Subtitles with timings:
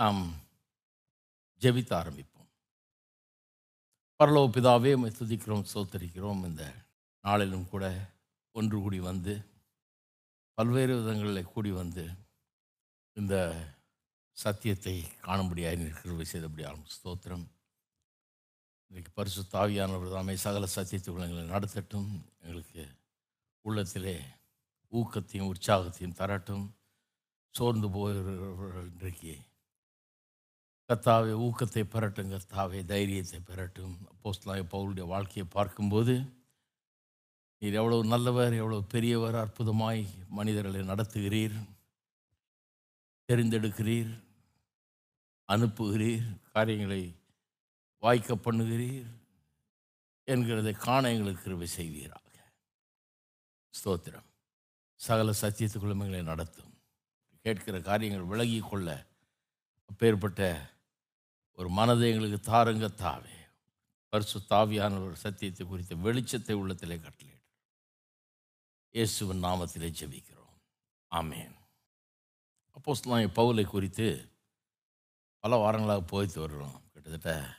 [0.00, 0.20] நாம்
[1.62, 2.46] ஜெபித்த ஆரம்பிப்போம்.
[4.20, 6.64] பரலோ பிதாவே துதிக்கிறோம் சோத்தரிக்கிறோம் இந்த
[7.24, 7.84] நாளிலும் கூட
[8.52, 9.34] ஒன்று கூடி வந்து
[10.54, 12.04] பல்வேறு விதங்களில் கூடி வந்து
[13.12, 13.34] இந்த
[14.32, 17.44] சத்தியத்தை காணும்படியாக நிற்கிறவை செய்தபடியாலும் ஸ்தோத்திரம்.
[18.86, 22.10] இன்றைக்கு பரிசு தாவியானவர் தாமே சகல சத்தியத்துக்குள்ள எங்களை நடத்தட்டும்.
[22.40, 22.86] எங்களுக்கு
[23.60, 24.16] உள்ளத்திலே
[24.92, 26.66] ஊக்கத்தையும் உற்சாகத்தையும் தரட்டும்.
[27.50, 29.32] சோர்ந்து போகிறவர்கள் இன்றைக்கு
[30.90, 33.96] கத்தாவே ஊக்கத்தை பெறட்டும் கத்தாவே தைரியத்தை பெறட்டும்.
[34.12, 36.14] அப்போஸ்தலனாகிய பவுளுடைய வாழ்க்கையை பார்க்கும்போது
[37.58, 41.56] நீர் எவ்வளவு நல்லவர் எவ்வளவு பெரியவர் அற்புதமாய் மனிதர்களை நடத்துகிறீர்
[43.28, 44.12] தெரிந்தெடுக்கிறீர்
[45.48, 47.14] அனுப்புகிறீர் காரியங்களை
[47.98, 49.08] வாய்க்க பண்ணுகிறீர்
[50.26, 52.26] என்கிறதை காண எங்களுக்கு கிருபை செய்வீராக.
[53.74, 54.28] ஸ்தோத்திரம்.
[54.94, 56.74] சகல சத்தியத்து எங்களை நடத்தும்.
[57.42, 59.06] கேட்கிற காரியங்கள் விலகி கொள்ள
[59.90, 60.42] அப்பேற்பட்ட
[61.60, 63.34] ஒரு மனதை எங்களுக்கு தாருங்க தாவே.
[64.08, 67.44] பரிசு தாவியான ஒரு சத்தியத்தை குறித்த வெளிச்சத்தை உள்ளத்திலே கட்டளையிடும்
[68.90, 70.54] இயேசுவின் நாமத்திலே ஜெபிக்கிறோம்.
[71.14, 71.54] ஆமேன்.
[72.76, 74.30] அப்போஸ் நான் பவுலை குறித்து
[75.38, 76.90] பல வாரங்களாக போய்த்து வருகிறோம்.
[76.92, 77.56] கிட்டத்தட்ட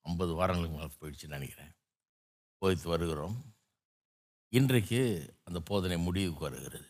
[0.00, 1.72] ஐம்பது வாரங்களுக்கு மேலே போயிடுச்சுன்னு நினைக்கிறேன்.
[2.58, 3.54] போய்த்து வருகிறோம்.
[4.48, 6.86] இன்றைக்கு அந்த போதனை முடிவுக்கு வருகிறது.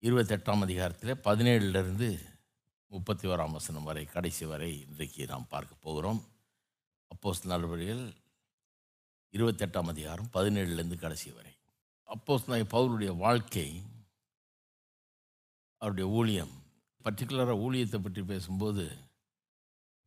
[0.00, 2.33] இருபத்தெட்டாம் அதிகாரத்தில் பதினேழுலேருந்து
[2.90, 6.20] முப்பத்தி ஓராம் வசனம் வரை கடைசி வரை இன்றைக்கு நாம் பார்க்க போகிறோம்.
[7.10, 8.04] அப்போஸ் நடவடிக்கைகள்
[9.34, 11.52] இருபத்தெட்டாம் அதிகாரம் பதினேழுலேருந்து கடைசி வரை.
[12.08, 13.66] அப்போஸ் நான் பவுலுடைய வாழ்க்கை
[15.82, 16.54] அவருடைய ஊழியம்
[17.04, 18.84] பர்டிகுலராக ஊழியத்தை பற்றி பேசும்போது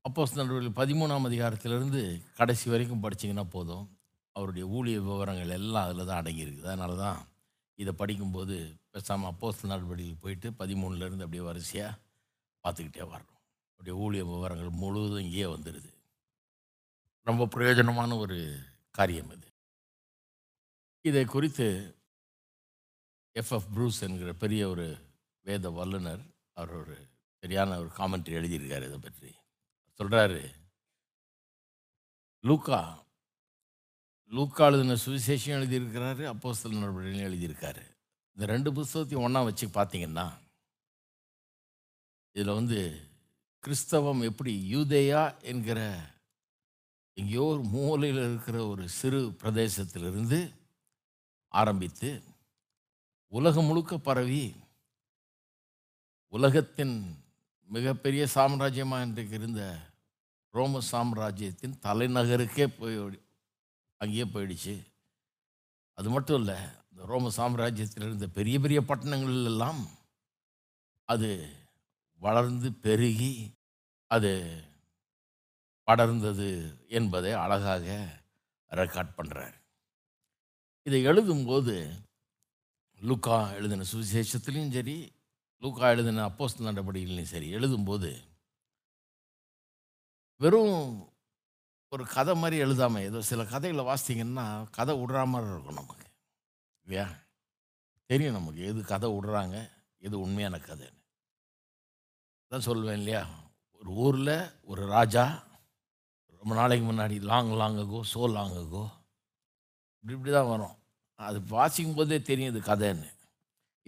[0.06, 2.02] அப்போஸ் நடவடிக்கை பதிமூணாம் அதிகாரத்திலிருந்து
[2.40, 3.86] கடைசி வரைக்கும் படிச்சிங்கன்னா போதும்.
[4.36, 7.20] அவருடைய ஊழிய விவரங்கள் எல்லாம் அதில் தான் அடங்கியிருக்குது அதனால தான்
[7.80, 8.56] இதை படிக்கும்போது
[8.94, 11.94] பேசாமல் அப்போஸ் நடவடிக்கைக்கு போயிட்டு பதிமூணுலேருந்து அப்படியே வரிசையாக
[12.68, 13.42] பார்த்துக்கிட்டே வரணும்
[13.80, 15.92] அப்படியே ஊழிய விவரங்கள் முழுவதும் இங்கேயே வந்துடுது
[17.24, 18.60] ரொம்ப பிரயோஜனமான ஒரு
[18.92, 19.48] காரியம் இது.
[21.02, 21.68] இதை குறித்து
[23.36, 24.86] எஃப்எஃப் ப்ரூஸ் என்கிற பெரிய ஒரு
[25.42, 26.24] வேத வல்லுனர்
[26.54, 26.96] அவர் ஒரு
[27.44, 29.36] சரியான ஒரு காமெண்ட்ரி எழுதியிருக்காரு இதை பற்றி.
[30.00, 30.42] சொல்கிறாரு
[32.44, 33.06] லூக்கா
[34.32, 37.84] லூக்கா எழுதின சுவிசேஷம் எழுதியிருக்கிறாரு அப்போஸ்தல் நடவடிக்கையும் எழுதியிருக்காரு.
[38.36, 40.26] இந்த ரெண்டு புஸ்தகத்தையும் ஒன்றா வச்சு பார்த்தீங்கன்னா
[42.38, 43.10] இதில் வந்து
[43.60, 45.80] கிறிஸ்தவம் எப்படி யூதேயா என்கிற
[47.14, 50.54] எங்கேயோ ஒரு மூலையில் இருக்கிற ஒரு சிறு பிரதேசத்திலிருந்து
[51.48, 52.24] ஆரம்பித்து
[53.28, 54.56] உலகம் முழுக்க பரவி
[56.28, 57.24] உலகத்தின்
[57.70, 59.92] மிகப்பெரிய சாம்ராஜ்யமாக இன்றைக்கு இருந்த
[60.52, 63.22] ரோம சாம்ராஜ்யத்தின் தலைநகருக்கே போய்
[63.98, 64.88] அங்கேயே போயிடுச்சு.
[65.94, 66.56] அது மட்டும் இல்லை
[66.92, 69.88] இந்த ரோம சாம்ராஜ்யத்தில் இருந்த பெரிய பெரிய பட்டணங்கள் எல்லாம்
[71.06, 71.56] அது
[72.22, 73.56] வளர்ந்து பெருகி
[74.12, 74.32] அது
[75.88, 77.86] படர்ந்தது என்பதை அழகாக
[78.72, 79.56] ரெக்கார்ட் பண்ணுறார்
[80.86, 81.76] இதை எழுதும்போது
[83.02, 85.14] லுக்கா எழுதின சுவிசேஷத்துலேயும் சரி
[85.62, 88.10] லூக்கா எழுதின அப்போஸ் நடவடிக்கைகளையும் சரி எழுதும்போது
[90.42, 90.76] வெறும்
[91.92, 96.06] ஒரு கதை மாதிரி எழுதாமல் ஏதோ சில கதைகளை வாசித்தீங்கன்னா கதை விடுற மாதிரி இருக்கும் நமக்கு.
[96.86, 97.06] இல்லையா?
[98.10, 99.56] தெரியும் நமக்கு எது கதை விடுறாங்க
[100.00, 100.88] எது உண்மையான கதை
[102.52, 103.22] தான் சொல்லுவேன் இல்லையா?
[103.80, 104.36] ஒரு ஊரில்
[104.72, 105.24] ஒரு ராஜா
[106.40, 108.84] ரொம்ப நாளைக்கு முன்னாடி லாங் லாங்குகோ சோ லாங்குகோ
[110.00, 110.76] இப்படி இப்படி தான் வரும்.
[111.20, 113.10] அது வாசிக்கும் போதே தெரியும் இது கதைன்னு.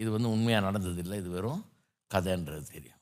[0.02, 1.62] இது வந்து உண்மையாக நடந்ததில்லை இது வெறும்
[2.10, 2.98] கதைன்றது தெரியும்.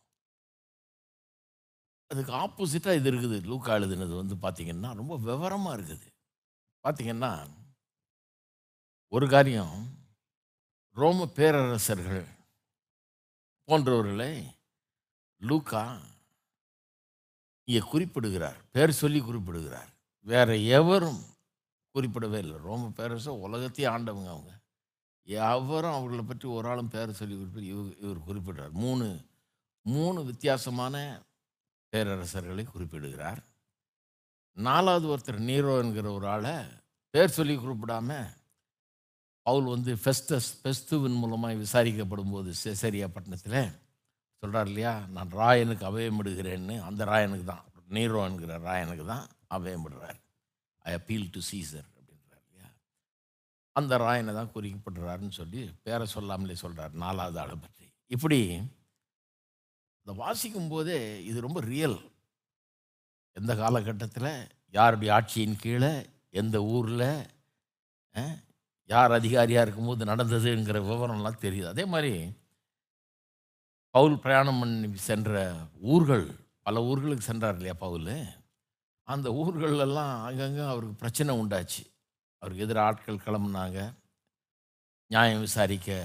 [2.11, 3.39] அதுக்கு ஆப்போசிட்டாக இது இருக்குது.
[3.51, 6.07] லூக்கா எழுதுனது வந்து பார்த்திங்கன்னா ரொம்ப விவரமாக இருக்குது.
[6.85, 7.33] பார்த்திங்கன்னா
[9.17, 9.77] ஒரு காரியம்
[10.97, 12.25] ரோம பேரரசர்கள்
[13.69, 14.33] போன்றவர்களை
[15.43, 15.83] லூக்கா
[17.65, 18.57] இங்கே குறிப்பிடுகிறார்.
[18.71, 19.91] பேர் சொல்லி குறிப்பிடுகிறார்.
[20.27, 21.23] வேற எவரும்
[21.95, 22.57] குறிப்பிடவே இல்லை.
[22.59, 24.53] ரோம பேரரசர் உலகத்தையே ஆண்டவங்க அவங்க.
[25.29, 28.71] எவரும் அவர்களை பற்றி ஒரு ஆளும் பேர் சொல்லி குறிப்பிட்டு இவர் இவர் குறிப்பிடுறார்.
[28.71, 29.07] மூணு
[29.83, 31.23] மூணு வித்தியாசமான
[31.93, 33.41] பேரரசர்களை குறிப்பிடுகிறார்.
[34.53, 36.55] நாலாவது ஒருத்தர் நீரோ என்கிற ஒரு ஆளை
[37.11, 38.27] பேர் சொல்லி குறிப்பிடாம
[39.43, 43.88] பவுல் வந்து ஃபெஸ்டஸ் ஃபெஸ்துவின் மூலமாக விசாரிக்கப்படும் போது செசரியா பட்டணத்தில்
[44.43, 44.93] சொல்கிறார் இல்லையா?
[45.15, 47.65] நான் ராயனுக்கு அபயமிடுகிறேன்னு அந்த ராயனுக்கு தான்.
[47.97, 49.25] நீரோ என்கிற ராயனுக்கு தான்
[49.57, 50.19] அபயமிடுறார்
[50.85, 52.69] ஐ அப்பீல் டு சீசர் அப்படின்றார் இல்லையா?
[53.77, 57.87] அந்த ராயனை தான் குறிக்கப்படுறாருன்னு சொல்லி பேரை சொல்லாமலே சொல்கிறார் நாலாவது ஆளை பற்றி.
[58.17, 58.41] இப்படி
[60.01, 60.99] இந்த வாசிக்கும் போதே
[61.31, 61.99] இது ரொம்ப ரியல்
[63.37, 64.31] எந்த காலகட்டத்தில்
[64.77, 65.93] யாருடைய ஆட்சியின் கீழே
[66.41, 67.09] எந்த ஊரில்
[68.91, 71.73] யார் அதிகாரியாக இருக்கும்போது நடந்ததுங்கிற விவரம்லாம் தெரியுது.
[71.73, 72.13] அதே மாதிரி
[73.99, 75.53] பவுல் பிரயாணம் பண்ணி சென்ற
[75.93, 76.27] ஊர்கள்
[76.63, 78.11] பல ஊர்களுக்கு சென்றார் இல்லையா பவுல்?
[79.03, 81.83] அந்த ஊர்களெல்லாம் அங்கங்கே அவருக்கு பிரச்சனை உண்டாச்சு.
[82.39, 83.79] அவருக்கு எதிராக ஆட்கள் கிளம்புனாங்க.
[85.07, 85.97] நியாயம் விசாரிக்க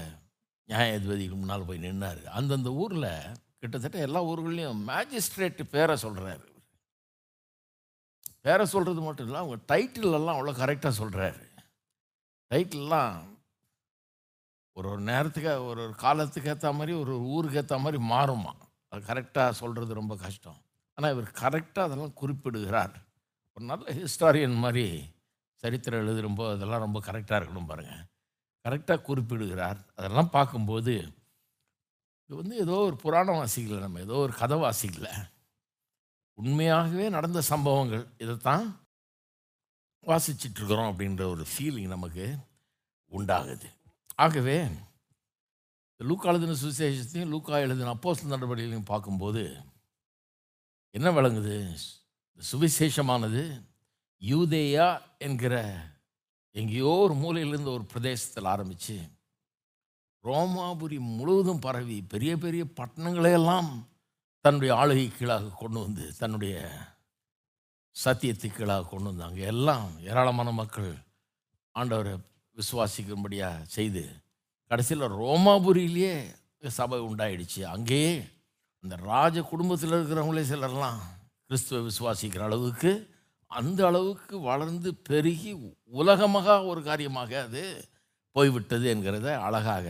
[0.68, 2.22] நியாயாதிபதிக்கு முன்னால் போய் நின்னார்.
[2.38, 3.10] அந்தந்த ஊரில்
[3.60, 6.48] கிட்டத்தட்ட எல்லா ஊர்கள்லையும் மேஜிஸ்ட்ரேட் பேரை சொல்கிறாரு
[8.40, 11.44] பேரை சொல்கிறது மட்டும் இல்லை அவங்க டைட்டிலெல்லாம் அவ்வளோ கரெக்டாக சொல்கிறாரு
[12.50, 13.20] டைட்டிலெலாம்
[14.76, 18.54] ஒரு ஒரு நேரத்துக்கு ஒரு ஒரு காலத்துக்கு ஏற்ற மாதிரி ஒரு ஒரு ஊருக்கு ஏற்ற மாதிரி மாறுமா?
[18.88, 20.62] அது கரெக்டாக சொல்கிறது ரொம்ப கஷ்டம்.
[20.94, 22.94] ஆனால் இவர் கரெக்டாக அதெல்லாம் குறிப்பிடுகிறார்.
[23.52, 25.04] ஒரு நல்ல ஹிஸ்டாரியன் மாதிரி
[25.54, 28.04] சரித்திரம் ரொம்ப அதெல்லாம் ரொம்ப கரெக்டாக இருக்கணும் பாருங்கள்
[28.68, 29.78] கரெக்டாக குறிப்பிடுகிறார்.
[29.94, 31.12] அதெல்லாம் பார்க்கும்போது
[32.24, 35.08] இது வந்து ஏதோ ஒரு புராணம் வாசிக்கல நம்ம ஏதோ ஒரு கதை வாசிக்கல
[36.34, 38.86] உண்மையாகவே நடந்த சம்பவங்கள் இதைத்தான்
[40.06, 42.36] வாசிச்சிட்டு இருக்கிறோம் அப்படின்ற ஒரு ஃபீலிங் நமக்கு
[43.12, 43.68] உண்டாகுது.
[44.18, 44.68] ஆகவே
[45.96, 49.56] லூக்கா எழுதின சுவிசேஷத்தையும் லூக்கா எழுதின அப்போஸ் நடவடிக்கைகளையும் பார்க்கும்போது
[50.90, 51.76] என்ன விளங்குது?
[52.52, 53.62] சுவிசேஷமானது
[54.22, 55.54] யூதேயா என்கிற
[56.50, 58.96] எங்கேயோ ஒரு மூலையிலிருந்து ஒரு பிரதேசத்தில் ஆரம்பித்து
[60.24, 63.70] ரோமாபுரி முழுவதும் பரவி பெரிய பெரிய பட்டணங்களையெல்லாம்
[64.40, 66.70] தன்னுடைய ஆளுகை கீழாக கொண்டு வந்து தன்னுடைய
[67.90, 69.40] சத்தியத்தை கீழாக கொண்டு வந்தாங்க.
[69.40, 70.94] எல்லாம் ஏராளமான மக்கள்
[71.74, 72.14] ஆண்டவரை
[72.56, 74.04] விசுவாசிக்கும்படியாக செய்து
[74.70, 76.14] கடைசியில் ரோமாபுரியிலேயே
[76.68, 77.62] சபை உண்டாயிடுச்சு.
[77.62, 78.12] அங்கேயே
[78.84, 81.00] அந்த ராஜ குடும்பத்தில் இருக்கிறவங்களே சிலர்லாம்
[81.46, 82.92] கிறிஸ்துவ விசுவாசிக்கிற அளவுக்கு
[83.46, 85.52] அந்த அளவுக்கு வளர்ந்து பெருகி
[85.84, 87.62] உலகமாக ஒரு காரியமாக அது
[88.36, 89.86] போய்விட்டது என்கிறத அழகாக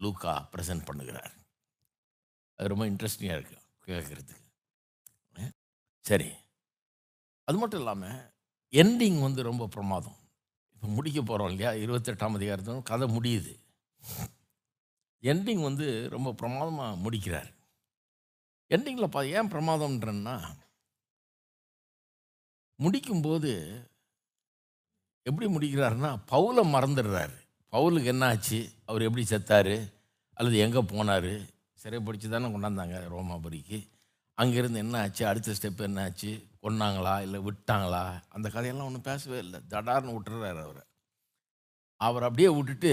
[0.00, 1.34] லூக்கா ப்ரெசன்ட் பண்ணுகிறார்.
[2.58, 4.44] அது ரொம்ப இன்ட்ரெஸ்டிங்காக இருக்குது கேட்குறதுக்கு.
[6.04, 6.30] சரி.
[7.44, 8.20] அது மட்டும் இல்லாமல்
[8.72, 10.18] எண்டிங் வந்து ரொம்ப பிரமாதம்.
[10.86, 11.92] முடிக்க போகிறோம் இல்லையா?
[11.92, 13.58] இருபத்தெட்டாம் அதிகாரத்தில் கதை முடியுது.
[15.22, 17.50] எண்டிங் வந்து ரொம்ப பிரமாதமாக முடிக்கிறார்.
[18.68, 20.56] எண்டிங்கில் பா ஏன் பிரமாதம்ன்றன்னா
[22.82, 23.82] முடிக்கும்போது
[25.22, 27.34] எப்படி முடிக்கிறாருன்னா பவுலை மறந்துடுறாரு.
[27.72, 28.70] பவுலுக்கு என்ன ஆச்சு?
[28.86, 29.92] அவர் எப்படி செத்தார்?
[30.32, 31.48] அல்லது எங்கே போனார்?
[31.82, 33.88] சிறைப்பிடிச்சு தானே கொண்டாந்தாங்க ரோமாபுரிக்கு.
[34.42, 35.26] அங்கேருந்து என்ன ஆச்சு?
[35.26, 36.46] அடுத்த ஸ்டெப் என்ன ஆச்சு?
[36.66, 38.04] கொன்னாங்களா இல்லை விட்டாங்களா?
[38.28, 39.60] அந்த கதையெல்லாம் ஒன்றும் பேசவே இல்லை.
[39.74, 40.84] தடார்னு விட்டுறாரு அவரை.
[42.00, 42.92] அவர் அப்படியே விட்டுட்டு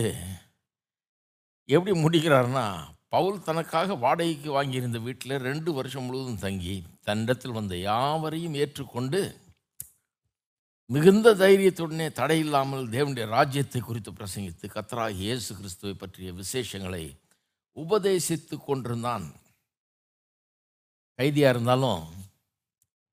[1.69, 2.65] எப்படி முடிக்கிறாருன்னா
[3.15, 6.75] பவுல் தனக்காக வாடகைக்கு வாங்கியிருந்த வீட்டில் ரெண்டு வருஷம் முழுவதும் தங்கி
[7.07, 9.21] தன்னிடத்தில் வந்த யாவரையும் ஏற்றுக்கொண்டு
[10.89, 17.03] மிகுந்த தைரியத்துடனே தடையில்லாமல் தேவனுடைய ராஜ்யத்தை குறித்து பிரசங்கித்து கத்தராக இயேசு கிறிஸ்துவை பற்றிய விசேஷங்களை
[17.77, 19.27] உபதேசித்து கொண்டிருந்தான்.
[21.19, 22.03] கைதியாக இருந்தாலும்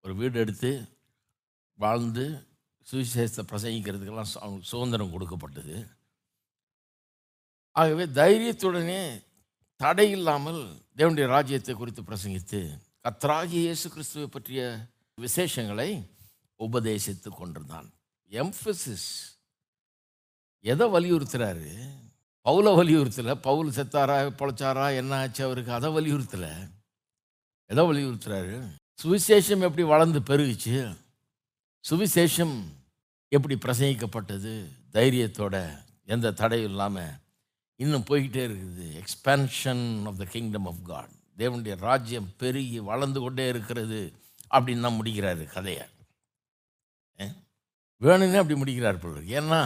[0.03, 0.89] ஒரு வீடு எடுத்து
[1.75, 2.47] வாழ்ந்து
[2.91, 5.87] சுவிசேஷத்தை பிரசங்கிக்கிறதுக்கெல்லாம் சு- அவங்களுக்கு சுதந்திரம் கொடுக்கப்பட்டது.
[7.71, 9.25] ஆகவே தைரியத்துடனே
[9.77, 14.87] தடை இல்லாமல் தேவனுடைய ராஜ்யத்தை குறித்து பிரசங்கித்து கத்ராகி இயேசு கிறிஸ்துவை பற்றிய
[15.21, 16.11] விசேஷங்களை
[16.59, 17.93] உபதேசித்து கொண்டிருந்தான்.
[18.31, 19.39] எம்ஃபசிஸ்
[20.61, 21.91] எதை வலியுறுத்துறாரு?
[22.45, 23.35] பவுலை வலியுறுத்தலை?
[23.35, 25.73] பவுல் செத்தாரா பொழைச்சாரா என்ன ஆச்சு அவருக்கு?
[25.73, 26.71] அதை வலியுறுத்தலை?
[27.67, 28.75] எதை வலியுறுத்துறாரு?
[29.03, 30.97] சுவிசேஷம் எப்படி வளர்ந்து பெருகுச்சு?
[31.85, 32.57] சுவிசேஷம்
[33.29, 34.53] எப்படி பிரசங்கிக்கப்பட்டது?
[34.93, 35.57] தைரியத்தோட
[36.07, 37.13] எந்த தடையும் இல்லாமல்
[37.77, 38.87] இன்னும் போய்கிட்டே இருக்குது.
[39.01, 44.01] Expansion of the kingdom of God தேவனுடைய ராஜ்யம் பெருகி வளர்ந்து கொண்டே இருக்கிறது
[44.55, 45.87] அப்படின்னு தான் முடிக்கிறாரு கதையை.
[48.03, 49.61] வேணும்னே அப்படி முடிக்கிறார் போல ஏன்னா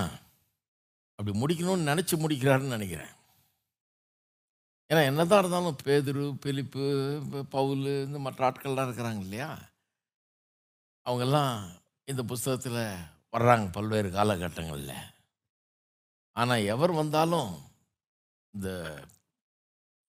[1.18, 3.12] அப்படி முடிக்கணும்னு நினச்சி முடிக்கிறாருன்னு நினைக்கிறேன்.
[4.91, 6.85] ஏன்னா என்னதான் இருந்தாலும் பேதுரு பிலிப்பு
[7.50, 9.59] பவுல் இந்த மற்ற ஆட்கள்லாம் இருக்கிறாங்க இல்லையா?
[11.07, 11.69] அவங்கெல்லாம்
[12.05, 12.83] இந்த புஸ்தகத்தில்
[13.33, 14.97] வர்றாங்க பல்வேறு காலகட்டங்களில்.
[16.33, 17.62] ஆனால் எவர் வந்தாலும்
[18.55, 18.69] இந்த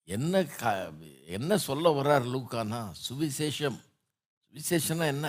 [0.08, 0.91] என்ன க
[1.25, 2.94] என்ன சொல்ல வர்றார் லூக்கானா?
[3.08, 3.79] சுவிசேஷம்.
[4.48, 5.27] சுவிசேஷம்னா என்ன?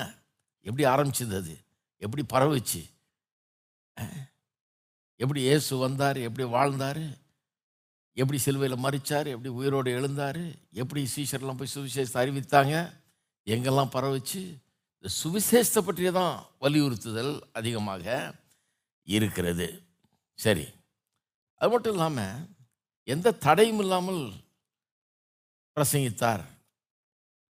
[0.62, 1.54] எப்படி ஆரம்பிச்சது அது?
[1.96, 2.82] எப்படி பரவுச்சு?
[5.20, 6.18] எப்படி இயேசு வந்தார்?
[6.18, 7.02] எப்படி வாழ்ந்தார்?
[8.16, 10.42] எப்படி சிலுவையில் மறிச்சார் எப்படி உயிரோடு எழுந்தார்
[10.72, 12.74] எப்படி சீஷர்லாம் போய் சுவிசேஷத்தை அறிவித்தாங்க
[13.46, 14.40] எங்கெல்லாம் பரவிச்சு
[14.96, 18.34] இந்த சுவிசேஷத்தை பற்றிய தான் வலியுறுத்துதல் அதிகமாக
[19.08, 19.66] இருக்கிறது.
[20.34, 20.66] சரி.
[21.60, 22.48] அது மட்டும் இல்லாமல்
[23.04, 24.22] எந்த தடையும் இல்லாமல்
[25.76, 26.44] பிரசங்கித்தார்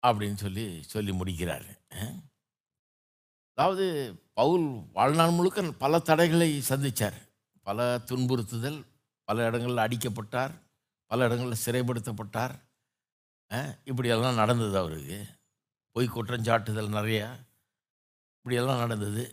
[0.02, 1.66] அப்படின்னு சொல்லி சொல்லி முடிக்கிறார்.
[3.58, 3.86] அதாவது
[4.32, 7.18] பவுல் வாழ்நாள் முழுக்க பல தடைகளை சந்தித்தார்
[7.62, 8.80] பல துன்புறுத்துதல்
[9.28, 10.54] பல இடங்களில் அடிக்கப்பட்டார்
[11.10, 12.54] பல இடங்களில் சிறைப்படுத்தப்பட்டார்.
[13.90, 15.18] இப்படியெல்லாம் நடந்தது அவருக்கு.
[15.96, 17.28] பொய் குற்றஞ்சாட்டுதல் நிறையா.
[18.36, 19.24] இப்படியெல்லாம் நடந்தது.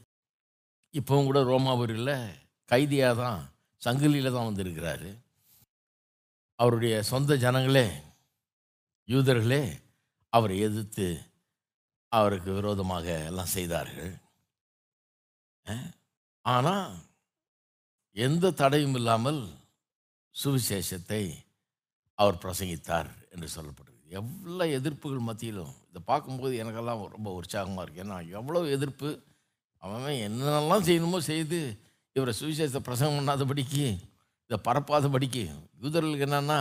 [0.94, 2.16] இப்போவும் கூட ரோமாபுரியில்
[2.72, 3.42] கைதியாக தான்
[3.82, 5.10] சங்கிலியில் தான் வந்திருக்கிறாரு.
[6.60, 7.88] அவருடைய சொந்த ஜனங்களே
[9.08, 9.64] யூதர்களே
[10.34, 11.08] அவரை எதிர்த்து
[12.12, 14.14] அவருக்கு விரோதமாக எல்லாம் செய்தார்கள்.
[16.46, 16.94] ஆனால்
[18.16, 19.42] எந்த தடையும் இல்லாமல்
[20.36, 21.24] சுவிசேஷத்தை
[22.20, 28.62] அவர் பிரசங்கித்தார் என்று சொல்லப்படுது எவ்வளோ எதிர்ப்புகள் மத்தியிலும் இதை பார்க்கும்போது எனக்கெல்லாம் ரொம்ப உற்சாகமாக இருக்குது ஏன்னா எவ்வளோ
[28.70, 29.10] எதிர்ப்பு
[29.84, 31.60] அவன் என்னென்னலாம் செய்யணுமோ செய்து
[32.16, 33.86] இவரை சுவிசேஷத்தை பிரசங்கம் பண்ணாதபடிக்கு
[34.50, 35.44] இதை பரப்பாதபடிக்கு
[35.82, 36.60] யூதர்களுக்கு என்னென்னா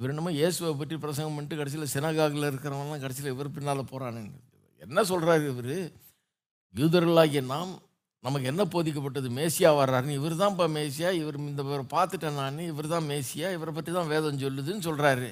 [0.00, 4.32] இவர் என்னமோ இயேசுவை பற்றி பிரசங்கம் பண்ணிட்டு கடைசியில் சினகாகில் இருக்கிறவங்கலாம் கடைசியில் இவர் பின்னால் போகிறானுங்க
[4.82, 5.74] என்ன சொல்கிறாரு இவர்?
[6.74, 7.72] யூதர்களாகிய நாம்
[8.24, 9.28] நமக்கு என்ன போதிக்கப்பட்டது?
[9.38, 10.18] மேசியா வர்றாருன்னு.
[10.20, 11.08] இவர் தான் இப்போ மேசியா.
[11.20, 12.60] இவர் இந்த இவரை பார்த்துட்டேன் நான்.
[12.72, 13.48] இவர் தான் மேசியா.
[13.56, 15.28] இவரை பற்றி தான் வேதம் சொல்லுதுன்னு சொல்கிறாரு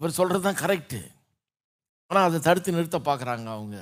[0.00, 1.00] இவர் சொல்கிறது தான் கரெக்டு
[2.10, 3.78] ஆனால் அதை தடுத்து நிறுத்த பார்க்குறாங்க அவங்க.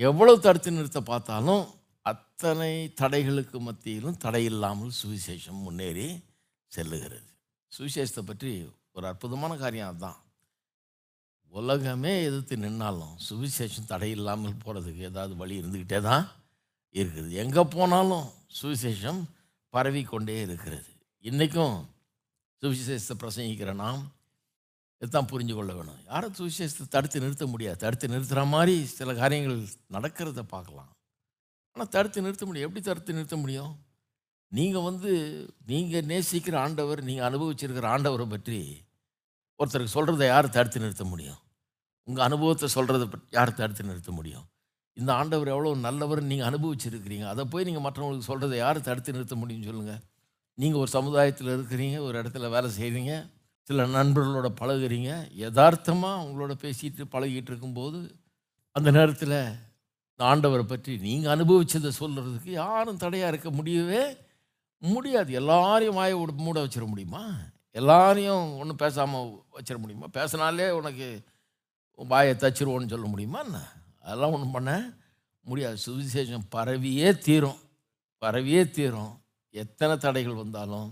[0.00, 1.64] எவ்வளவு தடுத்து நிறுத்த பார்த்தாலும்
[2.06, 6.06] அத்தனை தடைகளுக்கு மத்தியிலும் தடை இல்லாமல் சுவிசேஷம் முன்னேறி
[6.72, 7.28] செல்லுகிறது.
[7.72, 8.52] சுவிசேஷத்தை பற்றி
[8.96, 10.18] ஒரு அற்புதமான காரியம் அதுதான்.
[11.52, 16.24] உலகமே எதிர்த்து நின்னாலும் சுவிசேஷம் தடை இல்லாமல் போகிறதுக்கு ஏதாவது வழி இருந்துக்கிட்டே தான்
[17.00, 17.30] இருக்குது.
[17.42, 18.26] எங்கே போனாலும்
[18.58, 19.20] சுவிசேஷம்
[19.74, 20.90] பரவி கொண்டே இருக்கிறது.
[21.24, 21.76] இன்றைக்கும்
[22.62, 24.02] சுவிசேஷத்தை பிரசங்கிக்கிற நாம்
[25.02, 26.02] இதுதான் புரிஞ்சு கொள்ள வேணும்.
[26.10, 27.78] யாரும் சுவிசேஷத்தை தடுத்து நிறுத்த முடியாது.
[27.84, 29.58] தடுத்து நிறுத்துகிற மாதிரி சில காரியங்கள்
[29.96, 30.92] நடக்கிறத பார்க்கலாம்.
[31.76, 32.68] ஆனால் தடுத்து நிறுத்த முடியும்.
[32.68, 33.72] எப்படி தடுத்து நிறுத்த முடியும்?
[34.52, 35.12] நீங்கள் வந்து
[35.70, 38.60] நீங்கள் நேசிக்கிற ஆண்டவர் நீங்கள் அனுபவிச்சிருக்கிற ஆண்டவரை பற்றி
[39.60, 41.40] ஒருத்தருக்கு சொல்கிறத யார் தடுத்து நிறுத்த முடியும்?
[42.08, 44.46] உங்கள் அனுபவத்தை சொல்கிறத பற்றி யார் தடுத்து நிறுத்த முடியும்?
[44.96, 47.24] இந்த ஆண்டவர் எவ்வளோ நல்லவர்னு நீங்கள் அனுபவிச்சிருக்கிறீங்க.
[47.32, 50.02] அதை போய் நீங்கள் மற்றவங்களுக்கு சொல்கிறத யார் தடுத்து நிறுத்த முடியும்னு சொல்லுங்கள்
[50.58, 53.14] நீங்கள் ஒரு சமுதாயத்தில் இருக்கிறீங்க ஒரு இடத்துல வேலை செய்கிறீங்க
[53.68, 55.10] சில நண்பர்களோட பழகுறீங்க
[55.42, 58.00] யதார்த்தமாக அவங்களோட பேசிட்டு பழகிட்டு இருக்கும்போது
[58.76, 59.38] அந்த நேரத்தில்
[60.12, 64.02] இந்த ஆண்டவரை பற்றி நீங்கள் அனுபவித்ததை சொல்கிறதுக்கு யாரும் தடையாக இருக்க முடியவே
[64.82, 65.30] முடியாது.
[65.40, 67.22] எல்லாரையும் வாயை விட மூட வச்சிட முடியுமா?
[67.80, 70.06] எல்லாரையும் ஒன்றும் பேசாமல் வச்சிட முடியுமா?
[70.18, 71.08] பேசினாலே உனக்கு
[71.98, 73.60] வாயை தச்சிருவோன்னு சொல்ல முடியுமா என்ன?
[74.04, 74.72] அதெல்லாம் ஒன்றும் பண்ண
[75.48, 75.76] முடியாது.
[75.86, 77.60] சுவிசேஷம் பரவியே தீரும்.
[78.22, 79.14] பரவியே தீரும்.
[79.62, 80.88] எத்தனை தடைகள் வந்தாலும்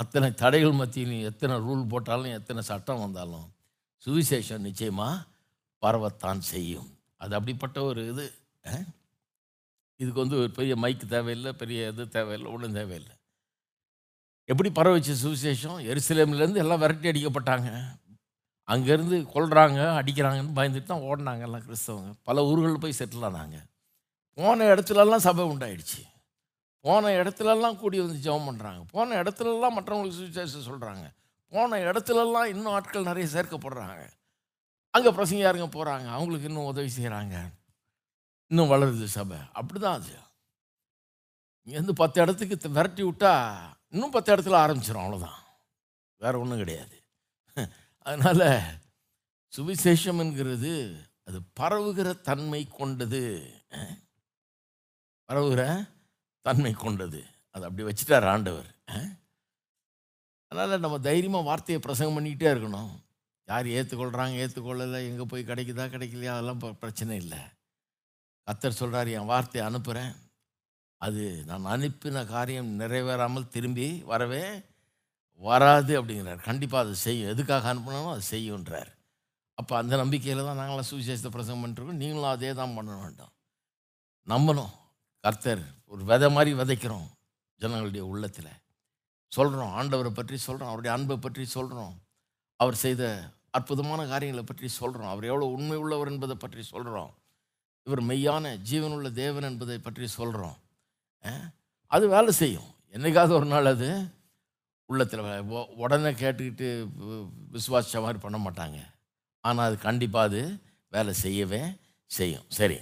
[0.00, 3.46] அத்தனை தடைகள் மத்தியிலும் எத்தனை ரூல் போட்டாலும் எத்தனை சட்டம் வந்தாலும்
[4.04, 5.24] சுவிசேஷம் நிச்சயமாக
[5.82, 6.88] பரவத்தான் செய்யும்.
[7.22, 8.26] அது அப்படிப்பட்ட ஒரு இது
[10.00, 13.14] இதுக்கு வந்து ஒரு பெரிய மைக்கு தேவையில்லை பெரிய இது தேவையில்லை ஒன்றும் தேவையில்லை.
[14.52, 15.80] எப்படி பரவச்சு சுவிசேஷம்?
[15.90, 17.70] எருசலேம்லேருந்து எல்லாம் விரட்டி அடிக்கப்பட்டாங்க.
[18.72, 22.10] அங்கேருந்து கொள்கிறாங்க அடிக்கிறாங்கன்னு பயந்துட்டு தான் ஓடினாங்க எல்லாம் கிறிஸ்தவங்க.
[22.28, 23.58] பல ஊர்களில் போய் செட்டில் ஆனாங்க.
[24.38, 26.02] போன இடத்துலலாம் சபை உண்டாயிடுச்சு.
[26.84, 31.04] போன இடத்துலலாம் கூடி வந்து ஜெபம் பண்ணுறாங்க போன இடத்துலலாம் மற்றவங்களுக்கு சுவிசேஷம் சொல்கிறாங்க
[31.52, 34.04] போன இடத்துலலாம் இன்னும் ஆட்கள் நிறைய சேர்க்கப்படுறாங்க.
[34.94, 37.36] அங்கே பிரசங்கியாருங்க போகிறாங்க அவங்களுக்கு இன்னும் உதவி செய்கிறாங்க
[38.50, 39.40] இன்னும் வளருது சபை.
[39.58, 40.14] அப்படி தான் அது
[41.66, 43.32] இங்கேருந்து பத்து இடத்துக்கு விரட்டி விட்டா
[43.94, 45.38] இன்னும் பத்து இடத்துல ஆரம்பிச்சிடும் அவ்வளோதான்
[46.20, 46.96] வேறு ஒன்றும் கிடையாது.
[48.06, 48.46] அதனால்
[49.56, 50.72] சுவிசேஷம் என்கிறது
[51.28, 53.22] அது பரவுகிற தன்மை கொண்டது.
[55.28, 55.62] பரவுகிற
[56.46, 57.20] தன்மை கொண்டது.
[57.54, 58.70] அது அப்படி வச்சுட்டார் ஆண்டவர்.
[60.52, 62.92] அதனால் நம்ம தைரியமாக வார்த்தையை பிரசங்கம் பண்ணிக்கிட்டே இருக்கணும்.
[63.48, 67.40] யார் ஏற்றுக்கொள்கிறாங்க ஏற்றுக்கொள்ளலை எங்கே போய் கிடைக்குதா கிடைக்கலையா அதெல்லாம் பிரச்சனை இல்லை.
[68.48, 70.12] கத்தர் சொல்கிறார் என் வார்த்தையை அனுப்புகிறேன்
[71.00, 74.42] அது நான் அனுப்பின காரியம் நிறைவேறாமல் திரும்பி வரவே
[75.42, 76.40] வராது அப்படிங்கிறார்.
[76.48, 77.30] கண்டிப்பாக அது செய்யும்.
[77.34, 78.90] எதுக்காக அனுப்பினாலும் அது செய்யுன்றார்
[79.58, 82.00] அப்போ அந்த நம்பிக்கையில் தான் நாங்களாம் சுவிசேஷத்தை பிரசங்கம் பண்ணிட்டுருக்கோம்.
[82.02, 83.32] நீங்களும் அதே தான் பண்ண வேண்டாம்
[84.28, 84.72] நம்பணும்.
[85.24, 87.08] கர்த்தர் ஒரு விதை மாதிரி விதைக்கிறோம்
[87.60, 88.52] ஜனங்களுடைய உள்ளத்தில்.
[89.32, 91.94] சொல்கிறோம் ஆண்டவரை பற்றி சொல்கிறோம் அவருடைய அன்பை பற்றி சொல்கிறோம்
[92.60, 93.02] அவர் செய்த
[93.58, 97.12] அற்புதமான காரியங்களை பற்றி சொல்கிறோம் அவர் எவ்வளோ உண்மை உள்ளவர் என்பதை பற்றி சொல்கிறோம்
[97.86, 100.56] இவர் மெய்யான ஜீவனுள்ள தேவன் என்பதை பற்றி சொல்கிறோம்
[101.90, 102.70] அது வேலை செய்யும்.
[102.96, 103.88] என்னைக்காவது ஒரு நாள் அது
[104.90, 105.22] உள்ளத்தில்
[105.82, 106.68] உடனே கேட்டுக்கிட்டு
[107.56, 108.78] விசுவாசித்த மாதிரி பண்ண மாட்டாங்க.
[109.44, 110.42] ஆனால் அது கண்டிப்பாக அது
[110.94, 111.60] வேலை செய்யவே
[112.10, 112.46] செய்யும்.
[112.58, 112.78] சரி.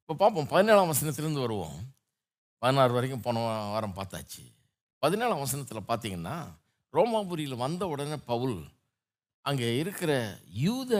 [0.00, 1.76] இப்போ பார்ப்போம் பதினேழாம் வசனத்துலேருந்து வருவோம்.
[2.62, 3.42] பதினாறு வரைக்கும் போன
[3.74, 4.44] வாரம் பார்த்தாச்சு.
[5.02, 6.36] பதினேழாம் வசனத்தில் பார்த்தீங்கன்னா
[6.94, 8.58] ரோமாபுரியில் வந்த உடனே பவுல்
[9.44, 10.12] அங்கே இருக்கிற
[10.66, 10.92] யூத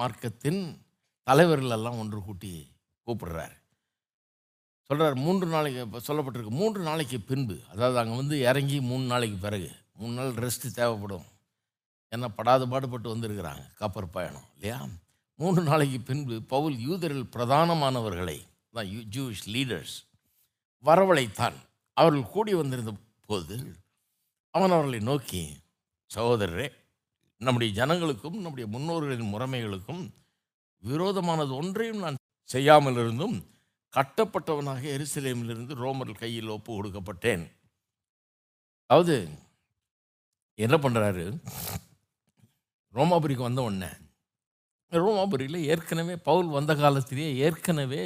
[0.00, 0.62] மார்க்கத்தின்
[1.26, 2.52] தலைவர்களெல்லாம் ஒன்று கூட்டி
[3.06, 3.54] கூப்பிடுறார்.
[4.90, 9.68] சொல்கிறார் மூன்று நாளைக்கு இப்போ சொல்லப்பட்டிருக்கு மூன்று நாளைக்கு பின்பு அதாவது அங்கே வந்து இறங்கி மூணு நாளைக்கு பிறகு
[10.00, 11.26] மூணு நாள் ரெஸ்ட்டு தேவைப்படும்.
[12.12, 14.78] ஏன்னா படாத பாடுபட்டு வந்திருக்கிறாங்க கப்பர் பயணம் இல்லையா?
[15.38, 18.36] மூன்று நாளைக்கு பின்பு பவுல் யூதரில் பிரதானமானவர்களை
[18.74, 19.94] தான் யூ ஜூஷ் லீடர்ஸ்
[20.84, 21.58] வரவழைத்தான்.
[21.96, 22.92] அவர்கள் கூடி வந்திருந்த
[23.30, 23.56] போது
[24.54, 25.42] அவன் அவர்களை நோக்கி
[26.10, 26.68] சகோதரரே
[27.40, 30.02] நம்முடைய ஜனங்களுக்கும் நம்முடைய முன்னோர்களின் முறைமைகளுக்கும்
[30.82, 33.38] விரோதமானது ஒன்றையும் நான் செய்யாமல் இருந்தும்
[33.96, 37.44] கட்டப்பட்டவனாக எருசலேமிலிருந்து ரோமர் கையில் ஒப்பு கொடுக்கப்பட்டேன்.
[38.90, 39.16] அதாவது
[40.64, 41.24] என்ன பண்ணுறாரு
[42.94, 43.90] ரோமாபுரிக்கு வந்த உடனே
[44.92, 48.02] ரோமாபுரியில் ஏற்கனவே பவுல் வந்த காலத்திலேயே ஏற்கனவே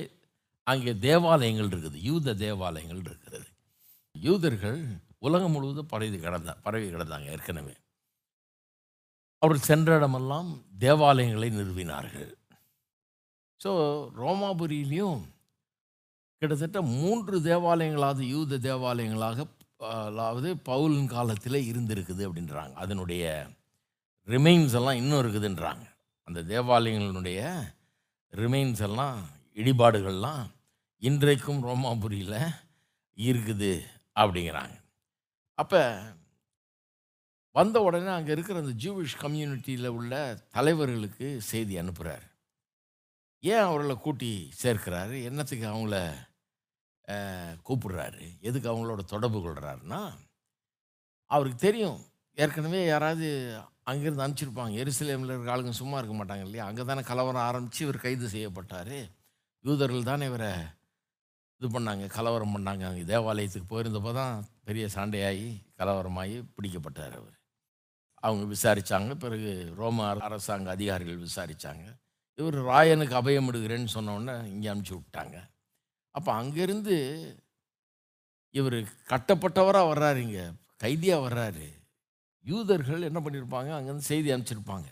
[0.72, 3.48] அங்கே தேவாலயங்கள் இருக்குது யூத தேவாலயங்கள் இருக்கிறது.
[4.14, 4.80] யூதர்கள்
[5.26, 7.74] உலகம் முழுவதும் பரவி கிடந்தா பரவி கிடந்தாங்க ஏற்கனவே.
[9.42, 10.50] அவர்கள் சென்ற இடமெல்லாம்
[10.84, 12.30] தேவாலயங்களை நிறுவினார்கள்.
[13.60, 13.70] ஸோ
[14.22, 15.22] ரோமாபுரியிலையும்
[16.42, 19.46] கிட்டத்தட்ட மூன்று தேவாலயங்களாவது யூத தேவாலயங்களாக
[20.08, 22.74] அதாவது பவுலின் காலத்தில் இருந்திருக்குது அப்படின்றாங்க.
[22.84, 23.24] அதனுடைய
[24.28, 25.84] ரிமைன்ஸ் எல்லாம் இன்னும் இருக்குதுன்றாங்க.
[26.28, 27.40] அந்த தேவாலயங்களுடைய
[28.32, 29.18] ரிமைன்ஸ் எல்லாம்
[29.56, 30.44] இடிபாடுகள்லாம்
[31.02, 32.38] இன்றைக்கும் ரோமாபுரியில்
[33.18, 33.72] இருக்குது
[34.16, 34.76] அப்படிங்கிறாங்க.
[35.58, 35.82] அப்போ
[37.56, 40.14] வந்த உடனே அங்கே இருக்கிற அந்த ஜூவிஷ் கம்யூனிட்டியில் உள்ள
[40.56, 42.24] தலைவர்களுக்கு செய்தி அனுப்புகிறார்
[43.52, 44.30] ஏன் அவர்களை கூட்டி
[44.62, 45.16] சேர்க்கிறாரு?
[45.28, 45.96] என்னத்துக்கு அவங்கள
[47.68, 48.24] கூப்பிடுறாரு?
[48.48, 50.00] எதுக்கு அவங்களோட தொடர்பு கொள்கிறாருன்னா
[51.30, 51.98] அவருக்கு தெரியும்.
[52.38, 53.26] ஏற்கனவே யாராவது
[53.90, 54.74] அங்கேருந்து அனுப்பிச்சிருப்பாங்க.
[54.82, 56.66] எருசலேமில் இருக்க ஆளுங்க சும்மா இருக்க மாட்டாங்க இல்லையா?
[56.70, 58.96] அங்கே தானே கலவரம் ஆரம்பித்து இவர் கைது செய்யப்பட்டார்.
[59.64, 60.52] யூதர்கள் தானே இவரை
[61.60, 62.84] இது பண்ணாங்க கலவரம் பண்ணாங்க.
[62.90, 64.34] அங்கே தேவாலயத்துக்கு போயிருந்தப்போ தான்
[64.68, 65.48] பெரிய சண்டையாகி
[65.80, 67.36] கலவரமாகி பிடிக்கப்பட்டார் அவர்.
[68.26, 71.86] அவங்க விசாரித்தாங்க பிறகு ரோம அரசாங்க அதிகாரிகள் விசாரித்தாங்க
[72.38, 75.36] இவர் ராயனுக்கு அபயம் விடுகிறேன்னு சொன்ன உடனே இங்கே அனுப்பிச்சி விட்டாங்க.
[76.14, 76.96] அப்போ அங்கேருந்து
[78.58, 78.78] இவர்
[79.12, 80.44] கட்டப்பட்டவராக வர்றாரு இங்கே
[80.82, 81.66] கைதியாக வர்றாரு.
[82.44, 83.70] யூதர்கள் என்ன பண்ணியிருப்பாங்க?
[83.76, 84.88] அங்கேருந்து செய்தி அனுப்பிச்சிருப்பாங்க.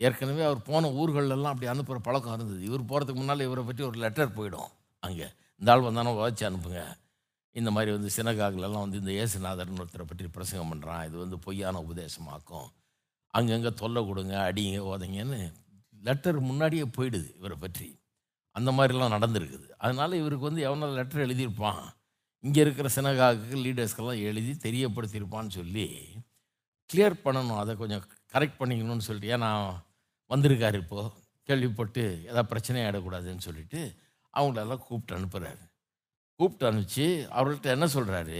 [0.00, 2.62] ஏற்கனவே அவர் போன ஊர்களெல்லாம் அப்படி அனுப்புகிற பழக்கம் இருந்தது.
[2.68, 4.70] இவர் போகிறதுக்கு முன்னால் இவரை பற்றி ஒரு லெட்டர் போயிடும்
[5.06, 5.28] அங்கே.
[5.60, 6.82] இந்த ஆள் வந்தானோ வச்சு அனுப்புங்க.
[7.56, 12.68] இந்த மாதிரி வந்து சினகாகிலெல்லாம் வந்து இந்த இயேசுநாதர்னு ஒருத்தரை பற்றி பிரசங்கம் பண்ணுறான் இது வந்து பொய்யான உபதேசமாக்கும்.
[13.34, 15.40] அங்கங்கே தொல்லை கொடுங்க அடிங்க ஓதைங்கன்னு
[16.02, 17.88] லெட்டர் முன்னாடியே போயிடுது இவரை பற்றி.
[18.56, 19.66] அந்த மாதிரிலாம் நடந்திருக்குது.
[19.84, 21.82] அதனால் இவருக்கு வந்து எவனோ லெட்டர் எழுதியிருப்பான்?
[22.44, 25.86] இங்கே இருக்கிற சினகாக்கு லீடர்ஸ்க்கெல்லாம் எழுதி தெரியப்படுத்தியிருப்பான்னு சொல்லி
[26.90, 27.60] கிளியர் பண்ணணும்.
[27.62, 29.34] அதை கொஞ்சம் கரெக்ட் பண்ணிக்கணும்னு சொல்லிட்டு.
[29.36, 29.50] ஏன்னா
[30.30, 31.10] வந்திருக்காரு இப்போது
[31.48, 33.80] கேள்விப்பட்டு எதாவது பிரச்சனையும் ஆகிடக்கூடாதுன்னு சொல்லிட்டு
[34.34, 35.64] அவங்களெல்லாம் கூப்பிட்டு அனுப்புகிறாரு
[36.40, 38.38] கூப்பிட்டு அனுப்பிச்சு அவர்கள்ட்ட என்ன சொல்கிறாரு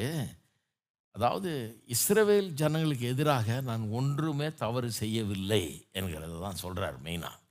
[1.15, 1.51] அதாவது
[1.87, 7.42] இஸ்ரவேல் ஜனங்களுக்கு எதிராக நான் ஒன்றுமே தவறு செய்யவில்லை என்கிறத தான் சொல்கிறார் மெயினாக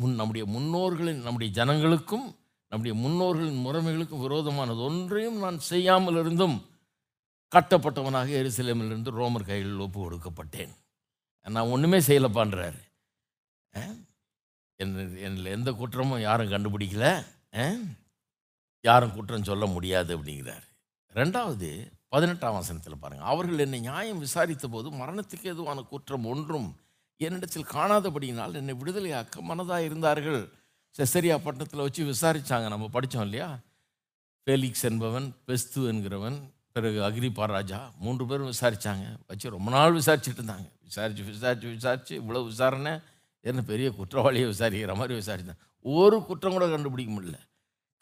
[0.00, 2.26] முன் நம்முடைய முன்னோர்களின் நம்முடைய ஜனங்களுக்கும்
[2.72, 6.56] நம்முடைய முன்னோர்களின் முறைமைகளுக்கும் விரோதமானது ஒன்றையும் நான் செய்யாமல் இருந்தும்
[7.52, 10.72] கட்டப்பட்டவனாக எருசலேமிலிருந்து ரோமர் கைகளில் ஒப்பு கொடுக்கப்பட்டேன்.
[11.54, 12.80] நான் ஒன்றுமே செய்யலப்பான்றாரு.
[14.82, 17.06] என்ன என்னில் எந்த குற்றமும் யாரும் கண்டுபிடிக்கல.
[18.84, 20.66] யாரும் குற்றம் சொல்ல முடியாது அப்படிங்கிறார்.
[21.14, 21.70] ரெண்டாவது
[22.14, 26.70] பதினெட்டாம் வசனத்தில் பாருங்கள் அவர்கள் என்னை நியாயம் விசாரித்த போது மரணத்துக்கு எதுவான குற்றம் ஒன்றும்
[27.26, 30.40] என்னிடத்தில் காணாதபடியினால் என்னை விடுதலையாக்க மனதாக இருந்தார்கள்.
[30.98, 33.48] செசரியா பட்டணத்தில் வச்சு விசாரித்தாங்க நம்ம படித்தோம் இல்லையா?
[34.46, 36.38] ஃபேலிக்ஸ் என்பவன் பெஸ்து என்கிறவன்
[36.74, 40.66] பிறகு அக்ரிபா ராஜா மூன்று பேரும் விசாரித்தாங்க வச்சு ரொம்ப நாள் விசாரிச்சுட்டு இருந்தாங்க.
[40.88, 42.92] விசாரித்து விசாரித்து விசாரித்து இவ்வளோ விசாரணை
[43.44, 47.38] என்ன பெரிய குற்றவாளியை விசாரிக்கிற மாதிரி விசாரித்தாங்க ஒரு குற்றம் கூட கண்டுபிடிக்க முடியல.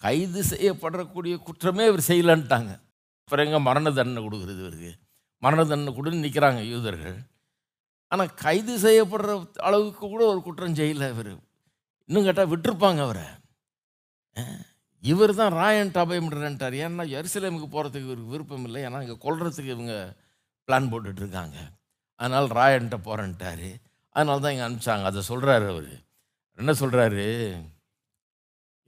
[0.02, 2.72] கைது செய்யப்படக்கூடிய குற்றமே இவர் செய்யலான்ட்டாங்க.
[3.24, 4.92] அப்புறம் எங்கே மரண தண்டனை கொடுக்குறது இவருக்கு?
[5.42, 7.18] மரண தண்டனை கொடுன்னு நிற்கிறாங்க யூதர்கள்.
[8.12, 9.32] ஆனால் கைது செய்யப்படுற
[9.68, 11.32] அளவுக்கு கூட ஒரு குற்றம் செய்யல இவர்.
[12.08, 13.26] இன்னும் கேட்டால் விட்டுருப்பாங்க அவரை.
[15.02, 18.80] இவர் தான் ராயன் அபயமிடுறேன்ட்டார் ஏன்னா எருசலேமுக்கு போகிறதுக்கு இவருக்கு விருப்பம் இல்லை.
[18.88, 19.94] ஏன்னா இங்கே கொல்றதுக்கு இவங்க
[20.68, 21.58] பிளான் போட்டுட்ருக்காங்க
[22.20, 23.70] அதனால் ராயன்ட்ட போகிறேன்ட்டாரு
[24.16, 25.04] அதனால தான் இங்கே அனுப்பிச்சாங்க.
[25.10, 25.92] அதை சொல்கிறாரு அவர்.
[26.58, 27.26] என்ன சொல்கிறாரு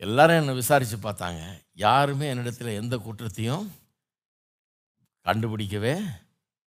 [0.07, 1.43] எல்லாரும் என்னை விசாரித்து பார்த்தாங்க.
[1.87, 3.67] யாருமே என்னிடத்தில் எந்த குற்றத்தையும்
[5.27, 5.95] கண்டுபிடிக்கவே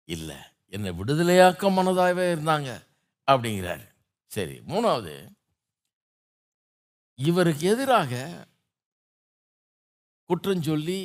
[0.07, 0.39] இல்லை.
[0.75, 2.69] என்னை விடுதலையாக்க மனதாகவே இருந்தாங்க
[3.27, 3.85] அப்படிங்கிறாரு.
[4.31, 5.15] சரி மூணாவது.
[7.15, 8.21] இவருக்கு எதிராக
[10.29, 11.01] குற்றம் சொல்லி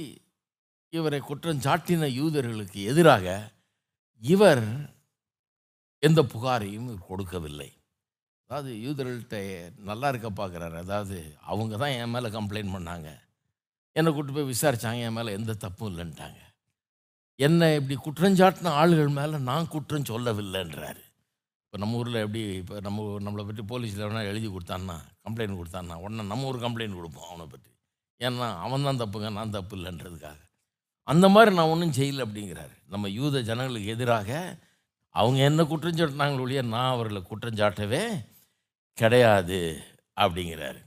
[0.88, 3.26] இவரை குற்றஞ்சாட்டின யூதர்களுக்கு எதிராக
[4.18, 4.64] இவர்
[5.98, 7.70] எந்த புகாரையும் கொடுக்கவில்லை.
[8.48, 9.38] அதாவது யூதர்கள்ட்ட
[9.88, 10.76] நல்லா இருக்க பார்க்குறாரு.
[10.84, 11.18] அதாவது
[11.50, 13.08] அவங்க தான் என் மேலே கம்ப்ளைண்ட் பண்ணாங்க.
[13.92, 16.40] என்னை கூட்டு போய் விசாரித்தாங்க என் மேலே எந்த தப்பும் இல்லைன்ட்டாங்க.
[17.46, 21.02] என்னை இப்படி குற்றஞ்சாட்டின ஆளுகள் மேலே நான் குற்றம் சொல்லவில்லைன்றாரு.
[21.64, 24.96] இப்போ நம்ம ஊரில் எப்படி இப்போ நம்ம நம்மளை பற்றி போலீஸில் வேணா எழுதி கொடுத்தான்னா
[25.26, 27.70] கம்ப்ளைண்ட் கொடுத்தான்னா உடனே நம்ம ஒரு கம்ப்ளைண்ட் கொடுப்போம் அவனை பற்றி
[28.20, 30.38] ஏன்னா அவன் தான் தப்புங்க நான் தப்பு இல்லைன்றதுக்காக.
[31.08, 32.74] அந்த மாதிரி நான் ஒன்றும் செய்யலை அப்படிங்கிறாரு.
[32.92, 34.30] நம்ம யூத ஜனங்களுக்கு எதிராக
[35.14, 38.02] அவங்க என்ன குற்றம் சாட்டினாங்களோ ஒழிய நான் அவர்களை குற்றம் சாட்டவே
[38.98, 39.60] கிடையாது
[40.16, 40.80] அப்படிங்கிறாரு.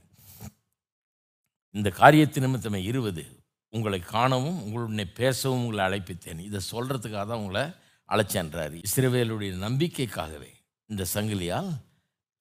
[1.74, 3.24] இந்த காரியத்து நிமித்தமே இருபது
[3.72, 6.40] உங்களை காணவும் உங்களுடனே பேசவும் உங்களை அழைப்பித்தேன்.
[6.48, 7.64] இதை சொல்கிறதுக்காக தான் உங்களை
[8.08, 8.78] அழைச்சேன்றாரு.
[8.88, 10.50] இஸ்ரேவேலுடைய நம்பிக்கைக்காகவே
[10.90, 11.70] இந்த சங்கிலியால்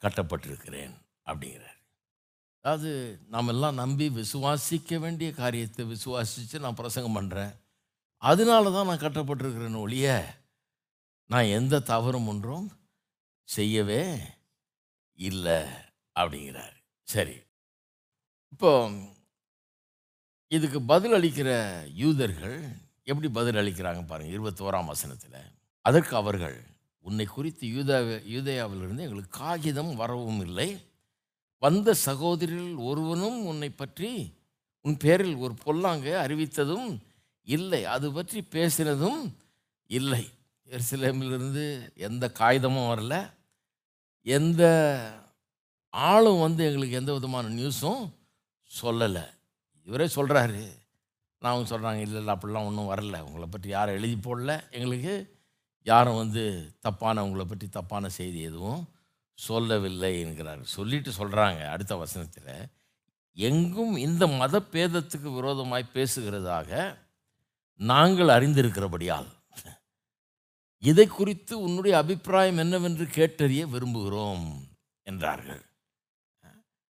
[0.02, 0.94] கட்டப்பட்டிருக்கிறேன்
[1.26, 1.78] அப்படிங்கிறார்.
[2.66, 2.92] அதாவது
[3.28, 7.54] நாம் எல்லாம் நம்பி விசுவாசிக்க வேண்டிய காரியத்தை விசுவாசித்து நான் பிரசங்கம் பண்ணுறேன்
[8.24, 10.08] அதனால தான் நான் கட்டப்பட்டிருக்கிறேன்னு ஒழிய
[11.30, 12.68] நான் எந்த தவறும் ஒன்றும்
[13.48, 14.04] செய்யவே
[15.20, 15.60] இல்லை
[16.16, 16.76] அப்படிங்கிறார்.
[17.08, 17.36] சரி.
[18.54, 18.72] இப்போ
[20.56, 21.50] இதுக்கு பதில் அளிக்கிற
[21.94, 22.56] யூதர்கள்
[23.04, 25.38] எப்படி பதில் அளிக்கிறாங்க பாருங்கள் இருபத்தோராம் வசனத்தில்.
[25.86, 26.58] அதற்கு அவர்கள்
[27.00, 27.98] உன்னை குறித்து யூதா
[28.34, 30.68] யூதயாவிலிருந்து எங்களுக்கு காகிதம் வரவும் இல்லை.
[31.60, 34.12] வந்த சகோதரில் ஒருவனும் உன்னை பற்றி
[34.82, 36.88] உன் பேரில் ஒரு பொல்லாங்க அறிவித்ததும்
[37.44, 37.86] இல்லை.
[37.86, 39.22] அது பற்றி பேசினதும்
[39.88, 40.24] இல்லை.
[40.68, 43.16] எருசலேமிலிருந்து எந்த காகிதமும் வரல.
[44.22, 44.64] எந்த
[45.90, 48.04] ஆளும் வந்து எங்களுக்கு எந்த விதமான நியூஸும்
[48.72, 49.26] சொல்லலை.
[49.84, 50.80] இவரே சொல்கிறாரு
[51.40, 53.20] நான் அவங்க சொல்கிறாங்க இல்லை இல்லை அப்படிலாம் ஒன்றும் வரல.
[53.20, 54.72] உங்களை பற்றி யாரும் எழுதி போடல.
[54.72, 55.40] எங்களுக்கு
[55.84, 58.90] யாரும் வந்து தப்பான உங்களை பற்றி தப்பான செய்தி எதுவும்
[59.34, 60.64] சொல்லவில்லை என்கிறார்.
[60.64, 62.68] சொல்லிட்டு சொல்கிறாங்க அடுத்த வசனத்தில்.
[63.34, 66.98] எங்கும் இந்த மத பேதத்துக்கு விரோதமாய் பேசுகிறதாக
[67.76, 69.30] நாங்கள் அறிந்திருக்கிறபடியால்
[70.80, 74.46] இதை குறித்து உன்னுடைய அபிப்பிராயம் என்னவென்று கேட்டறிய விரும்புகிறோம்
[75.04, 75.62] என்றார்கள்.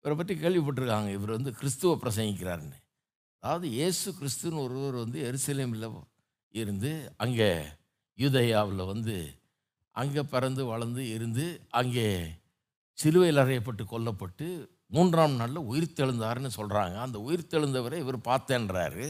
[0.05, 1.11] இவரை பற்றி கேள்விப்பட்டிருக்காங்க.
[1.17, 2.79] இவர் வந்து கிறிஸ்துவ பிரசங்கிக்கிறாருன்னு
[3.43, 5.87] அதாவது இயேசு கிறிஸ்துன்னு ஒருவர் வந்து எருசலேமில்
[6.55, 6.91] இருந்து
[7.25, 7.49] அங்கே
[8.19, 9.17] யூதயாவில் வந்து
[10.01, 11.45] அங்கே பிறந்து வளர்ந்து இருந்து
[11.81, 12.07] அங்கே
[12.99, 14.47] சிலுவையில் அறையப்பட்டு கொல்லப்பட்டு
[14.97, 19.07] மூன்றாம் நாளில் உயிர் தெழுந்தாருன்னு சொல்கிறாங்க அந்த உயிர் தெழுந்தவரை இவர் பார்த்தேன்றாரு.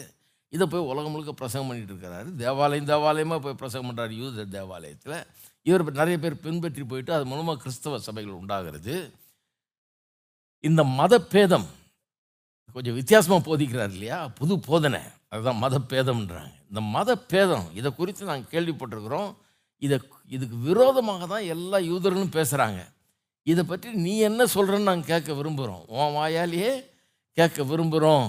[0.53, 5.17] இதை போய் உலகம் முழுக்க பிரசங்கம் பண்ணிட்டு இருக்கிறாரு தேவாலயம் தேவாலயமாக போய் பிரசங்கம் பண்ணுறாரு யூத தேவாலயத்தில்.
[5.69, 8.97] இவர் நிறைய பேர் பின்பற்றி போயிட்டு அது மூலமாக கிறிஸ்தவ சபைகள் உண்டாகிறது.
[10.65, 11.69] இந்த மத பேதம்
[12.77, 14.19] கொஞ்சம் வித்தியாசமாக போதிக்கிறார் இல்லையா?
[14.39, 15.01] புது போதனை.
[15.33, 19.31] அதுதான் மத பேதம்ன்றாங்க இந்த மத பேதம் இதை குறித்து நாங்கள் கேள்விப்பட்டிருக்கிறோம்.
[19.83, 19.97] இதை
[20.37, 22.81] இதுக்கு விரோதமாக தான் எல்லா யூதர்களும் பேசுகிறாங்க
[23.47, 26.73] இதை பற்றி நீ என்ன சொல்கிறன்னு நாங்கள் கேட்க விரும்புகிறோம் உன் வாயாலேயே
[27.39, 28.29] கேட்க விரும்புகிறோம்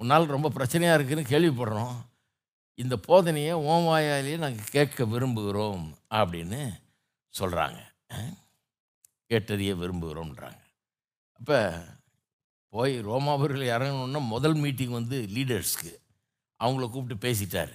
[0.00, 1.96] உன்னால் ரொம்ப பிரச்சனையாக இருக்குதுன்னு கேள்விப்படுறோம்.
[2.78, 5.84] இந்த போதனையை ஓம் வாயாலேயே நாங்கள் கேட்க விரும்புகிறோம்
[6.20, 6.60] அப்படின்னு
[7.34, 7.80] சொல்கிறாங்க
[9.30, 10.62] கேட்டறிய விரும்புகிறோம்ன்றாங்க.
[11.40, 11.58] அப்போ
[12.72, 15.92] போய் ரோமாபுரியில் இறங்கணுன்னா முதல் மீட்டிங் வந்து லீடர்ஸ்க்கு
[16.60, 17.74] அவங்கள கூப்பிட்டு பேசிட்டார்.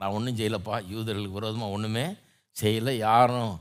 [0.00, 2.04] நான் ஒன்றும் செய்யலப்பா யூதர்களுக்கு விரோதமாக ஒன்றுமே
[2.56, 2.92] செய்யலை.
[3.08, 3.54] யாரும்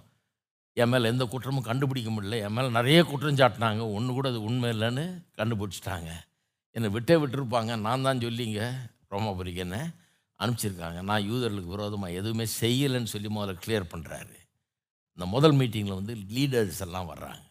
[0.82, 2.38] என் மேலே எந்த குற்றமும் கண்டுபிடிக்க முடியல.
[2.46, 3.84] என் மேலே நிறைய குற்றம் சாட்டினாங்க.
[3.98, 5.04] ஒன்று கூட அது உண்மை இல்லைன்னு
[5.40, 6.12] கண்டுபிடிச்சிட்டாங்க.
[6.76, 7.74] என்னை விட்டே விட்டுருப்பாங்க.
[7.88, 8.62] நான் தான் சொல்லிங்க
[9.12, 9.78] ரோமாபுரிக்கு என்ன
[10.40, 11.00] அனுப்பிச்சிருக்காங்க.
[11.10, 14.36] நான் யூதர்களுக்கு விரோதமாக எதுவுமே செய்யலைன்னு சொல்லி முதல்ல கிளியர் பண்ணுறாரு
[15.18, 17.43] இந்த முதல் மீட்டிங்கில் வந்து லீடர்ஸ் எல்லாம் வர்றாங்க.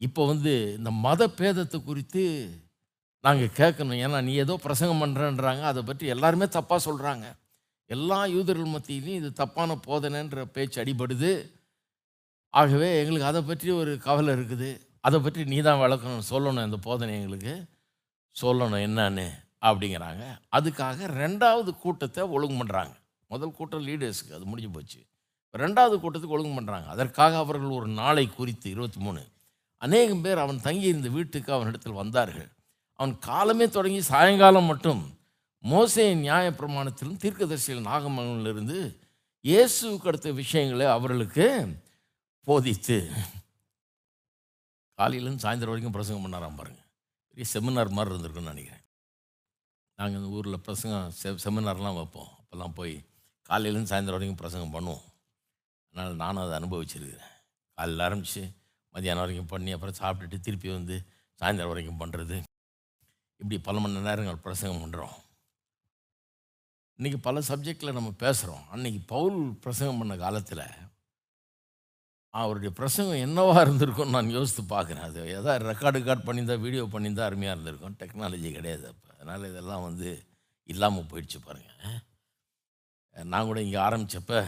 [0.00, 2.22] இப்போ வந்து இந்த மத பேதத்தை குறித்து
[3.24, 4.00] நாங்கள் கேட்கணும்.
[4.04, 7.26] ஏன்னா நீ ஏதோ பிரசங்கம் பண்ணுறேன்றாங்க அதை பற்றி எல்லாருமே தப்பாக சொல்கிறாங்க
[7.94, 11.32] எல்லா யூதர்கள் மத்தியிலையும் இது தப்பான போதனைன்ற பேச்சு அடிபடுது.
[12.54, 14.70] ஆகவே எங்களுக்கு அதை பற்றி ஒரு கவலை இருக்குது.
[15.06, 16.28] அதை பற்றி நீ தான் விளக்கணும்.
[16.32, 17.54] சொல்லணும் இந்த போதனை எங்களுக்கு.
[18.36, 19.26] சொல்லணும் என்னன்னு
[19.68, 20.24] அப்படிங்கிறாங்க.
[20.56, 22.94] அதுக்காக ரெண்டாவது கூட்டத்தை ஒழுங்கு பண்ணுறாங்க
[23.30, 25.00] முதல் கூட்டம் லீடர்ஸுக்கு அது முடிஞ்சு போச்சு.
[25.54, 29.22] ரெண்டாவது கூட்டத்துக்கு ஒழுங்கு பண்ணுறாங்க அதற்காக அவர்கள் ஒரு நாளை குறித்து இருபத்தி மூணு.
[29.84, 32.50] அநேகம் பேர் அவன் தங்கியிருந்த வீட்டுக்கு அவனிடத்தில் வந்தார்கள்.
[32.98, 35.02] அவன் காலமே தொடங்கி சாயங்காலம் மட்டும்
[35.64, 38.78] மோசையின் நியாய பிரமாணத்திலும் தீர்க்கதரிசிகள் நாகமங்களிலிருந்து
[39.44, 41.46] இயேசு அடுத்த விஷயங்களை அவர்களுக்கு
[42.46, 42.96] போதித்து
[44.98, 46.86] காலையிலேருந்து சாயந்தரம் வரைக்கும் பிரசங்கம் பண்ணாராம் பாருங்கள்
[47.30, 48.84] பெரிய செமினார் மாதிரி இருந்திருக்குன்னு நினைக்கிறேன்.
[49.98, 52.30] நாங்கள் இந்த ஊரில் பிரசங்கம் செ செமினார்லாம் வைப்போம்.
[52.38, 52.94] அப்போல்லாம் போய்
[53.50, 55.04] காலையிலேருந்து சாயந்தரம் வரைக்கும் பிரசங்கம் பண்ணுவோம்.
[55.88, 57.34] அதனால் நானும் அதை அனுபவிச்சிருக்கிறேன்.
[57.78, 58.42] காலையில் ஆரம்பித்து
[58.96, 60.96] மதியானம் வரைக்கும் பண்ணி அப்புறம் சாப்பிட்டுட்டு திருப்பி வந்து
[61.40, 62.36] சாயந்தரம் வரைக்கும் பண்ணுறது
[63.40, 65.16] இப்படி பல மணி நேரங்கள் பிரசங்கம் பண்ணுறோம்
[66.98, 70.66] இன்றைக்கி பல சப்ஜெக்டில் நம்ம பேசுகிறோம் அன்றைக்கி பவுல் பிரசங்கம் பண்ண காலத்தில்
[72.34, 75.04] அவருடைய பிரசங்கம் என்னவாக இருந்திருக்கும்னு நான் யோசித்து பார்க்குறேன்.
[75.08, 77.96] அது எதாவது ரெக்கார்டு ரெக்கார்ட் பண்ணியிருந்தால் வீடியோ பண்ணியிருந்தால் அருமையாக இருந்திருக்கும்.
[78.00, 79.08] டெக்னாலஜி கிடையாது அப்போ.
[79.14, 80.08] அதனால் இதெல்லாம் வந்து
[80.68, 82.00] இல்லாமல் போயிடுச்சு பாருங்கள்
[83.16, 84.40] நான் கூட இங்கே ஆரம்பித்தப்போ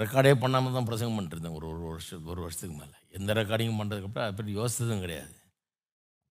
[0.00, 1.54] ரெக்கார்டே பண்ணாமல் தான் பிரசங்கம் பண்ணிட்டுருந்தேன்.
[1.58, 2.96] ஒரு ஒரு வருஷம் ஒரு வருஷத்துக்கு மேலே.
[3.18, 5.34] எந்த ரெக்கார்டிங்கும் பண்ணுறதுக்கப்புறம் அதை பற்றி யோசித்ததும் கிடையாது.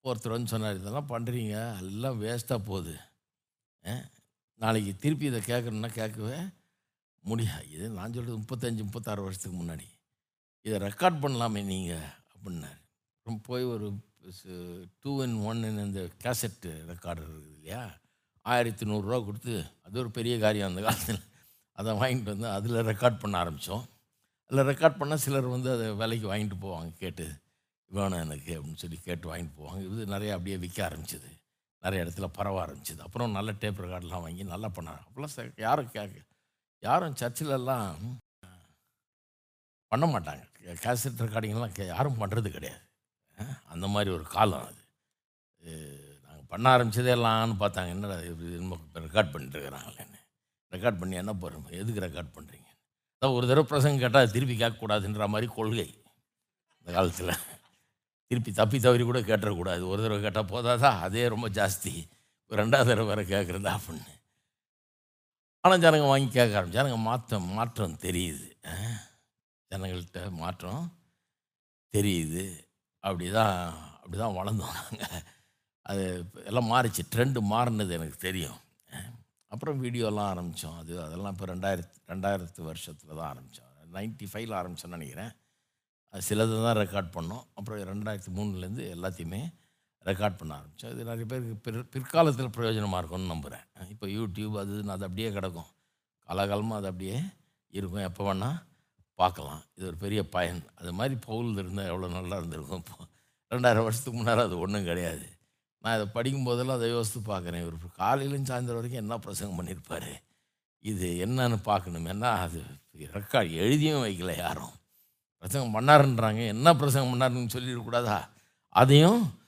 [0.08, 2.96] ஒருத்தர் வந்து சொன்னார் இதெல்லாம் பண்ணுறீங்க எல்லாம் வேஸ்ட்டாக போகுது.
[4.64, 6.40] நாளைக்கு திருப்பி இதை கேட்கணுன்னா கேட்கவே
[7.24, 7.66] முடியாது.
[7.76, 9.88] இது நான் சொல்கிறது முப்பத்தஞ்சு முப்பத்தாறு வருஷத்துக்கு முன்னாடி.
[10.66, 12.80] இதை ரெக்கார்ட் பண்ணலாமே நீங்கள் அப்படின்னாரு.
[13.18, 13.88] அப்புறம் போய் ஒரு
[15.04, 17.82] டூ இன் ஒன் இந்த கேசட்டு ரெக்கார்டர் இருக்குது இல்லையா?
[18.46, 21.22] ஆயிரத்தி நூறுரூவா கொடுத்து அது ஒரு பெரிய காரியம் அந்த காலத்தில்.
[21.80, 23.84] அதை வாங்கிட்டு வந்து அதில் ரெக்கார்ட் பண்ண ஆரம்பித்தோம்.
[24.50, 27.26] அதில் ரெக்கார்ட் பண்ணால் சிலர் வந்து அதை விலைக்கு வாங்கிட்டு போவாங்க கேட்டு
[27.98, 29.82] வேணும் எனக்கு அப்படின்னு சொல்லி கேட்டு வாங்கிட்டு போவாங்க.
[29.94, 31.30] இது நிறைய அப்படியே விற்க ஆரம்பிச்சிது.
[31.86, 33.02] நிறைய இடத்துல பரவ ஆரம்பிச்சிது.
[33.08, 35.02] அப்புறம் நல்ல டேப் ரெக்கார்டெலாம் வாங்கி நல்லா பண்ணாங்க.
[35.08, 36.26] அப்போல்லாம் யாரும் கேட்க
[36.88, 37.94] யாரும் சர்ச்சிலெல்லாம்
[39.92, 40.44] பண்ண மாட்டாங்க.
[40.86, 42.84] கேசட் ரெக்கார்டிங்லாம் கே யாரும் பண்ணுறது கிடையாது.
[43.74, 44.84] அந்த மாதிரி ஒரு காலம் அது.
[46.26, 47.94] நாங்கள் பண்ண ஆரம்பித்ததே எல்லாம்னு பார்த்தாங்க.
[47.96, 48.18] என்னடா
[49.06, 49.62] ரெக்கார்ட் பண்ணிட்டு
[50.74, 52.68] ரெக்கார்ட் பண்ணி என்ன போகிறோம் எதுக்கு ரெக்கார்ட் பண்ணுறீங்க
[53.16, 55.88] அதான் ஒரு தடவை பிரசங்கம் கேட்டால் திருப்பி கேட்கக்கூடாதுன்ற மாதிரி கொள்கை
[56.80, 57.32] இந்த காலத்தில்.
[58.32, 59.82] திருப்பி தப்பி தவறி கூட கேட்டுறக்கூடாது.
[59.92, 60.90] ஒரு தடவை கேட்டால் போதாதா?
[61.06, 61.92] அதே ரொம்ப ஜாஸ்தி.
[62.52, 64.14] ஒரு ரெண்டாவது தடவை வேறு கேட்குறதா அப்படின்னு.
[65.64, 66.78] ஆனால் ஜனங்க வாங்கி கேட்க ஆரம்பிச்சு.
[66.80, 68.48] ஜனங்க மாற்றம் மாற்றம் தெரியுது.
[69.72, 70.86] ஜனங்கள்கிட்ட மாற்றம்
[71.94, 72.46] தெரியுது.
[73.04, 73.58] அப்படி தான்
[74.02, 75.26] அப்படி தான் வளர்ந்தோம் நாங்கள்
[75.90, 76.06] அது
[76.50, 77.04] எல்லாம் மாறிச்சு.
[77.16, 78.60] ட்ரெண்டு மாறினது எனக்கு தெரியும்.
[79.54, 85.32] அப்புறம் வீடியோலாம் ஆரம்பித்தோம் அது அதெல்லாம் இப்போ ரெண்டாயிரத்து ரெண்டாயிரத்து வருஷத்தில் தான் ஆரம்பித்தோம் நைன்ட்டி ஃபைவ்ல ஆரம்பித்தோன்னு நினைக்கிறேன்.
[86.14, 87.44] அது சிலது தான் ரெக்கார்ட் பண்ணோம்.
[87.58, 89.42] அப்புறம் ரெண்டாயிரத்து மூணுலேருந்து எல்லாத்தையுமே
[90.10, 95.06] ரெக்கார்ட் பண்ண ஆரம்பித்தோம் இது நிறைய பேருக்கு பிற் பிற்காலத்தில் பிரயோஜனமாக இருக்கும்னு நம்புகிறேன் இப்போ யூடியூப் அது அது
[95.08, 95.70] அப்படியே கிடக்கும்.
[96.30, 97.18] காலகாலமாக அது அப்படியே
[97.74, 98.06] இருக்கும்.
[98.10, 98.60] எப்போ வேணால்
[99.20, 99.62] பார்க்கலாம்.
[99.76, 100.62] இது ஒரு பெரிய பயன்.
[100.80, 102.84] அது மாதிரி பவுல் இருந்தால் எவ்வளோ நல்லா இருந்திருக்கும்.
[102.84, 103.08] இப்போ
[103.52, 105.28] ரெண்டாயிரம் வருஷத்துக்கு முன்னால் அது ஒன்றும் கிடையாது.
[105.88, 107.62] நான் இதை படிக்கும் போதெல்லாம் அதை யோசித்து பார்க்குறேன்.
[107.62, 110.22] இவர் காலையிலும் சாயந்தரம் வரைக்கும் என்ன பிரசங்கம் பண்ணியிருப்பார்?
[110.80, 112.06] இது என்னன்னு பார்க்கணும்.
[112.06, 112.64] என்ன அது?
[112.98, 114.74] ரெக்கார்ட் எழுதியும் வைக்கல யாரும்.
[115.38, 116.48] பிரசங்கம் பண்ணாருன்றாங்க.
[116.48, 118.28] என்ன பிரசங்கம் பண்ணாருன்னு சொல்லிடக்கூடாதா?
[118.70, 119.40] அதையும்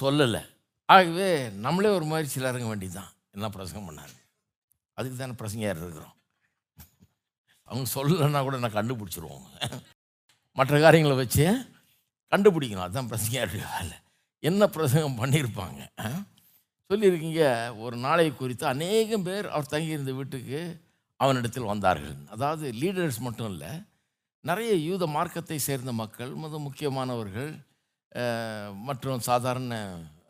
[0.00, 0.42] சொல்லலை.
[0.84, 3.12] ஆகவே நம்மளே ஒரு மாதிரி சில இறங்க வேண்டி வேண்டியதுதான்.
[3.30, 4.16] என்ன பிரசங்கம் பண்ணாரு?
[4.92, 6.14] அதுக்கு தானே பிரசங்கையார் இருக்கிறோம்.
[7.62, 9.46] அவங்க சொல்லலைன்னா கூட நான் கண்டுபிடிச்சிருவோம்
[10.52, 11.44] மற்ற காரியங்களை வச்சு
[12.30, 12.86] கண்டுபிடிக்கணும்.
[12.86, 13.96] அதுதான் பிரசங்கியாருடைய வேலை.
[14.42, 15.80] என்ன பிரசங்கம் பண்ணியிருப்பாங்க
[16.90, 17.44] சொல்லியிருக்கீங்க
[17.84, 20.60] ஒரு நாளை குறித்து அநேகம் பேர் அவர் தங்கியிருந்த வீட்டுக்கு
[21.20, 22.18] அவனிடத்தில் வந்தார்கள்.
[22.34, 23.72] அதாவது லீடர்ஸ் மட்டும் இல்லை
[24.44, 27.50] நிறைய யூத மார்க்கத்தை சேர்ந்த மக்கள் மிக முக்கியமானவர்கள்
[28.88, 29.74] மற்றும் சாதாரண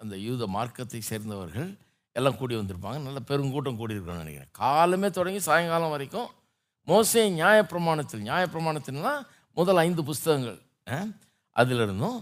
[0.03, 1.71] அந்த யூத மார்க்கத்தை சேர்ந்தவர்கள்
[2.17, 2.99] எல்லாம் கூடி வந்திருப்பாங்க.
[3.07, 4.53] நல்ல பெருங்கூட்டம் கூடியிருக்கணும்னு நினைக்கிறேன்.
[4.63, 6.29] காலமே தொடங்கி சாயங்காலம் வரைக்கும்
[6.89, 9.13] மோசே நியாயப்பிரமாணத்தில் நியாயப்பிரமாணத்தின்னா
[9.57, 10.59] முதல் ஐந்து புஸ்தகங்கள்
[11.57, 12.19] அதிலிருந்தும்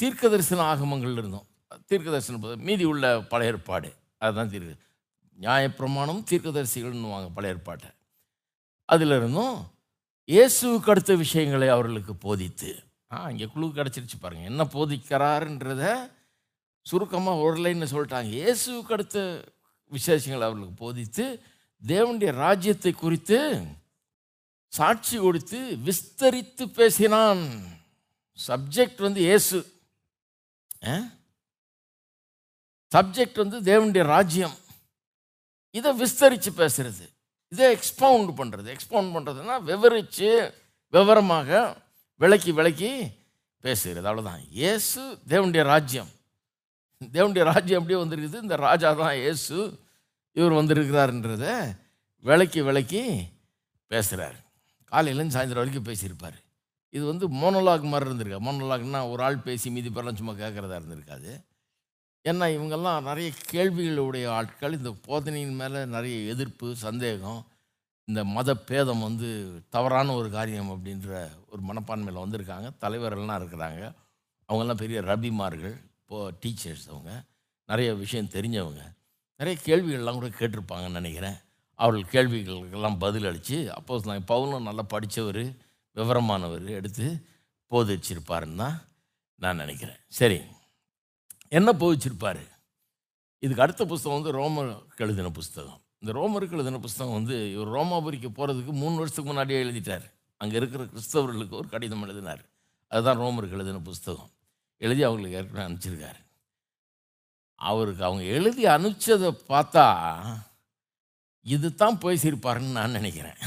[0.00, 1.46] தீர்க்க தரிசன ஆகமங்கள் இருந்தோம்.
[1.88, 3.88] தீர்க்க தரிசனம் மீதி உள்ள பழைய ஏற்பாடு.
[4.22, 4.84] அதுதான் தீர்க்க
[5.38, 7.90] நியாயப்பிரமாணம் தீர்க்கதரிசிகள்னுவாங்க பழைய ஏற்பாட்டை.
[8.84, 9.56] அதில் இருந்தும்
[10.28, 12.70] இயேசுவுக்கு அடுத்த விஷயங்களை அவர்களுக்கு போதித்து
[13.12, 15.84] ஆ இங்கே குழு கிடச்சிருச்சு பாருங்கள் என்ன போதிக்கிறாருன்றத
[16.86, 17.56] சுருக்கமாக ஒரு
[17.92, 18.30] சொல்லிட்டாங்க.
[18.40, 19.18] இயேசுவுக்கு அடுத்த
[19.92, 21.24] விசேஷங்களை அவர்களுக்கு போதித்து
[21.82, 23.38] தேவனுடைய ராஜ்யத்தை குறித்து
[24.72, 27.42] சாட்சி கொடுத்து விஸ்தரித்து பேசினான்.
[28.38, 29.58] சப்ஜெக்ட் வந்து இயேசு.
[32.94, 34.56] சப்ஜெக்ட் வந்து தேவனுடைய ராஜ்யம்.
[35.70, 37.06] இதை விஸ்தரித்து பேசுறது.
[37.52, 40.30] இதை எக்ஸ்பவுண்ட் பண்ணுறது எக்ஸ்பவுண்ட் பண்ணுறதுன்னா விவரித்து
[40.92, 41.48] விவரமாக
[42.20, 42.92] விளக்கி விளக்கி
[43.64, 44.08] பேசுகிறது.
[44.10, 45.00] அவ்வளோதான் இயேசு
[45.32, 46.10] தேவனுடைய ராஜ்யம்.
[47.00, 48.42] தேவனுடைய ராஜ்யம் அப்படியே வந்திருக்குது.
[48.46, 49.56] இந்த ராஜா தான் இயேசு.
[50.36, 51.46] இவர் வந்திருக்கிறாருன்றத
[52.24, 53.02] விளக்கி விளக்கி
[53.90, 54.38] பேசுகிறார்
[54.92, 56.38] காலையிலேருந்து சாயந்தரம் வரைக்கும் பேசியிருப்பார்.
[56.90, 58.38] இது வந்து மோனோலாக் மாதிரி இருந்திருக்கா?
[58.38, 61.44] மோனோலாக்னா ஒரு ஆள் பேசி மீதி பேரெல்லாம் சும்மா கேட்குறதா இருந்திருக்காது.
[62.28, 64.72] ஏன்னா இவங்கெல்லாம் நிறைய கேள்விகளுடைய ஆட்கள்.
[64.72, 67.46] இந்த போதனையின் மேலே நிறைய எதிர்ப்பு சந்தேகம்
[68.04, 72.70] இந்த மத பேதம் வந்து தவறான ஒரு காரியம் அப்படின்ற ஒரு மனப்பான்மையில் வந்திருக்காங்க.
[72.80, 73.92] தலைவர்கள்லாம் இருக்கிறாங்க.
[74.48, 77.22] அவங்கெல்லாம் பெரிய ரபிமார்கள் இப்போது டீச்சர்ஸ் அவங்க.
[77.66, 78.80] நிறைய விஷயம் தெரிஞ்சவங்க.
[79.36, 81.34] நிறைய கேள்விகள்லாம் கூட கேட்டிருப்பாங்கன்னு நினைக்கிறேன்.
[81.74, 85.66] அவர்கள் கேள்விகளுக்கெல்லாம் பதில் அளித்து அப்போ நான் பவுலும் நல்லா படித்தவர்
[85.98, 87.06] விவரமானவர் எடுத்து
[87.72, 88.76] போதிச்சிருப்பாருன்னு தான்
[89.42, 90.00] நான் நினைக்கிறேன்.
[90.18, 90.38] சரி
[91.58, 92.42] என்ன போதிச்சிருப்பார்
[93.44, 95.80] இதுக்கு அடுத்த புஸ்தகம் வந்து ரோமருக்கு எழுதின புஸ்தகம்.
[96.02, 100.06] இந்த ரோமருக்கு எழுதின புஸ்தகம் வந்து இவர் ரோமாபுரிக்கு போகிறதுக்கு மூணு வருஷத்துக்கு முன்னாடியே எழுதிட்டார்.
[100.40, 102.42] அங்கே இருக்கிற கிறிஸ்தவர்களுக்கு ஒரு கடிதம் எழுதினார்.
[102.92, 104.30] அதுதான் ரோமருக்கு எழுதின புஸ்தகம்.
[104.86, 106.20] எழுதி அவங்களுக்கு ஏற்கனவே அனுப்பிச்சிருக்காரு.
[107.70, 109.86] அவருக்கு அவங்க எழுதி அனுப்பிச்சதை பார்த்தா
[111.54, 113.40] இது தான் பேசியிருப்பாருன்னு நான் நினைக்கிறேன்.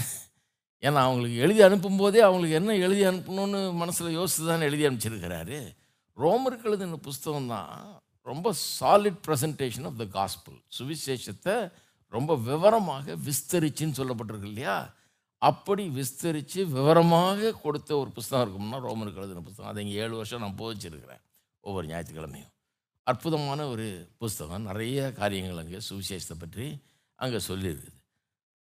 [0.83, 5.59] ஏன்னா அவங்களுக்கு எழுதி அனுப்பும்போதே அவங்களுக்கு என்ன எழுதி அனுப்பணும்னு மனசில் யோசித்து தான் எழுதி அனுப்பிச்சிருக்கிறாரு.
[6.17, 11.71] ரோமருக்கு இந்த புஸ்தகம் தான் ரொம்ப solid presentation of the gospel சுவிசேஷத்தை
[12.09, 14.93] ரொம்ப விவரமாக விஸ்தரிச்சுன்னு சொல்லப்பட்டிருக்கு இல்லையா?
[15.37, 19.71] அப்படி விஸ்தரித்து விவரமாக கொடுத்த ஒரு புஸ்தகம் இருக்கும்னா ரோமருக்கு எழுதின புஸ்தகம்.
[19.71, 21.23] அதை இங்கே ஏழு வருஷம் நான் போதிச்சிருக்கிறேன்
[21.59, 22.51] ஒவ்வொரு ஞாயிற்றுக்கிழமையும்.
[23.03, 24.61] அற்புதமான ஒரு புஸ்தகம்.
[24.61, 26.67] நிறைய காரியங்கள் அங்கே சுவிசேஷத்தை பற்றி
[27.15, 28.00] அங்கே சொல்லியிருக்குது.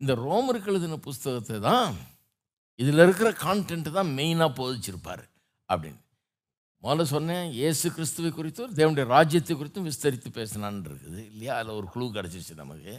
[0.05, 1.93] இந்த ரோமருக்கு எழுதின புஸ்தகத்தை தான்
[2.83, 5.23] இதில் இருக்கிற கான்டென்ட் தான் மெயினாக போதிச்சிருப்பார்
[5.69, 6.01] அப்படின்னு.
[6.83, 11.53] முதல்ல சொன்னேன் இயேசு கிறிஸ்துவை குறித்தும் தேவனுடைய ராஜ்யத்தை குறித்தும் விஸ்தரித்து பேசினான்னு இருக்குது இல்லையா?
[11.59, 12.95] அதில் ஒரு குழு கிடச்சிருச்சு நமக்கு.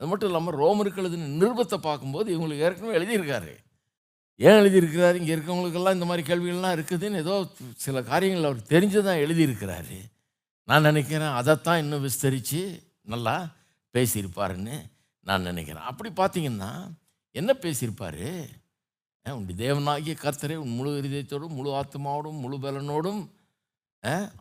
[0.00, 3.52] அது மட்டும் இல்லாமல் ரோமருக்கு எழுதின நிருபத்தை பார்க்கும்போது இவங்களுக்கு ஏற்கனவே எழுதியிருக்காரு.
[4.40, 5.16] ஏன் எழுதியிருக்கிறாரு?
[5.20, 7.36] இங்கே இருக்கவங்களுக்கெல்லாம் இந்த மாதிரி கேள்விகள்லாம் இருக்குதுன்னு ஏதோ
[7.86, 9.98] சில காரியங்கள் அவர் தெரிஞ்சு தான் எழுதியிருக்கிறாரு.
[10.68, 12.62] நான் நினைக்கிறேன் அதைத்தான் இன்னும் விஸ்தரித்து
[13.14, 13.36] நல்லா
[13.94, 14.78] பேசியிருப்பாருன்னு
[15.30, 15.88] நான் நினைக்கிறேன்.
[15.90, 16.70] அப்படி பார்த்தீங்கன்னா
[17.34, 18.26] என்ன பேசியிருப்பாரு?
[19.26, 23.20] உன் தேவனாகிய கர்த்தரை உன் முழு இருதயத்தோடும் முழு ஆத்மாவோடும் முழு பலனோடும்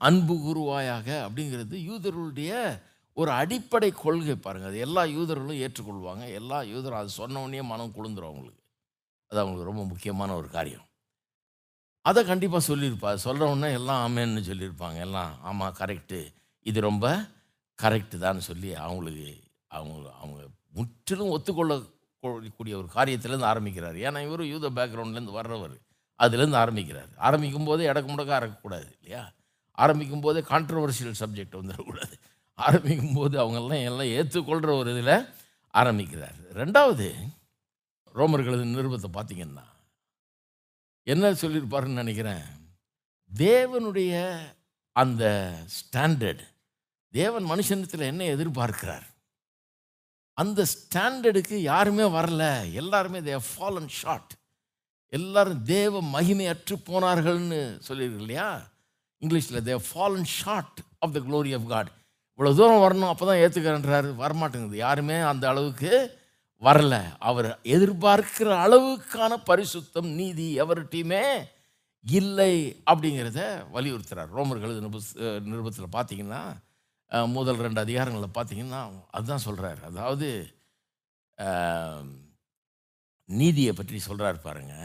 [0.08, 2.52] அன்பு குருவாயாக அப்படிங்கிறது யூதர்களுடைய
[3.18, 6.26] ஒரு அடிப்படை கொள்கை பாருங்கள் அது எல்லா யூதர்களும் ஏற்றுக்கொள்வாங்க.
[6.40, 8.64] எல்லா யூதரும் அது சொன்னவொடனே மனம் குளிந்துடும் அவங்களுக்கு.
[9.32, 10.86] அது அவங்களுக்கு ரொம்ப முக்கியமான ஒரு காரியம்.
[12.06, 15.00] அதை கண்டிப்பாக சொல்லியிருப்பா சொல்கிறவொன்னே எல்லாம் ஆமேன்னு சொல்லியிருப்பாங்க.
[15.08, 16.22] எல்லாம் ஆமாம் கரெக்டு
[16.66, 17.06] இது ரொம்ப
[17.80, 19.30] கரெக்டு தான் சொல்லி அவங்களுக்கு
[19.78, 20.40] அவங்க அவங்க
[20.80, 23.98] முற்றிலும் ஒத்துக்கொள்ளக்கூடிய ஒரு காரியத்திலேருந்து ஆரம்பிக்கிறார்.
[24.08, 25.76] ஏன்னா இவர் யூத பேக்ரவுண்ட்லேருந்து வர்றவர்.
[26.20, 27.12] அதுலேருந்து ஆரம்பிக்கிறார்.
[27.28, 29.24] ஆரம்பிக்கும் போதே இடக்கு முடக்க அறக்கக்கூடாது இல்லையா?
[29.84, 32.16] ஆரம்பிக்கும் போதே கான்ட்ரவர்ஷியல் சப்ஜெக்ட் வந்துடக்கூடாது.
[32.68, 35.28] ஆரம்பிக்கும் போது அவங்கெல்லாம் எல்லாம் ஏற்றுக்கொள்கிற ஒரு இதில்
[35.74, 36.38] ஆரம்பிக்கிறார்.
[36.54, 37.08] ரெண்டாவது
[38.16, 39.66] ரோமர்களது நிருபத்தை பார்த்தீங்கன்னா
[41.04, 42.44] என்ன சொல்லியிருப்பாருன்னு நினைக்கிறேன்?
[43.32, 44.14] தேவனுடைய
[45.02, 45.24] அந்த
[45.78, 46.44] ஸ்டாண்டர்ட்
[47.14, 49.08] தேவன் மனுஷனத்தில் என்ன எதிர்பார்க்கிறார்?
[50.42, 52.44] அந்த ஸ்டாண்டர்டுக்கு யாருமே வரல.
[52.82, 54.34] எல்லாருமே தே ஃபாலன் ஷார்ட்
[55.14, 58.50] எல்லாரும் தேவ மகிமையற்று போனார்கள்னு சொல்லியிருக்கு இல்லையா?
[59.22, 61.90] இங்கிலீஷில் they fallen short of the glory of God
[62.40, 64.78] இவ்வளோ தூரம் வரணும் அப்போ தான் ஏற்றுக்கிறன்றாரு வரமாட்டேங்குது.
[64.86, 65.92] யாருமே அந்த அளவுக்கு
[66.62, 66.96] வரல.
[67.30, 71.26] அவர் எதிர்பார்க்கிற அளவுக்கான பரிசுத்தம் நீதி எவர்கிட்டையுமே
[72.06, 72.54] இல்லை
[72.92, 73.42] அப்படிங்கிறத
[73.76, 74.74] வலியுறுத்துகிறார் ரோமர்கள்
[75.52, 76.42] நிருபத்தில் பார்த்தீங்கன்னா
[77.36, 78.82] முதல் ரெண்டு அதிகாரங்களில் பார்த்தீங்கன்னா
[79.18, 80.28] அதுதான் சொல்கிறார் அதாவது
[83.30, 84.76] நீதியை பற்றி சொல்கிறார் பாருங்க.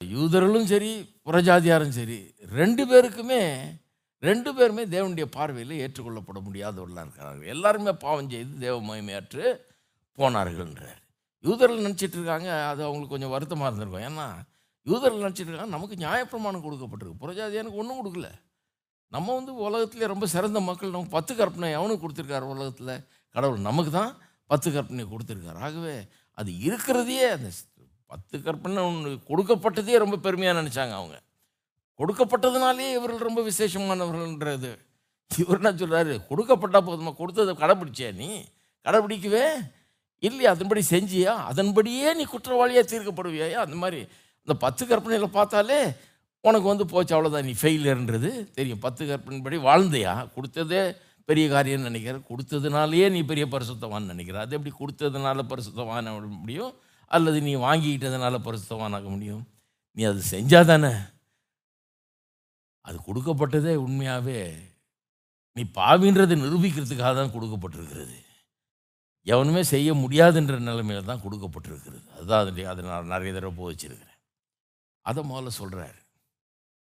[0.00, 0.90] யூதர்களும் சரி
[1.26, 2.18] புறஜாதியாரும் சரி
[2.60, 3.42] ரெண்டு பேருக்குமே
[4.28, 7.50] ரெண்டு பேருமே தேவனுடைய பார்வையில் ஏற்றுக்கொள்ளப்பட முடியாதவர்களாக இருக்கிறார்கள்.
[7.54, 9.44] எல்லாருமே பாவம் செய்து தேவ மகிமையாற்று
[10.18, 11.00] போனார்கள்ன்றார்.
[11.44, 14.06] யூதர்கள் நினச்சிட்டு இருக்காங்க அது அவங்களுக்கு கொஞ்சம் வருத்தமாக இருந்திருக்கும்.
[14.10, 14.26] ஏன்னா
[14.86, 17.22] யூதர்கள் நினச்சிட்டு இருக்காங்க நமக்கு நியாயப்பிரமாணம் கொடுக்கப்பட்டிருக்கு.
[17.24, 18.30] புறஜாதியானுக்கு ஒன்றும் கொடுக்கல.
[19.10, 20.90] நம்ம வந்து உலகத்துலேயே ரொம்ப சிறந்த மக்கள்.
[20.90, 22.94] நம்ம பத்து கற்பனை எவனுக்கு கொடுத்துருக்காரு உலகத்தில்.
[23.28, 24.12] கடவுள் நமக்கு தான்
[24.46, 25.58] பத்து கற்பனை கொடுத்துருக்காரு.
[25.58, 25.94] ஆகவே
[26.32, 27.50] அது இருக்கிறதையே அந்த
[28.06, 31.20] பத்து கற்பனை ஒன்று கொடுக்கப்பட்டதே ரொம்ப பெருமையாக நினச்சாங்க அவங்க.
[31.98, 34.70] கொடுக்கப்பட்டதுனாலே இவர்கள் ரொம்ப விசேஷமானவர்கள்ன்றது.
[35.38, 37.12] இவர் என்ன சொல்கிறாரு கொடுக்கப்பட்டா போதுமா.
[37.14, 38.44] கொடுத்ததை கடைப்பிடிச்சியா நீ.
[38.84, 39.44] கடைப்பிடிக்கவே
[40.18, 40.50] இல்லையா?
[40.50, 41.34] அதன்படி செஞ்சியா?
[41.50, 44.00] அதன்படியே நீ குற்றவாளியாக தீர்க்கப்படுவியா அந்த மாதிரி.
[44.44, 45.80] இந்த பத்து கற்பனையில் பார்த்தாலே
[46.46, 48.78] உனக்கு வந்து போச்சு அவ்வளோதான் நீ ஃபெயிலியர்ன்றது தெரியும்.
[48.78, 50.14] பத்து கற்பின்படி வாழ்ந்தையா?
[50.36, 52.18] கொடுத்ததே பெரிய காரியம்னு நினைக்கிற?
[52.30, 54.40] கொடுத்ததுனாலேயே நீ பெரிய பரிசுத்தவான்னு நினைக்கிற?
[54.40, 56.72] அது எப்படி கொடுத்ததுனால பரிசுத்தவான முடியும்?
[57.06, 59.44] அல்லது நீ வாங்கிக்கிட்டதுனால பரிசுத்தவானாக முடியும்?
[59.92, 60.92] நீ அது செஞ்சால் தானே
[62.80, 64.40] அது கொடுக்கப்பட்டதே உண்மையாகவே
[65.56, 68.16] நீ பாவின்றதை நிரூபிக்கிறதுக்காக தான் கொடுக்கப்பட்டிருக்கிறது.
[69.26, 72.06] எவனுமே செய்ய முடியாதுன்ற நிலைமையில தான் கொடுக்கப்பட்டிருக்கிறது.
[72.16, 74.18] அதுதான் அது அதை நான் நிறைய தடவை போய் வச்சிருக்கிறேன்
[75.02, 75.98] அதை முதல்ல சொல்கிறார்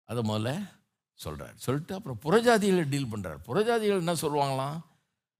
[0.04, 0.50] அதை முதல்ல
[1.12, 4.78] சொல்கிறார் சொல்லிட்டு அப்புறம் புறஜாதிகளை டீல் பண்ணுறார் புறஜாதிகள் என்ன சொல்லுவாங்களாம்?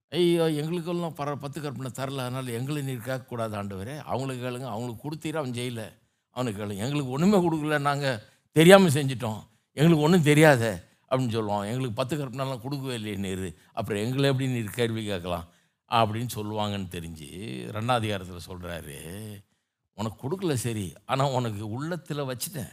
[0.09, 2.25] ஐயோ எங்களுக்கெல்லாம் பர பத்து கற்பனை தரல.
[2.27, 3.97] அதனால் எங்களை நீர் கேட்கக்கூடாது ஆண்டவரே.
[3.99, 4.69] அவங்களுக்கு கேளுங்க.
[4.75, 5.93] அவங்களுக்கு கொடுத்தீர் அவன் ஜெயில.
[6.31, 6.85] அவனுக்கு கேளுங்க.
[6.87, 7.81] எங்களுக்கு ஒன்றுமே கொடுக்கல.
[7.81, 8.21] நாங்கள்
[8.53, 9.41] தெரியாமல் செஞ்சிட்டோம்.
[9.73, 10.63] எங்களுக்கு ஒன்றும் தெரியாத
[11.11, 11.67] அப்படின்னு சொல்லுவான்.
[11.71, 13.57] எங்களுக்கு பத்து கற்பனைலாம் கொடுக்கவே இல்லையே நீர்.
[13.73, 15.47] அப்புறம் எங்களை எப்படி நீர் கேள்வி கேட்கலாம்?
[15.91, 17.29] அப்படின்னு சொல்லுவாங்கன்னு தெரிஞ்சு
[17.77, 18.99] ரெண்டாவது அதிகாரத்தில் சொல்கிறாரு
[19.99, 20.93] உனக்கு கொடுக்கல சரி.
[21.07, 22.73] ஆனால் உனக்கு உள்ளத்தில் வச்சுட்டேன்.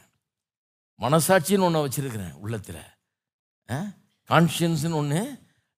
[1.02, 2.84] மனசாட்சின்னு ஒன்று வச்சுருக்கிறேன் உள்ளத்தில்.
[4.30, 5.22] கான்ஷியன்ஸ்னு ஒன்று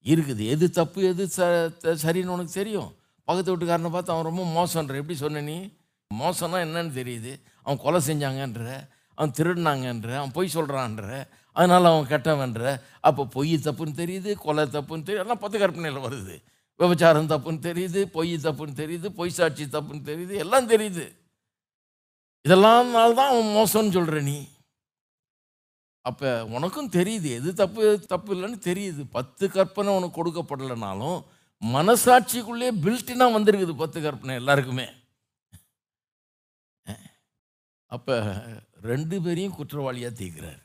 [0.05, 0.43] இருக்குது.
[0.53, 1.47] எது தப்பு எது ச
[2.03, 2.89] சரின்னு உனக்கு தெரியும்.
[3.27, 5.57] பக்கத்து வீட்டுக்காரனை பார்த்து அவன் ரொம்ப மோசன்ற எப்படி சொன்ன நீ?
[6.11, 7.31] மோசம்னா என்னன்னு தெரியுது.
[7.63, 8.65] அவன் கொலை செஞ்சாங்கன்ற.
[9.17, 10.09] அவன் திருடினாங்கன்ற.
[10.19, 12.81] அவன் பொய் சொல்கிறான்ற அதனால் அவன் கெட்டவன்ற.
[13.07, 15.23] அப்போ பொய் தப்புன்னு தெரியுது கொலை தப்புன்னு தெரியுது.
[15.25, 16.35] எல்லாம் பத்து கற்பனையில் வருது.
[16.79, 20.35] விபச்சாரம் தப்புன்னு தெரியுது பொய் தப்புன்னு தெரியுது பொய் சாட்சி தப்புன்னு தெரியுது.
[20.45, 21.05] எல்லாம் தெரியுது.
[22.45, 24.37] இதெல்லாம் தான் அவன் மோசம்னு சொல்கிற நீ.
[26.09, 29.03] அப்போ உனக்கும் தெரியுது எது தப்பு எது தப்பு இல்லைன்னு தெரியுது.
[29.17, 31.19] பத்து கற்பனை உனக்கு கொடுக்கப்படலைனாலும்
[31.61, 34.87] மனசாட்சிக்குள்ளே பில்ட்டினாக வந்திருக்குது பத்து கற்பனை எல்லாருக்குமே.
[37.95, 38.15] அப்போ
[38.89, 40.61] ரெண்டு பேரையும் குற்றவாளியாக தீர்க்கிறார்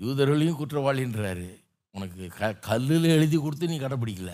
[0.00, 1.48] யூதர்களையும் குற்றவாளின்றாரு.
[1.94, 4.32] உனக்கு க கல்லில் எழுதி கொடுத்து நீ கடைப்பிடிக்கல.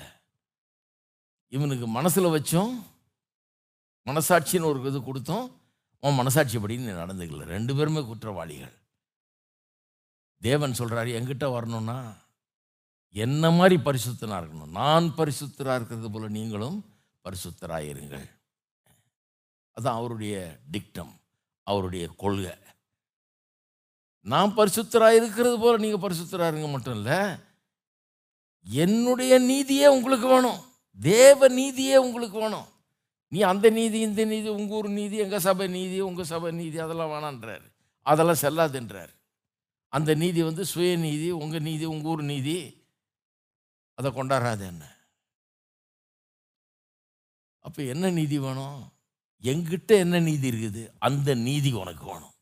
[1.57, 2.75] இவனுக்கு மனசில் வச்சோம்
[4.07, 5.47] மனசாட்சின்னு ஒரு இது கொடுத்தோம்
[6.03, 7.47] உன் மனசாட்சிப்படி நீ நடந்துக்கல.
[7.55, 8.77] ரெண்டு பேருமே குற்றவாளிகள்.
[10.47, 11.99] தேவன் சொல்கிறாரு என்கிட்ட வரணும்னா
[13.25, 14.77] என்ன மாதிரி பரிசுத்தனாக இருக்கணும்?
[14.81, 16.79] நான் பரிசுத்தராக இருக்கிறது போல் நீங்களும்
[17.25, 18.27] பரிசுத்தராக இருங்கள்
[19.97, 20.37] அவருடைய
[20.73, 21.13] டிக்டம்
[21.63, 22.55] அவருடைய கொள்கை.
[24.27, 27.21] நான் பரிசுத்தராக இருக்கிறது போல் நீங்கள் பரிசுத்தராக இருங்க மட்டும் இல்லை
[28.67, 30.61] என்னுடைய நீதியே உங்களுக்கு வேணும்.
[30.99, 32.69] தேவ நீதியே உங்களுக்கு வேணும்.
[33.33, 37.13] நீ அந்த நீதி இந்த நீதி உங்கள் ஊர் நீதி எங்கள் சபை நீதி உங்கள் சபை நீதி அதெல்லாம்
[37.15, 37.67] வேணான்றார்
[38.03, 39.13] அதெல்லாம் செல்லாதுன்றார்.
[39.89, 42.57] அந்த நீதி வந்து சுயநீதி உங்கள் நீதி உங்கள் ஊர் நீதி.
[43.95, 44.85] அதை கொண்டாடாது என்ன?
[47.59, 48.93] அப்போ என்ன நீதி வேணும்?
[49.43, 50.83] எங்கிட்ட என்ன நீதி இருக்குது?
[50.99, 52.35] அந்த நீதி உனக்கு வேணும்.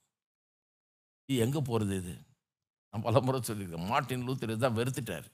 [1.28, 2.14] இது எங்கே போகிறது இது?
[2.90, 3.86] நான் பல முறை சொல்லியிருக்கேன்.
[3.86, 5.26] மார்ட்டின் லூத்தர் தான் வெறுத்துட்டார்.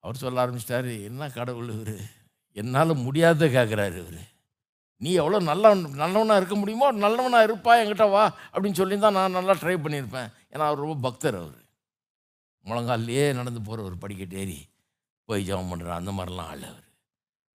[0.00, 1.96] அவர் சொல்ல ஆரம்பிச்சிட்டாரு என்ன கடவுள் இவர்?
[2.52, 4.22] என்னால் முடியாத கேட்குறாரு இவர்.
[5.00, 9.54] நீ எவ்வளோ நல்ல நல்லவனாக இருக்க முடியுமோ நல்லவனாக இருப்பா என்கிட்ட வா அப்படின்னு சொல்லி தான் நான் நல்லா
[9.60, 10.28] ட்ரை பண்ணியிருப்பேன்.
[10.52, 11.58] ஏன்னா அவர் ரொம்ப பக்தர் அவர்.
[12.66, 14.58] முழங்கால்லையே நடந்து போகிற ஒரு படிக்கட்டு ஏறி
[15.28, 16.88] போய் ஜெபம் பண்ணுற அந்த மாதிரிலாம் ஆள் அவர்.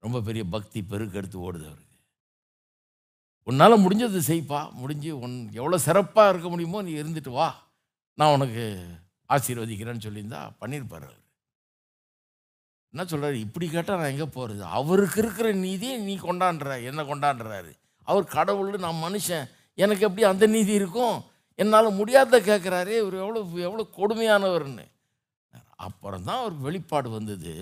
[0.03, 1.97] ரொம்ப பெரிய பக்தி பெருக்கெடுத்து ஓடுது அவருக்கு.
[3.47, 4.59] உன்னால் முடிஞ்சது செய்ப்பா.
[4.81, 7.49] முடிஞ்சு உன் எவ்வளோ சிறப்பாக இருக்க முடியுமோ நீ இருந்துட்டு வா.
[8.17, 8.65] நான் உனக்கு
[9.29, 11.24] ஆசீர்வதிக்கிறேன்னு சொல்லியிருந்தா பண்ணியிருப்பார் அவர்.
[12.95, 17.71] என்ன சொல்கிறாரு இப்படி கேட்டால் நான் எங்கே போகிறது அவருக்கு இருக்கிற நீதியை நீ கொண்டாடுற என்னை கொண்டாடுறாரு.
[18.07, 19.47] அவர் கடவுள் நான் மனுஷன்.
[19.83, 21.17] எனக்கு எப்படி அந்த நீதி இருக்கும்?
[21.59, 24.85] என்னால் முடியாத கேட்குறாரு இவர் எவ்வளோ எவ்வளோ கொடுமையானவர்னு.
[25.85, 27.55] அப்புறம் தான் அவர் வெளிப்பாடு வந்தது.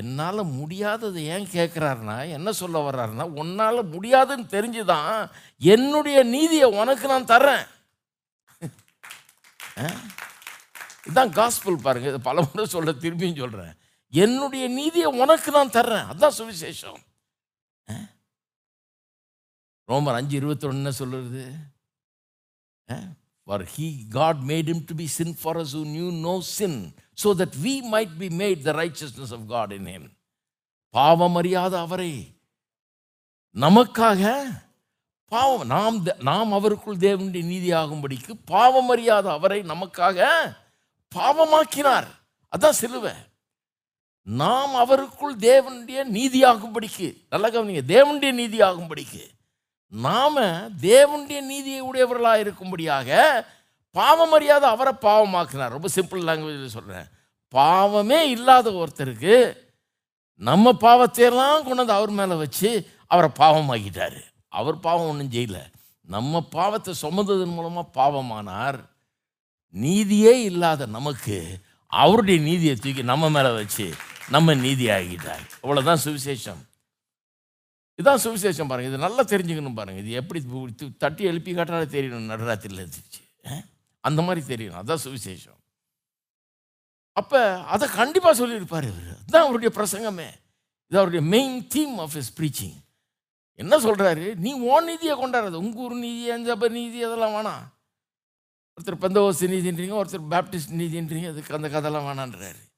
[0.00, 5.12] என்னால் முடியாததை ஏன் கேட்குறாருன்னா என்ன சொல்ல வர்றாருன்னா உன்னால் முடியாதுன்னு தெரிஞ்சு தான்
[5.74, 7.64] என்னுடைய நீதியை உனக்கு நான் தர்றேன்.
[11.06, 13.72] இதுதான் காஸ்பிள் பாருங்கள் இது பல முறை சொல்ல திரும்பியும் சொல்கிறேன்
[14.14, 16.14] என்னுடைய நீதியை உனக்கு நான் தர்றேன்.
[16.14, 16.96] அதான் சுவிசேஷம்.
[19.86, 21.52] ரோமர் அஞ்சு இருபத்தொன்னு என்ன சொல்லுறது?
[23.44, 27.34] For he God made him to be sin for us who knew no sin so
[27.34, 30.18] that we might be made the righteousness of God in him.
[30.90, 32.40] பாவம் அறியாத அவரை.
[33.54, 34.48] நமக்காக
[35.24, 40.28] பாவம் நாம் தே- நாம் அவருக்குள் தேவனுடைய நீதியாகும்படிக்கு பாவம் அறியாத அவரை நமக்காக
[41.14, 42.06] பாவமாக்கினார்.
[42.56, 43.12] அதான் சிலுவை.
[44.22, 49.24] நாம் அவருக்குள் தேவனுடைய நீதியாகும்படிக்கு நல்லா கவனிங்க தேவனுடைய நீதியாகும்படிக்கு
[49.88, 50.36] நாம்
[50.82, 53.10] தேவனுடைய நீதியை உடையவர்களாக இருக்கும்படியாக
[53.90, 55.74] பாவம் அறியாத அவரை பாவமாக்குனார்.
[55.76, 57.08] ரொம்ப சிம்பிள் லாங்குவேஜில் சொல்கிறேன்
[57.48, 59.56] பாவமே இல்லாத ஒருத்தருக்கு
[60.36, 64.20] நம்ம பாவத்தையெல்லாம் கொண்டாந்து அவர் மேலே வச்சு அவரை பாவமாக்கிட்டார்.
[64.48, 65.62] அவர் பாவம் ஒன்றும் செய்யலை.
[66.00, 68.80] நம்ம பாவத்தை சுமந்ததன் மூலமாக பாவமானார்.
[69.68, 73.94] நீதியே இல்லாத நமக்கு அவருடைய நீதியை தூக்கி நம்ம மேலே வச்சு
[74.32, 76.62] நம்ம நீதி ஆகிட்டாங்க அவ்வளோதான் சுவிசேஷம்.
[77.94, 78.88] இதுதான் சுவிசேஷம் பாருங்க.
[78.88, 80.00] இது நல்லா தெரிஞ்சுக்கணும் பாருங்க.
[80.00, 82.26] இது எப்படி து- தட்டி எழுப்பி காட்டினாலே தெரியணும்.
[82.26, 83.64] நடராத்திரியில் இருந்துச்சு
[84.00, 84.72] அந்த மாதிரி தெரியணும்.
[84.72, 85.58] அதுதான் சுவிசேஷம்.
[87.12, 89.16] அப்போ அதை கண்டிப்பாக சொல்லியிருப்பார் இவர்.
[89.20, 90.26] அதுதான் அவருடைய பிரசங்கமே.
[90.86, 92.76] இது அவருடைய main theme of his preaching
[93.52, 97.80] என்ன சொல்கிறாரு நீ ஓன் நீதியை கொண்டாடுறது உங்கள் ஊர் நீதி அஞ்சப நீதி அதெல்லாம் வேணாம்.
[98.60, 102.70] ஒருத்தர் பெந்தோசி நீதின்றீங்க ஒருத்தர் பேப்டிஸ்ட் நீதின்றீங்க அதுக்கு அந்த கதைலாம் வேணான்றாரு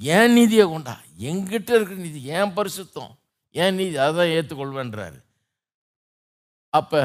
[0.00, 0.94] ஏன் நீதியை கொண்டா?
[1.28, 3.12] எங்கிட்ட இருக்கிற நீதி ஏன் பரிசுத்தம்?
[3.54, 3.96] ஏன் நீதி?
[4.06, 5.18] அதான் ஏற்றுக்கொள்வேன்றாரு
[6.78, 7.00] அப்போ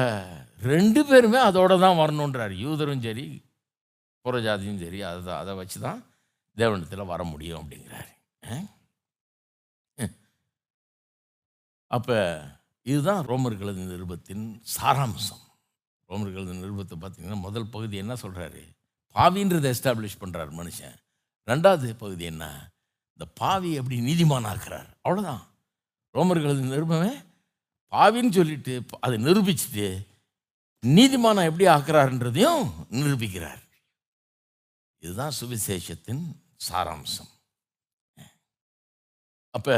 [0.70, 3.26] ரெண்டு பேருமே அதோட தான் வரணுன்றார் யூதரும் சரி
[4.24, 6.00] புறஜாதியும் சரி அதை அதை வச்சு தான்
[6.56, 8.12] தேவனத்தில் வர முடியும் அப்படிங்கிறாரு.
[11.90, 12.18] அப்போ
[12.86, 15.42] இதுதான் ரோமர்களது நிருபத்தின் சாராம்சம்.
[16.10, 18.62] ரோமர்களது நிருபத்தை பார்த்தீங்கன்னா முதல் பகுதி என்ன சொல்கிறாரு
[19.16, 20.96] பாவின்றதை எஸ்டாப்ளிஷ் பண்ணுறார் மனுஷன்.
[21.48, 22.44] ரெண்டாவது பகுதி என்ன?
[23.22, 24.86] இந்த பாவி எப்படி நீதிமானாக்குறார்?
[25.04, 25.42] அவ்வளோதான்
[26.16, 27.10] ரோமர்களது நிருபமே
[27.92, 29.86] பாவின்னு சொல்லிட்டு அதை நிரூபிச்சுட்டு
[30.82, 32.64] நீதிமானம் எப்படி ஆக்குறாருன்றதையும்
[33.00, 33.62] நிரூபிக்கிறார்.
[35.02, 36.24] இதுதான் சுவிசேஷத்தின்
[36.66, 37.30] சாராம்சம்.
[39.50, 39.76] அப்போ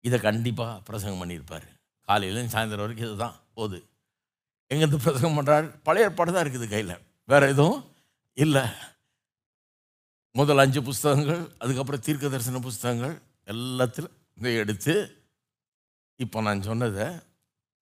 [0.00, 1.68] இதை கண்டிப்பாக பிரசங்கம் பண்ணியிருப்பார்.
[2.08, 3.78] காலையிலும் சாயந்தரம் வரைக்கும் இதுதான் போது.
[4.70, 6.94] எங்கேருந்து பிரசங்கம் பண்ணுறாரு பழைய ஏற்பாடு தான் இருக்குது கையில்.
[7.24, 7.80] வேறு எதுவும்
[8.44, 8.66] இல்லை.
[10.34, 13.14] முதல் அஞ்சு புஸ்தகங்கள் அதுக்கப்புறம் தீர்க்க தரிசன புஸ்தகங்கள்
[13.52, 14.94] எல்லாத்திலும் இதை எடுத்து
[16.16, 17.06] இப்போ நான் சொன்னதை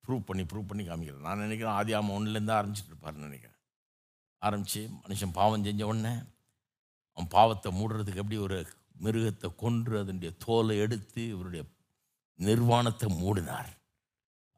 [0.03, 1.25] ப்ரூவ் பண்ணி ப்ரூவ் பண்ணி காமிக்கிறேன்.
[1.27, 3.57] நான் நினைக்கிறேன் ஆதி ஆமாம் ஒன்றுலேருந்து ஆரம்பிச்சிட்டு இருப்பார்னு நினைக்கிறேன்.
[4.37, 6.13] ஆரம்பித்து மனுஷன் பாவம் செஞ்ச உடனே
[7.13, 8.57] அவன் பாவத்தை மூடுறதுக்கு எப்படி ஒரு
[9.03, 11.63] மிருகத்தை கொன்று அதனுடைய தோலை எடுத்து இவருடைய
[12.35, 13.71] நிர்வாணத்தை மூடினார்.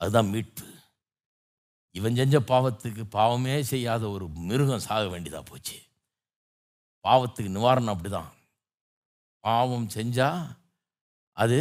[0.02, 0.68] அதுதான் மீட்பு.
[1.92, 5.78] இவன் செஞ்ச பாவத்துக்கு பாவமே செய்யாத ஒரு மிருகம் சாக வேண்டியதாக போச்சு.
[7.06, 8.32] பாவத்துக்கு நிவாரணம் அப்படிதான்.
[9.44, 10.42] பாவம் செஞ்சால்
[11.38, 11.60] அது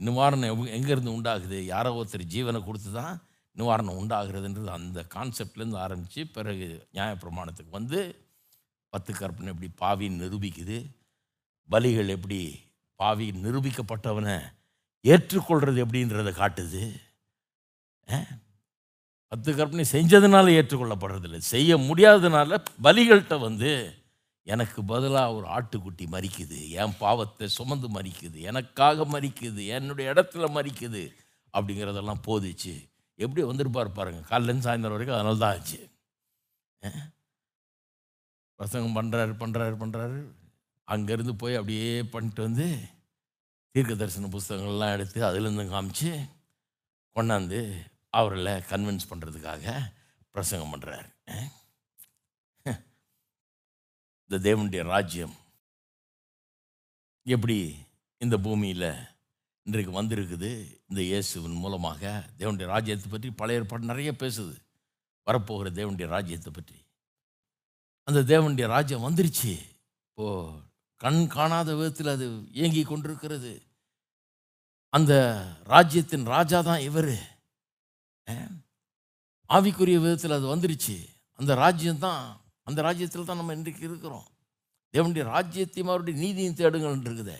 [0.00, 1.58] நிவாரணம் எங்கேருந்து உண்டாகுது?
[1.72, 3.14] யாரோ ஒருத்தர் ஜீவனை கொடுத்து தான்
[3.56, 8.00] நிவாரணம் உண்டாகிறதுன்றது அந்த கான்செப்ட்லேருந்து ஆரம்பித்து பிறகு நியாயப்பிரமாணத்துக்கு வந்து
[8.92, 10.78] பத்து கற்பனை எப்படி பாவின்னு நிரூபிக்குது?
[11.70, 12.40] பலிகள் எப்படி
[13.00, 14.36] பாவி நிரூபிக்கப்பட்டவனை
[15.04, 16.82] ஏற்றுக்கொள்கிறது எப்படின்றத காட்டுது.
[19.32, 21.40] பத்து கற்பனை செஞ்சதுனால ஏற்றுக்கொள்ளப்படுறதில்லை.
[21.52, 23.72] செய்ய முடியாததுனால பலிகள்கிட்ட வந்து
[24.46, 31.02] எனக்கு பதிலாக ஒரு ஆட்டுக்குட்டி மறிக்குது என் பாவத்தை சுமந்து மறிக்குது எனக்காக மறிக்குது என்னுடைய இடத்துல மறிக்குது
[31.54, 32.74] அப்படிங்கிறதெல்லாம் போதிச்சு.
[33.18, 35.80] எப்படி வந்திருப்பார் பாருங்க காலையிலேருந்து சாயந்தரம் வரைக்கும் அதனால தான் ஆச்சு.
[36.82, 37.02] பசங்க
[38.60, 40.18] பிரசங்கம் பண்ணுறாரு பண்ணுறாரு பண்ணுறாரு
[40.88, 42.66] அங்கேருந்து போய் அப்படியே பண்ணிட்டு வந்து
[43.74, 46.10] தீர்க்க தரிசன புஸ்தகங்கள்லாம் எடுத்து அதுலேருந்து காமிச்சு
[47.16, 47.60] கொண்டாந்து
[48.10, 49.64] அவர்களை கன்வின்ஸ் பண்ணுறதுக்காக
[50.34, 51.08] பிரசங்கம் பண்ணுறாரு
[54.30, 55.34] இந்த தேவனுடைய ராஜ்யம்
[57.26, 57.56] எப்படி
[58.18, 58.88] இந்த பூமியில்
[59.66, 60.50] இன்றைக்கு வந்திருக்குது?
[60.88, 62.02] இந்த இயேசுவின் மூலமாக
[62.38, 64.54] தேவனுடைய ராஜ்யத்தை பற்றி பழைய ஏற்பாடு நிறைய பேசுது.
[65.26, 66.78] வரப்போகிற தேவனுடைய ராஜ்யத்தை பற்றி.
[68.08, 69.52] அந்த தேவனுடைய ராஜ்யம் வந்துருச்சு.
[70.10, 70.26] இப்போ
[70.96, 72.26] கண் காணாத விதத்தில் அது
[72.58, 73.52] இயங்கி கொண்டிருக்கிறது.
[74.90, 75.12] அந்த
[75.74, 77.14] ராஜ்யத்தின் ராஜா தான் இவர்.
[79.50, 80.96] ஆவிக்குரிய விதத்தில் அது வந்துருச்சு.
[81.38, 82.22] அந்த ராஜ்யம் தான்
[82.68, 84.26] அந்த ராஜ்யத்தில் தான் நம்ம இன்றைக்கு இருக்கிறோம்.
[84.94, 87.36] தேவனுடைய ராஜ்யத்தையும் அவருடைய நீதியும் தேடுங்கள் இருக்குது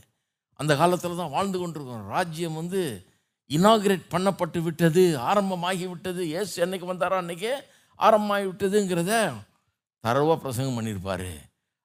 [0.60, 2.08] அந்த காலத்தில் தான் வாழ்ந்து கொண்டிருக்கிறோம்.
[2.16, 2.80] ராஜ்யம் வந்து
[3.56, 7.52] இனாகிரேட் பண்ணப்பட்டு விட்டது ஆரம்பமாகி விட்டது ஏசு என்னைக்கு வந்தாரோ அன்றைக்கே
[8.06, 9.12] ஆரம்பமாகி விட்டதுங்கிறத
[10.04, 11.28] தரவாக பிரசங்கம் பண்ணியிருப்பார்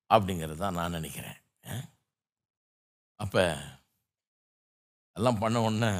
[0.10, 1.38] அப்படிங்கிறது தான் நான் நினைக்கிறேன்.
[3.24, 3.44] அப்போ
[5.18, 5.92] எல்லாம் பண்ண உடனே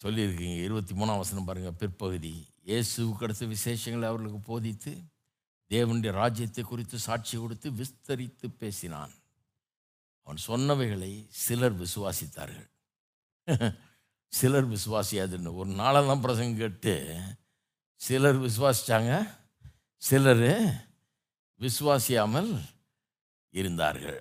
[0.00, 0.56] சொல்லியிருக்கீங்க.
[0.66, 2.34] இருபத்தி மூணாம் வசனம் பாருங்கள் பிற்பகுதி.
[2.68, 4.92] இயேசுவுக்கு அடுத்த விசேஷங்களை அவர்களுக்கு போதித்து
[5.70, 9.14] தேவனுடைய ராஜ்யத்தை குறித்து சாட்சி கொடுத்து விஸ்தரித்து பேசினான்.
[10.26, 11.12] அவன் சொன்னவைகளை
[11.44, 12.68] சிலர் விசுவாசித்தார்கள்.
[14.32, 16.94] சிலர் விசுவாசியாதுன்னு ஒரு நாளெல்லாம் பிரசங்கம் கேட்டு
[18.00, 19.12] சிலர் விசுவாசித்தாங்க
[20.02, 20.48] சிலர்
[21.60, 22.50] விசுவாசியாமல்
[23.54, 24.20] இருந்தார்கள்.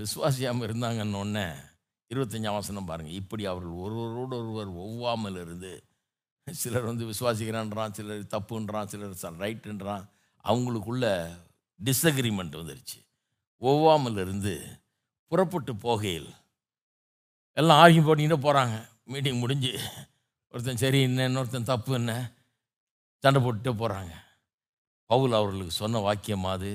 [0.00, 1.46] விசுவாசியாமல் இருந்தாங்கன்னு
[2.10, 5.72] இருபத்தஞ்சாம் வசனம் பாருங்கள் இப்படி அவர்கள் ஒருவரோடு ஒருவர் ஒவ்வாமல் இருந்து
[6.46, 10.04] சிலர் வந்து விசுவாசிக்கிறான்றான் சிலர் தப்புன்றான் சிலர் ரைட்டுன்றான்.
[10.44, 11.06] அவங்களுக்குள்ள
[11.80, 12.98] டிஸ்அக்ரிமெண்ட் வந்துருச்சு.
[13.62, 14.54] ஒவ்வாமல் இருந்து
[15.32, 16.30] புறப்பட்டு போகையில்
[17.60, 18.76] எல்லாம் ஆகி போட்டிக்கிட்டு போகிறாங்க
[19.12, 19.72] மீட்டிங் முடிஞ்சு
[20.54, 22.12] ஒருத்தன் சரி என்ன இன்னொருத்தன் தப்பு என்ன?
[23.24, 24.14] சண்டை போட்டுட்டே போகிறாங்க
[25.10, 26.70] பவுல் அவர்களுக்கு சொன்ன வாக்கியமாது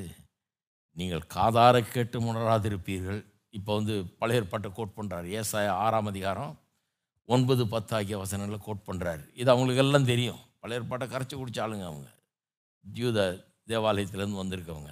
[0.98, 3.22] நீங்கள் காதார கேட்டு உணராதிருப்பீர்கள்.
[3.58, 6.54] இப்போ வந்து பழைய ஏற்பாட்டை கோட் பண்ணுறாரு ஏசாய ஆறாம் அதிகாரம்
[7.30, 10.40] ஒன்பது பத்து ஆகிய வசனங்களை கோட் பண்ணுறாரு இது அவங்களுக்கு எல்லாம் தெரியும்.
[10.62, 12.08] பழைய ஏற்பாட்டை கரைச்சி குடிச்ச ஆளுங்க அவங்க.
[12.86, 13.20] ஜூத
[13.72, 14.92] தேவாலயத்திலேருந்து வந்திருக்கவங்க.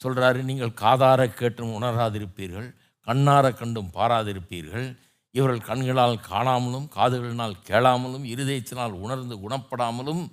[0.00, 2.68] சொல்கிறாரு நீங்கள் காதார கேட்டும் உணராதிருப்பீர்கள்
[3.06, 4.86] கண்ணார கண்டும் பாராதிருப்பீர்கள்.
[5.34, 10.24] இவர்கள் கண்களால் காணாமலும் காதுகளினால் கேளாமலும் இருதயத்தினால் உணர்ந்து குணப்படாமலும்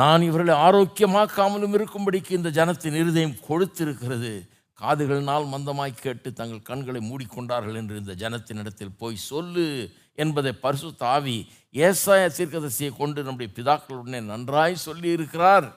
[0.00, 4.32] நான் இவர்களை ஆரோக்கியமாக்காமலும் இருக்கும்படிக்கு இந்த ஜனத்தின் இருதயம் கொழுத்திருக்கிறது.
[4.80, 9.66] காதுகளினால் மந்தமாய் கேட்டு தங்கள் கண்களை மூடிக்கொண்டார்கள் என்று இந்த ஜனத்தினிடத்தில் போய் சொல்லு
[10.14, 11.36] என்பதை பரிசு தாவி
[11.74, 15.68] ஏசாய தீர்க்கதரிசியை கொண்டு நம்முடைய பிதாக்களுடனே நன்றாய் சொல்லி இருக்கிறார்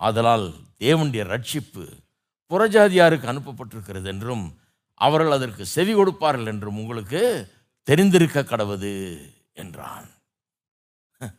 [0.00, 0.46] ஆதலால்
[0.80, 1.84] தேவனுடைய ரட்சிப்பு
[2.50, 4.46] புறஜாதியாருக்கு அனுப்பப்பட்டிருக்கிறது என்றும்
[5.00, 7.22] அவர்கள் அதற்கு செவி கொடுப்பார்கள் என்றும் உங்களுக்கு
[7.86, 8.92] தெரிந்திருக்க கடவுது
[9.54, 10.08] என்றான்.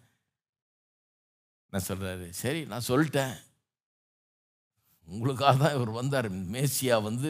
[1.74, 3.36] நான் சொல்கிறாரு சரி நான் சொல்லிட்டேன்.
[5.14, 6.28] உங்களுக்காக தான் இவர் வந்தார்.
[6.56, 7.30] மேசியா வந்து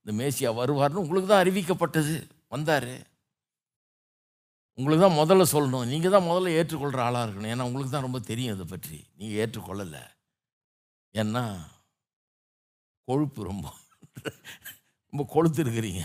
[0.00, 2.14] இந்த மேசியா வருவார்னு உங்களுக்கு தான் அறிவிக்கப்பட்டது.
[2.54, 2.92] வந்தார்.
[4.78, 5.88] உங்களுக்கு தான் முதல்ல சொல்லணும்.
[5.92, 7.52] நீங்கள் தான் முதல்ல ஏற்றுக்கொள்கிற ஆளாக இருக்கணும்.
[7.54, 8.98] ஏன்னா உங்களுக்கு தான் ரொம்ப தெரியும் இதை பற்றி.
[9.18, 10.02] நீங்கள் ஏற்றுக்கொள்ளலை.
[11.22, 11.44] ஏன்னா
[13.08, 13.66] கொழுப்பு ரொம்ப
[15.12, 16.04] ரொம்ப கொழுத்து இருக்கிறீங்க.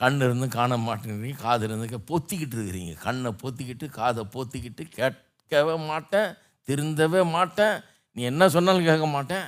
[0.00, 1.38] கண் இருந்து காண மாட்டேங்கிறீங்க.
[1.46, 2.92] காது இருந்து பொத்திக்கிட்டு இருக்கிறீங்க.
[3.06, 6.30] கண்ணை பொத்திக்கிட்டு காதை பொத்திக்கிட்டு கேட்கவே மாட்டேன்
[6.68, 7.76] திருந்தவே மாட்டேன்.
[8.16, 9.46] நீ என்ன சொன்னாலும் கேட்க மாட்டேன்.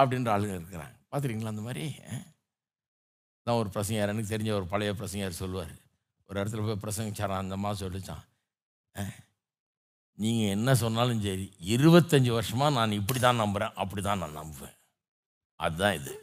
[0.00, 0.94] அப்படின்ற ஆளுங்க இருக்கிறாங்க.
[1.10, 1.84] பார்த்துருக்கீங்களா அந்த மாதிரி?
[3.46, 5.74] தான் ஒரு பிரசங்கார் எனக்கு தெரிஞ்ச ஒரு பழைய பிரசங்கார் சொல்லுவார்.
[6.28, 8.24] ஒரு இடத்துல போய் பிரசங்கிச்சாரான் அந்த அம்மா சொல்லிச்சான்.
[10.18, 14.76] நீங்கள் என்ன சொன்னாலும் சரி இருபத்தஞ்சி வருஷமாக நான் இப்படி தான் நம்புகிறேன் அப்படி தான் நான் நம்புவேன்.
[15.60, 16.14] அதுதான் இது.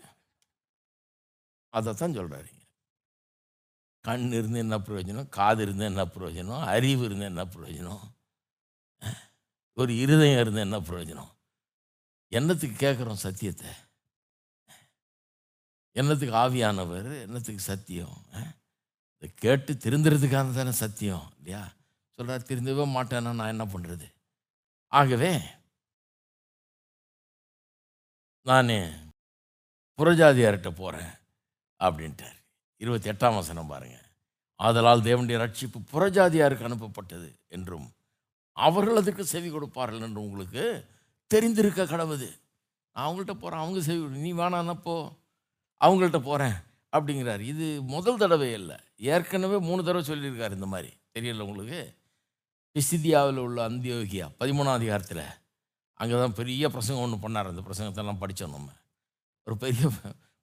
[1.77, 2.51] அதை தான் சொல்கிறாரு
[4.07, 5.29] கண் இருந்து என்ன பிரயோஜனம்?
[5.37, 6.63] காது இருந்து என்ன பிரயோஜனம்?
[6.73, 8.03] அறிவு இருந்து என்ன பிரயோஜனம்?
[9.77, 11.31] ஒரு இருதயம் இருந்து என்ன பிரயோஜனம்?
[12.31, 13.71] என்னத்துக்கு கேட்குறோம் சத்தியத்தை?
[15.95, 18.17] என்னத்துக்கு ஆவியானவர் என்னத்துக்கு சத்தியம்?
[19.15, 21.61] இதை கேட்டு திருந்துறதுக்காக தானே சத்தியம் இல்லையா?
[22.19, 24.07] சொல்கிறார் திருந்தவே மாட்டேன்னா நான் என்ன பண்ணுறது
[24.93, 25.31] ஆகவே
[28.45, 28.73] நான்
[29.99, 31.13] புறஜாதியார்கிட்ட போகிறேன்
[31.79, 32.37] அப்படின்ட்டார்.
[32.81, 34.03] இருபத்தி எட்டாம் வசனம் பாருங்கள்
[34.59, 37.87] ஆதலால் தேவனுடைய ரட்சிப்பு புறஜாதியாருக்கு அனுப்பப்பட்டது என்றும்
[38.57, 40.63] அவர்கள் அதுக்கு செவி கொடுப்பார்கள் என்று உங்களுக்கு
[41.31, 42.29] தெரிந்திருக்க கடவுது
[42.95, 44.95] நான் அவங்கள்ட்ட போகிறேன் அவங்க செவி நீ வேணான்னப்போ
[45.81, 46.57] அவங்கள்ட்ட போகிறேன்
[46.93, 47.41] அப்படிங்கிறார்.
[47.51, 48.77] இது முதல் தடவை இல்லை
[49.13, 50.91] ஏற்கனவே மூணு தடவை சொல்லியிருக்கார் இந்த மாதிரி.
[51.15, 51.79] தெரியல உங்களுக்கு?
[52.75, 55.25] பிசிதியாவில் உள்ள அந்தியோகியா பதிமூணாம் அதிகாரத்தில்.
[55.99, 57.51] அங்கே தான் பெரிய பிரசங்கம் ஒன்று பண்ணார்.
[57.51, 58.69] அந்த பிரசங்கத்தெல்லாம் படித்தோம் நம்ம.
[59.47, 59.83] ஒரு பெரிய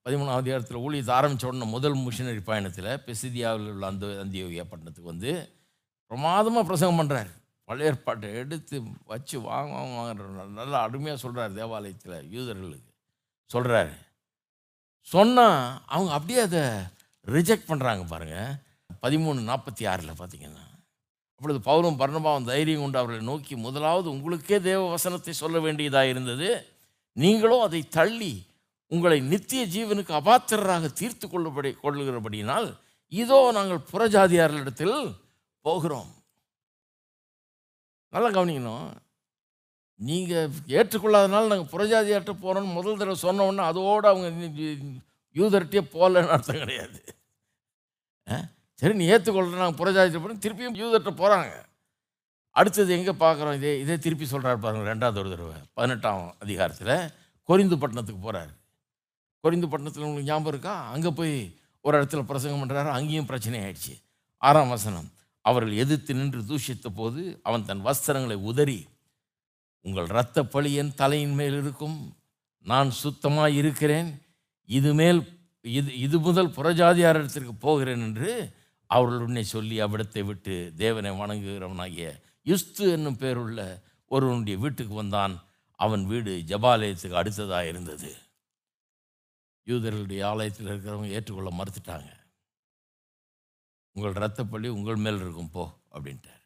[0.07, 5.33] பதிமூணாம் அதிகாரத்தில் ஊழியத்தை ஆரம்பித்த உடனே முதல் மிஷினரி பயணத்தில் பிசிதியாவில் உள்ள அந்த அந்தியோகியா பட்டணத்துக்கு வந்து
[6.11, 7.31] பிரமாதமாக பிரசங்கம் பண்ணுறார்
[7.69, 8.77] பழைய ஏற்பாட்டை எடுத்து
[9.11, 12.91] வச்சு வாங்க வாங்க வாங்குற நல்லா அருமையாக சொல்கிறார் தேவாலயத்தில் யூதர்களுக்கு.
[13.51, 13.95] சொல்கிறாரு
[15.09, 16.65] சொன்னால் அவங்க அப்படியே அதை
[17.27, 18.53] ரிஜெக்ட் பண்ணுறாங்க பாருங்கள்
[19.03, 20.65] பதிமூணு நாற்பத்தி ஆறில் பார்த்தீங்கன்னா
[21.37, 26.51] அப்பொழுது பௌரம் பர்ணபாவும் தைரியம் கொண்டு அவர்களை நோக்கி முதலாவது உங்களுக்கே தேவ வசனத்தை சொல்ல வேண்டியதாக இருந்தது.
[27.13, 28.33] நீங்களும் அதை தள்ளி
[28.89, 32.69] உங்களை நித்திய ஜீவனுக்கு அபாத்திரராக தீர்த்து கொள்ளுபடி கொள்ளுகிறபடியினால்
[33.13, 34.97] இதோ நாங்கள் புறஜாதியாரிடத்தில்
[35.65, 36.11] போகிறோம்.
[38.13, 38.89] நல்லா கவனிக்கணும்.
[40.01, 40.49] நீங்கள்
[40.79, 44.29] ஏற்றுக்கொள்ளாதனால நாங்கள் பிரஜாதியர்கிட்ட போகிறோன்னு முதல் தடவை சொன்ன அதோடு அவங்க
[45.37, 46.99] யூதர்கிட்டே போகலன்னு அர்த்தம் கிடையாது.
[48.29, 48.37] ஆ?
[48.83, 51.51] சரி நீ ஏற்றுக்கொள்ற நாங்கள் புறஜாதி போகிறோம் திருப்பியும் யூதர்கிட்ட போகிறாங்க
[52.57, 56.95] அடுத்தது எங்கே பார்க்குறோம் இதே இதே திருப்பி சொல்கிறாரு பாருங்கள் ரெண்டாவது ஒரு தடவை பதினெட்டாம் அதிகாரத்தில்.
[57.49, 58.53] கொரிந்து பட்டணத்துக்கு போகிறாரு
[59.45, 60.75] கொரிந்து பட்டணத்தில் உங்களுக்கு ஞாபகம் இருக்கா?
[60.95, 61.33] அங்கே போய்
[61.85, 63.95] ஒரு இடத்துல பிரசங்கம் பண்ணுறாரு அங்கேயும் பிரச்சனை ஆயிடுச்சு.
[64.43, 65.09] ஆறாம் வசனம்.
[65.45, 68.81] அவர்கள் எதிர்த்து நின்று தூஷித்த போது அவன் தன் வஸ்திரங்களை உதறி
[69.85, 71.97] உங்கள் இரத்த பழி என் தலையின் மேல் இருக்கும்.
[72.67, 74.11] நான் சுத்தமாக இருக்கிறேன்.
[74.69, 75.21] இது மேல்
[75.65, 78.31] இது இது முதல் புறஜாதியாரத்திற்கு போகிறேன் என்று
[78.91, 82.07] அவர்களுடனே சொல்லி அவ்விடத்தை விட்டு தேவனை வணங்குகிறவனாகிய
[82.51, 83.61] யுஸ்து என்னும் பேருள்ள
[84.11, 85.35] ஒருவனுடைய வீட்டுக்கு வந்தான்.
[85.81, 88.11] அவன் வீடு ஜபாலயத்துக்கு அடுத்ததாக இருந்தது
[89.67, 92.11] யூதர்களுடைய ஆலயத்தில் இருக்கிறவங்க ஏற்றுக்கொள்ள மறுத்துட்டாங்க.
[93.97, 95.65] உங்கள் ரத்தப்பள்ளி உங்கள் மேல் இருக்கும் போ
[95.95, 96.43] அப்படின்ட்டார்.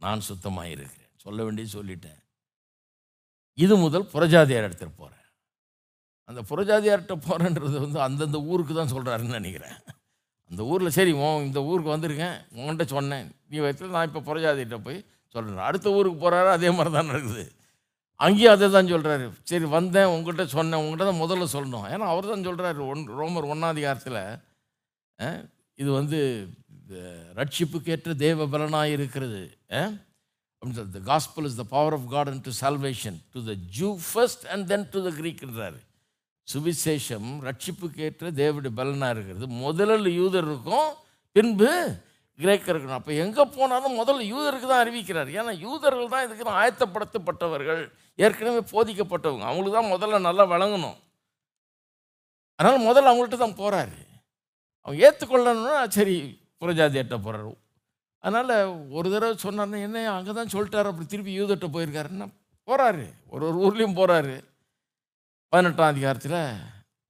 [0.00, 2.20] நான் சுத்தமாக இருக்கிறேன் சொல்ல வேண்டியது சொல்லிட்டேன்.
[3.64, 5.24] இது முதல் புறஜாதியார் இடத்துல போகிறேன்
[6.28, 9.76] அந்த புறஜாதியார்கிட்ட போகிறேன்றது வந்து அந்தந்த ஊருக்கு தான் சொல்கிறாருன்னு நினைக்கிறேன்.
[10.50, 12.36] அந்த ஊரில் சரி ஓ இந்த ஊருக்கு வந்திருக்கேன்.
[12.58, 13.26] உன்கிட்ட சொன்னேன்.
[13.50, 14.98] நீ வயசில் நான் இப்போ புறஜாதிகிட்ட போய்
[15.34, 17.44] சொல்கிறேன் அடுத்த ஊருக்கு போகிறாரு அதே மாதிரி தான் நடக்குது.
[18.20, 20.80] அங்கேயும் அதை தான் சொல்கிறாரு சரி வந்தேன் உங்கள்கிட்ட சொன்னேன்.
[20.82, 21.86] உங்கள்கிட்ட தான் முதல்ல சொல்லணும்.
[21.92, 24.22] ஏன்னா அவர் தான் சொல்கிறாரு ஒன் ரோமர் ஒன்றாதிகாரத்தில்
[25.78, 26.18] இது வந்து
[27.38, 29.42] ரட்சிப்புக்கேற்ற தேவ பலனாக இருக்கிறது
[30.58, 33.88] அப்படின்னு சொல்லி the gospel is the power of God and to salvation to the Jew
[34.08, 35.80] first and then to the கிரீக்ன்றாரு
[36.48, 39.46] சுவிசேஷம் ரட்சிப்புக்கேற்ற தேவனுடைய பலனாக இருக்கிறது.
[39.62, 40.90] முதலில் யூதர் இருக்கும்
[41.36, 41.70] பின்பு
[42.42, 43.00] கிரேக்கர் இருக்கணும்.
[43.00, 45.30] அப்போ எங்கே போனாலும் முதல்ல யூதருக்கு தான் அறிவிக்கிறார்.
[45.38, 47.82] ஏன்னா யூதர்கள் தான் இதுக்கு தான் ஆயத்தப்படுத்தப்பட்டவர்கள்.
[48.24, 49.44] ஏற்கனவே போதிக்கப்பட்டவங்க.
[49.50, 50.96] அவங்களுக்கு தான் முதல்ல நல்லா விளங்கணும்.
[52.58, 53.98] அதனால் முதல்ல அவங்கள்ட்ட தான் போகிறாரு
[54.84, 56.16] அவங்க ஏற்றுக்கொள்ளணும்னா சரி
[56.62, 57.52] புறஜாதியிட்ட போகிறாரு
[58.24, 58.54] அதனால்
[58.96, 60.88] ஒரு தடவை சொன்னார்னா என்ன அங்கே தான் சொல்லிட்டார்.
[60.90, 62.26] அப்படி திருப்பி யூதர்கிட்ட போயிருக்காருன்னா
[62.68, 64.36] போகிறாரு ஒரு ஒரு ஊர்லேயும் போகிறாரு
[65.52, 66.40] பதினெட்டாம் அதிகாரத்தில்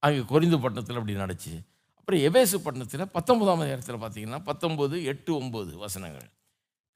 [0.03, 1.53] அங்கே கொரிந்து பட்டணத்தில் அப்படி நடச்சு
[1.99, 6.29] அப்புறம் எபேசு பட்டணத்தில் பத்தொன்பதாம் அதிகாரத்தில் பார்த்தீங்கன்னா பத்தொம்போது எட்டு ஒம்பது வசனங்கள்.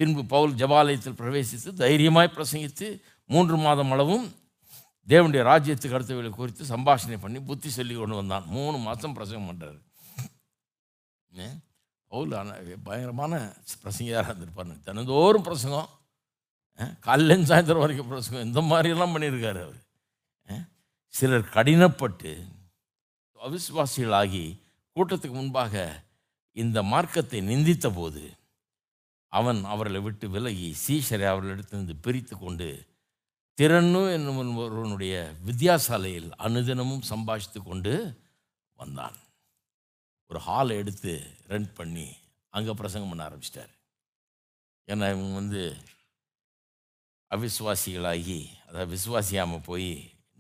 [0.01, 2.87] பின்பு பவுல் ஜபாலயத்தில் பிரவேசித்து தைரியமாய் பிரசங்கித்து
[3.31, 4.27] மூன்று மாதம் அளவும்
[5.09, 8.47] தேவனுடைய ராஜ்யத்துக்கு அடுத்தவர்களை குறித்து சம்பாஷணை பண்ணி புத்தி சொல்லி கொண்டு வந்தான்.
[8.57, 9.81] மூணு மாதம் பிரசங்கம் பண்ணுறாரு
[12.13, 13.35] பவுல் ஆனால் பயங்கரமான
[13.83, 15.91] பிரசங்கியாராக இருந்திருப்பார் தினந்தோறும் பிரசங்கம்.
[17.07, 18.47] காலையில் சாயந்தரம் வரைக்கும் பிரசங்கம்.
[18.49, 19.79] இந்த மாதிரியெல்லாம் பண்ணியிருக்காரு அவர்.
[21.15, 22.33] சிலர் கடினப்பட்டு
[23.41, 24.45] அவிசுவாசிகளாகி
[24.97, 25.75] கூட்டத்துக்கு முன்பாக
[26.57, 28.23] இந்த மார்க்கத்தை நிந்தித்த போது
[29.33, 32.69] அவன் அவர்களை விட்டு விலகி சீஷரை அவர்களிடத்திலிருந்து பிரித்து கொண்டு
[33.59, 35.15] திறன்னு என்னும் ஒருவனுடைய
[35.47, 37.93] வித்யாசாலையில் அனுதினமும் சம்பாஷித்து கொண்டு
[38.79, 39.19] வந்தான்.
[40.31, 41.13] ஒரு ஹாலை எடுத்து
[41.53, 42.09] ரெண்ட் பண்ணி
[42.57, 43.73] அங்கே பிரசங்கம் பண்ண ஆரம்பிச்சிட்டார்.
[44.89, 45.63] ஏன்னா இவங்க வந்து
[47.31, 49.91] அவிசுவாசிகளாகி அதாவது விசுவாசியாமல் போய்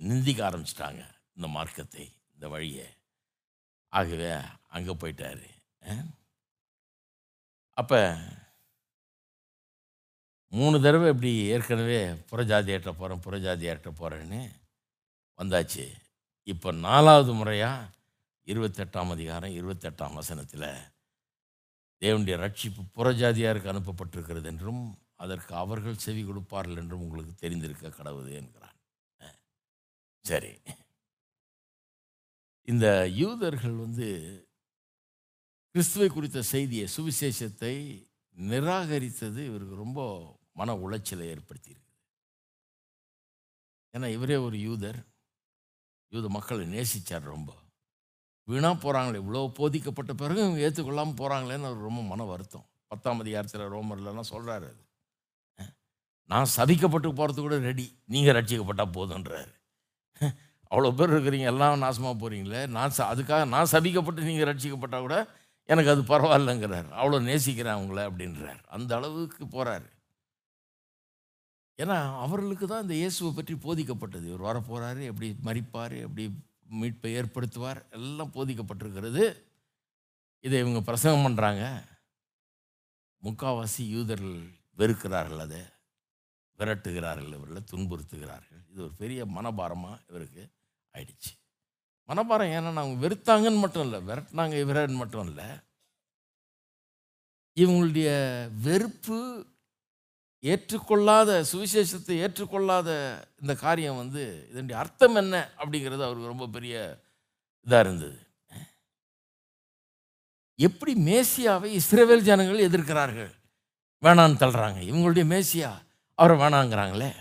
[0.09, 1.03] நிந்திக்க ஆரம்பிச்சிட்டாங்க
[1.36, 2.86] இந்த மார்க்கத்தை இந்த வழியை.
[3.93, 4.30] ஆகவே
[4.76, 5.49] அங்கே போயிட்டாரு.
[7.80, 8.01] அப்போ
[10.59, 14.41] மூணு தடவை இப்படி ஏற்கனவே புறஜாதியார்ட்ட போகிறேன் புறஜாதியார்ட்ட போகிறேன்னு
[15.38, 15.84] வந்தாச்சு.
[16.53, 17.91] இப்போ நாலாவது முறையாக
[18.51, 20.68] இருபத்தெட்டாம் அதிகாரம் இருபத்தெட்டாம் வசனத்தில்
[22.03, 24.82] தேவனுடைய ரட்சிப்பு புறஜாதியாருக்கு அனுப்பப்பட்டிருக்கிறது என்றும்
[25.16, 28.78] அதற்கு அவர்கள் செவி கொடுப்பார்கள் என்றும் உங்களுக்கு தெரிந்திருக்க கடவுது என்கிறான்.
[30.24, 30.53] சரி.
[32.68, 32.86] இந்த
[33.22, 34.09] யூதர்கள் வந்து
[35.74, 37.74] கிறிஸ்துவை குறித்த செய்தியை சுவிசேஷத்தை
[38.36, 40.01] நிராகரித்தது இவருக்கு ரொம்ப
[40.53, 41.94] மன உளைச்சலை ஏற்படுத்தியிருக்கு.
[43.94, 45.01] ஏன்னா இவரே ஒரு யூதர்
[46.12, 47.51] யூத மக்களை நேசிச்சார் ரொம்ப.
[48.49, 52.66] வீணாக போகிறாங்களே இவ்வளோ போதிக்கப்பட்ட பிறகு இவங்க ஏற்றுக்கொள்ளாமல் போகிறாங்களேன்னு அவர் ரொம்ப மன வருத்தம்.
[52.93, 54.82] பத்தாம் அதிகாரத்தில் ரோமர்லலாம் சொல்கிறாரு அது.
[56.30, 59.53] நான் சபிக்கப்பட்டு போகிறது கூட ரெடி நீங்கள் ரட்சிக்கப்பட்டால் போதுன்றாரு
[60.70, 65.16] அவ்வளோ பேர் இருக்கிறீங்க எல்லாம் நாசமாக போகிறீங்களே நான் ச அதுக்காக நான் சபிக்கப்பட்டு நீங்கள் ரட்சிக்கப்பட்டால் கூட
[65.68, 66.88] எனக்கு அது பரவாயில்லைங்கிறார்.
[67.01, 68.61] அவ்வளோ நேசிக்கிறேன் அவங்கள அப்படின்றார்.
[68.76, 69.86] அந்த அளவுக்கு போகிறார்
[71.78, 74.24] ஏன்னா அவர்களுக்கு தான் இந்த இயேசுவை பற்றி போதிக்கப்பட்டது.
[74.30, 76.24] இவர் வரப்போகிறாரு எப்படி மறிப்பார் எப்படி
[76.70, 77.80] மீட்பை ஏற்படுத்துவார்.
[77.90, 79.24] எல்லாம் போதிக்கப்பட்டிருக்கிறது.
[80.40, 81.64] இதை இவங்க பிரசங்கம் பண்ணுறாங்க
[83.22, 84.38] முக்காவாசி யூதர்கள்
[84.76, 85.60] வெறுக்கிறார்கள் அதை.
[86.58, 88.60] விரட்டுகிறார்கள் இவர்களை துன்புறுத்துகிறார்கள்.
[88.70, 90.42] இது ஒரு பெரிய மனபாரமாக இவருக்கு
[90.92, 91.30] ஆயிடுச்சு.
[92.08, 95.48] மனபாரம் ஏன்னா அவங்க வெறுத்தாங்கன்னு மட்டும் இல்லை விரட்டினாங்க இவரன்னு மட்டும் இல்லை.
[97.54, 98.10] இவங்களுடைய
[98.62, 99.18] வெறுப்பு
[100.41, 102.88] ஏற்றுக்கொள்ளாத சுவிசேஷத்தை ஏற்றுக்கொள்ளாத
[103.41, 107.03] இந்த காரியம் வந்து இதனுடைய அர்த்தம் என்ன அப்படிங்கிறது அவருக்கு ரொம்ப பெரிய
[107.66, 108.28] இதாக இருந்தது.
[110.55, 113.32] எப்படி மேசியாவை இஸ்ரேவேல் ஜனங்கள் எதிர்க்கிறார்கள்?
[114.03, 114.80] வேணான்னு தள்ளுறாங்க.
[114.80, 115.82] இவங்களுடைய மேசியா
[116.14, 117.12] அவரை வேணாங்கிறாங்களே.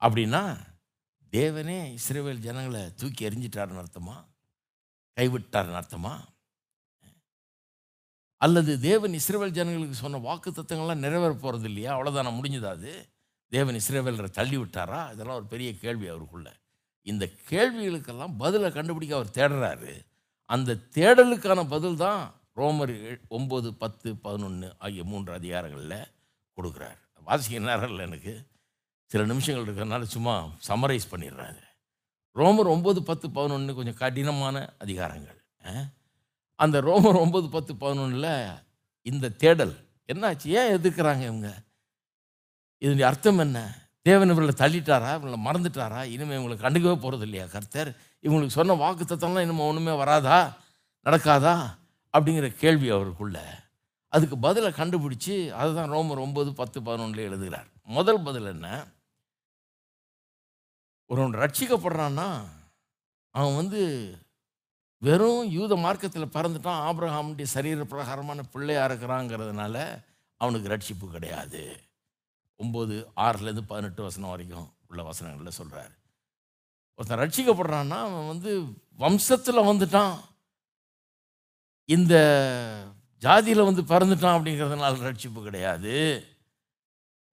[0.00, 0.56] அப்படின்னா
[1.30, 4.24] தேவனே இஸ்ரேவேல் ஜனங்களை தூக்கி எறிஞ்சிட்டாருன்னு அர்த்தமா?
[5.16, 6.29] கைவிட்டாருன்னு அர்த்தமா?
[8.40, 13.08] அல்லது தேவன் இஸ்ரேவேல் ஜனங்களுக்கு சொன்ன வாக்கு தத்துவங்கள்லாம் நிறைவேற போகிறது இல்லையா அவ்வளோதான முடிஞ்சதா அது?
[13.48, 16.48] தேவன் இஸ்ரேவேலரை தள்ளி விட்டாரா இதெல்லாம் ஒரு பெரிய கேள்வி அவருக்குள்ள.
[17.06, 20.04] இந்த கேள்விகளுக்கெல்லாம் பதிலை கண்டுபிடிக்க அவர் தேடுறாரு.
[20.44, 22.94] அந்த தேடலுக்கான பதில் தான் ரோமர்
[23.30, 26.08] ஒம்பது பத்து பதினொன்று ஆகிய மூன்று அதிகாரங்களில்
[26.58, 26.98] கொடுக்குறார்.
[27.24, 28.46] வாசிக்க நேரம் இல்லை எனக்கு.
[29.10, 30.34] சில நிமிஷங்கள் இருக்கிறதுனால சும்மா
[30.68, 31.60] சம்மரைஸ் பண்ணிடுறாங்க
[32.36, 35.38] ரோமர் ஒம்பது பத்து பதினொன்று கொஞ்சம் கடினமான அதிகாரங்கள்.
[35.66, 35.72] ஆ?
[36.60, 38.64] அந்த ரோமர் ஒம்பது பத்து பதினொன்றில்
[39.02, 39.74] இந்த தேடல்.
[40.12, 40.46] என்னாச்சு?
[40.46, 41.62] ஏன் எதிர்க்கிறாங்க இவங்க?
[42.78, 43.88] இதனுடைய அர்த்தம் என்ன?
[44.02, 45.10] தேவன் இவர்களை தள்ளிட்டாரா?
[45.16, 46.02] இவங்களை மறந்துட்டாரா?
[46.02, 47.96] இனிமேல் இவங்களை கண்டுக்கவே போகிறது இல்லையா கர்த்தர்?
[48.22, 50.56] இவங்களுக்கு சொன்ன வாக்கு தத்தம்லாம் இனிமேல் ஒன்றுமே வராதா?
[51.04, 51.78] நடக்காதா?
[52.18, 53.62] அப்படிங்கிற கேள்வி அவருக்குள்ள.
[54.08, 57.66] அதுக்கு பதிலை கண்டுபிடிச்சி அதுதான் ரோமர் ஒம்பது பத்து பதினொன்றில் எழுதுகிறார்.
[57.82, 58.86] முதல் பதில் என்ன?
[61.06, 62.42] ஒருவன் ரட்சிக்கப்படுறான்னா
[63.30, 64.14] அவன் வந்து
[65.02, 70.04] வெறும் யூத மார்க்கத்தில் பறந்துட்டான் ஆப்ரஹாமுடைய சரீர பிரகாரமான பிள்ளையாக இருக்கிறாங்கிறதுனால
[70.36, 71.62] அவனுக்கு ரட்சிப்பு கிடையாது.
[72.58, 75.94] ஒம்பது ஆறுலேருந்து பதினெட்டு வசனம் வரைக்கும் உள்ள வசனங்களில் சொல்கிறார்
[76.94, 78.50] ஒருத்தன் ரட்சிக்கப்படுறான்னா அவன் வந்து
[78.98, 80.16] வம்சத்தில் வந்துட்டான்.
[81.84, 82.14] இந்த
[83.22, 85.94] ஜாதியில் வந்து பிறந்துட்டான் அப்படிங்கிறதுனால ரட்சிப்பு கிடையாது.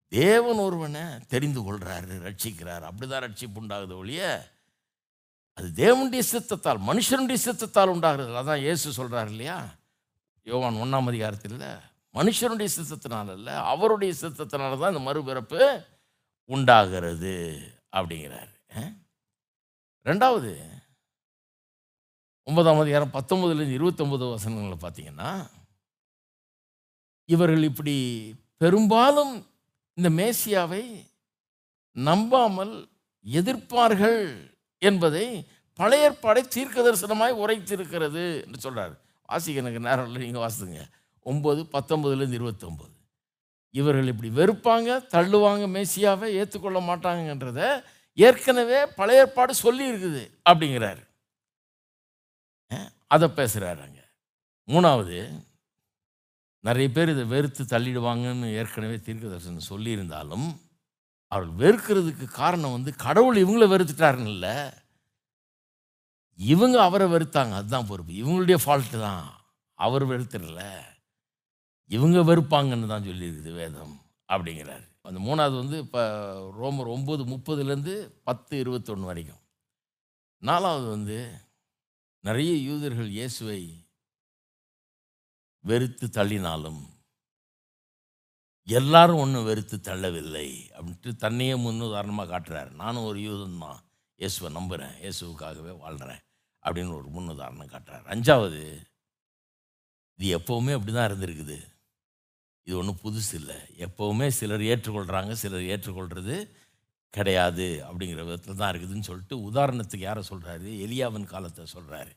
[0.07, 4.22] தேவன் ஒருவனை தெரிந்து கொள்கிறாரு ரட்சிக்கிறார் அப்படிதான் ரட்சிப்பு உண்டாகுது ஒழிய
[5.58, 8.32] அது தேவனுடைய சித்தத்தால் மனுஷனுடைய சித்தத்தால் உண்டாகிறது.
[8.41, 9.58] அதான் இயேசு சொல்கிறார் இல்லையா?
[10.47, 11.55] யோவான் ஒன்றாம் அதிகாரத்தில்
[12.16, 15.62] மனுஷனுடைய சித்தத்தினால அல்ல அவருடைய சித்தத்தினால தான் இந்த மறுபிறப்பு
[16.49, 17.34] உண்டாகிறது
[17.97, 18.53] அப்படிங்கிறாரு.
[20.05, 20.51] ரெண்டாவது
[22.47, 25.32] ஒன்பதாம் அதிகாரம் பத்தொம்பதுலேருந்து இருபத்தொம்பது வசனங்களை பார்த்தீங்கன்னா
[27.30, 27.95] இவர்கள் இப்படி
[28.64, 29.34] பெரும்பாலும்
[29.97, 30.84] இந்த மேசியாவை
[31.95, 32.76] நம்பாமல்
[33.26, 34.22] எதிர்ப்பார்கள்
[34.82, 35.25] என்பதை
[35.80, 38.93] பழைய ஏற்பாடை தீர்க்க தரிசனமாய் உரைத்திருக்கிறது என்று சொல்கிறார்
[39.30, 40.80] வாசிக்க எனக்கு நேரம் இல்லை நீங்கள் வாசிங்க.
[41.25, 42.93] ஒம்பது பத்தொம்பதுலேருந்து இருபத்தொம்பது
[43.75, 47.61] இவர்கள் இப்படி வெறுப்பாங்க தள்ளுவாங்க மேசியாவை ஏற்றுக்கொள்ள மாட்டாங்கன்றத
[48.17, 51.01] ஏற்கனவே பழைய ஏற்பாடு சொல்லி இருக்குது அப்படிங்கிறார்
[53.11, 54.03] அதை பேசுகிறாரு அங்கே.
[54.67, 55.17] மூணாவது
[56.63, 60.47] நிறைய பேர் இதை வெறுத்து தள்ளிடுவாங்கன்னு ஏற்கனவே தீர்க்க தரிசனம் சொல்லியிருந்தாலும்
[61.28, 64.69] அவர் வெறுக்கிறதுக்கு காரணம் வந்து கடவுள் இவங்கள வெறுத்துட்டாருன்னு இல்லை.
[66.36, 67.53] இவங்க அவரை வெறுத்தாங்க.
[67.53, 68.13] அதுதான் பொறுப்பு.
[68.13, 69.41] இவங்களுடைய ஃபால்ட்டு தான்.
[69.73, 70.80] அவர் வெறுத்துடல.
[71.88, 74.01] இவங்க வெறுப்பாங்கன்னு தான் சொல்லியிருக்குது வேதம்
[74.34, 74.88] அப்படிங்கிறாரு.
[75.01, 76.01] அந்த மூணாவது வந்து இப்போ
[76.61, 79.41] ரோமர் ஒம்பது முப்பதுலேருந்து பத்து இருபத்தொன்று வரைக்கும்.
[80.38, 81.38] நாலாவது வந்து
[82.21, 83.86] நிறைய யூதர்கள் இயேசுவை
[85.59, 86.82] வெறுத்து தள்ளினாலும்
[88.68, 92.72] எல்லாரும் ஒன்றும் வெறுத்து தள்ளவில்லை அப்படின்ட்டு தன்னையே முன்னுதாரணமாக காட்டுறாரு.
[92.82, 93.80] நானும் ஒரு யூதன் தான்.
[94.20, 96.22] இயேசுவை நம்புகிறேன் இயேசுவுக்காகவே வாழ்கிறேன்
[96.63, 98.05] அப்படின்னு ஒரு முன்னுதாரணம் காட்டுறாரு.
[98.13, 98.61] அஞ்சாவது
[100.20, 101.57] இது எப்போவுமே அப்படி தான் இருந்திருக்குது.
[102.68, 103.57] இது ஒன்றும் புதுசு இல்லை.
[103.86, 106.38] எப்போவுமே சிலர் ஏற்றுக்கொள்கிறாங்க சிலர் ஏற்றுக்கொள்கிறது
[107.13, 112.11] கிடையாது அப்படிங்கிற விதத்தில் தான் இருக்குதுன்னு சொல்லிட்டு உதாரணத்துக்கு யாரை சொல்கிறாரு எலியாவின் காலத்தை சொல்கிறாரு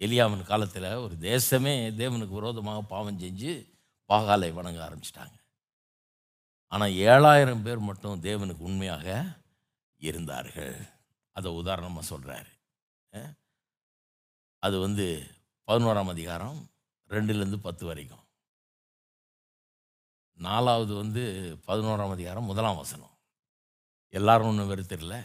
[0.00, 3.52] எலியாவின் காலத்தில் ஒரு தேசமே தேவனுக்கு விரோதமாக பாவம் செஞ்சு
[4.10, 5.36] பாகாலை வணங்க ஆரம்பிச்சிட்டாங்க.
[6.72, 9.06] ஆனால் ஏழாயிரம் பேர் மட்டும் தேவனுக்கு உண்மையாக
[10.08, 10.74] இருந்தார்கள்.
[11.36, 12.50] அதை உதாரணமாக சொல்கிறாரு
[14.66, 15.06] அது வந்து
[15.68, 16.58] பதினோராம் அதிகாரம்
[17.10, 18.24] ரெண்டுலேருந்து பத்து வரைக்கும்.
[20.46, 21.22] நாலாவது வந்து
[21.68, 23.14] பதினோராம் அதிகாரம் முதலாம் வசனம்.
[24.14, 25.16] எல்லாரும் ஒன்றும் வெறுத்திரல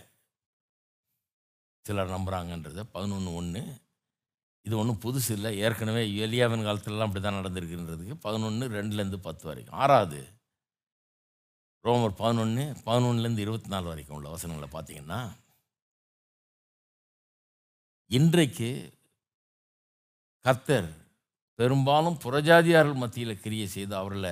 [1.86, 3.62] சிலர் நம்புகிறாங்கன்றத பதினொன்று ஒன்று
[4.66, 5.52] இது ஒன்றும் புதுசு இல்லை.
[5.66, 9.80] ஏற்கனவே எலியாவின் காலத்துலலாம் அப்படி தான் நடந்திருக்குன்றதுக்கு பதினொன்று ரெண்டுலேருந்து பத்து வரைக்கும்.
[9.84, 10.22] ஆறாவது
[11.84, 15.36] ரோமர் பதினொன்று பதினொன்றுலேருந்து இருபத்தி நாலு வரைக்கும் உள்ள வசனங்களை பார்த்தீங்கன்னா
[18.08, 18.70] இன்றைக்கு
[20.40, 20.90] கர்த்தர்
[21.56, 24.32] பெரும்பாலும் புறஜாதியார்கள் மத்தியில் கிரியை செய்து அவர்களை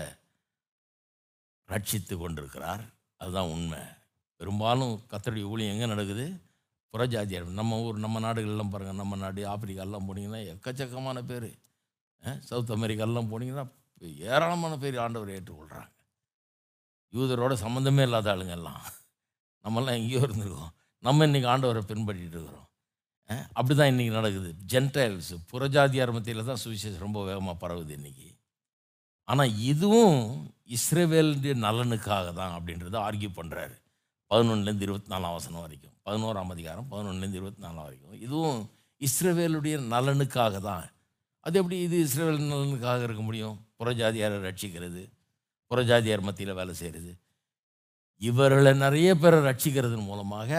[1.67, 2.83] ரட்சித்து கொண்டிருக்கிறார்.
[3.17, 3.79] அதுதான் உண்மை.
[4.35, 6.25] பெரும்பாலும் கத்தருடைய ஊழியம் எங்கே நடக்குது?
[6.93, 11.49] புறஜாதியார் நம்ம ஊர் நம்ம நாடுகள்லாம் பாருங்கள் நம்ம நாடு ஆப்பிரிக்காலாம் போனீங்கன்னா எக்கச்சக்கமான பேர்.
[12.39, 13.65] சவுத் அமெரிக்காலாம் போனீங்கன்னா
[14.17, 15.91] ஏராளமான பேர் ஆண்டவரை ஏற்றுக்கொள்கிறாங்க
[17.18, 18.84] யூதரோட சம்மந்தமே இல்லாத ஆளுங்க எல்லாம்.
[19.66, 20.74] நம்மெல்லாம் எங்கேயோ இருந்திருக்கோம்.
[21.07, 22.68] நம்ம இன்றைக்கி ஆண்டவரை பின்பற்றிட்டு இருக்கிறோம்.
[23.57, 24.49] அப்படி தான் இன்றைக்கி நடக்குது.
[24.72, 28.30] ஜென்டைல்ஸ் புறஜாதியார் மத்தியில் தான் சுவிசேஷம் ரொம்ப வேகமாக பரவுது இன்றைக்கி
[29.32, 30.20] ஆனால் இதுவும்
[30.78, 33.76] இஸ்ரேவேலுடைய நலனுக்காக தான் அப்படின்றத ஆர்கியூ பண்ணுறாரு
[34.32, 35.95] பதினொன்றுலேருந்து இருபத்தி நாலாம் வசனம் வரைக்கும்.
[36.07, 38.16] பதினோராம் அதிகாரம் பதினொன்றுலேருந்து இருபத்தி நாலாம் வரைக்கும்.
[38.26, 38.59] இதுவும்
[39.07, 40.86] இஸ்ரேவேலுடைய நலனுக்காக தான்.
[41.45, 43.55] அது எப்படி இது இஸ்ரேவேல் நலனுக்காக இருக்க முடியும்?
[43.80, 45.03] புறஜாதியாரை ரட்சிக்கிறது.
[45.72, 47.11] புறஜாதியார் மத்தியில் வேலை செய்கிறது
[48.17, 50.51] இவர்களை நிறைய பேரை ரட்சிக்கிறதன் மூலமாக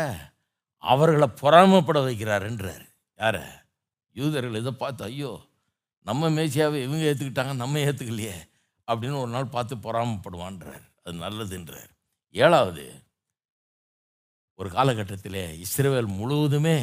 [0.79, 2.87] அவர்களை பொறாமப்பட வைக்கிறாருன்றார்
[3.19, 3.69] யார்?
[4.11, 5.47] யூதர்கள் இதை பார்த்து ஐயோ
[6.01, 8.37] நம்ம மேசியாவை இவங்க ஏற்றுக்கிட்டாங்க நம்ம ஏற்றுக்கலையே
[8.89, 10.83] அப்படின்னு ஒரு நாள் பார்த்து பொறாமப்படுவான்றார்.
[11.05, 11.91] அது நல்லதுன்றார்
[12.31, 12.85] ஏழாவது
[14.55, 16.77] ஒரு காலகட்டத்தில் இஸ்ரேல் முழுவதுமே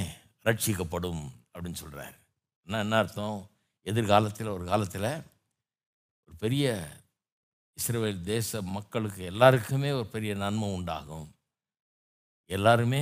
[0.46, 1.24] ரட்சிக்கப்படும்
[1.54, 2.16] அப்படின்னு சொல்கிறார்
[2.68, 3.50] என்ன என்ன அர்த்தம்?
[3.82, 5.24] எதிர்காலத்தில் ஒரு காலத்தில்
[6.28, 6.66] ஒரு பெரிய
[7.78, 11.28] இஸ்ரேல் தேச மக்களுக்கு எல்லாருக்குமே ஒரு பெரிய நன்மை உண்டாகும்.
[12.46, 13.02] எல்லாருமே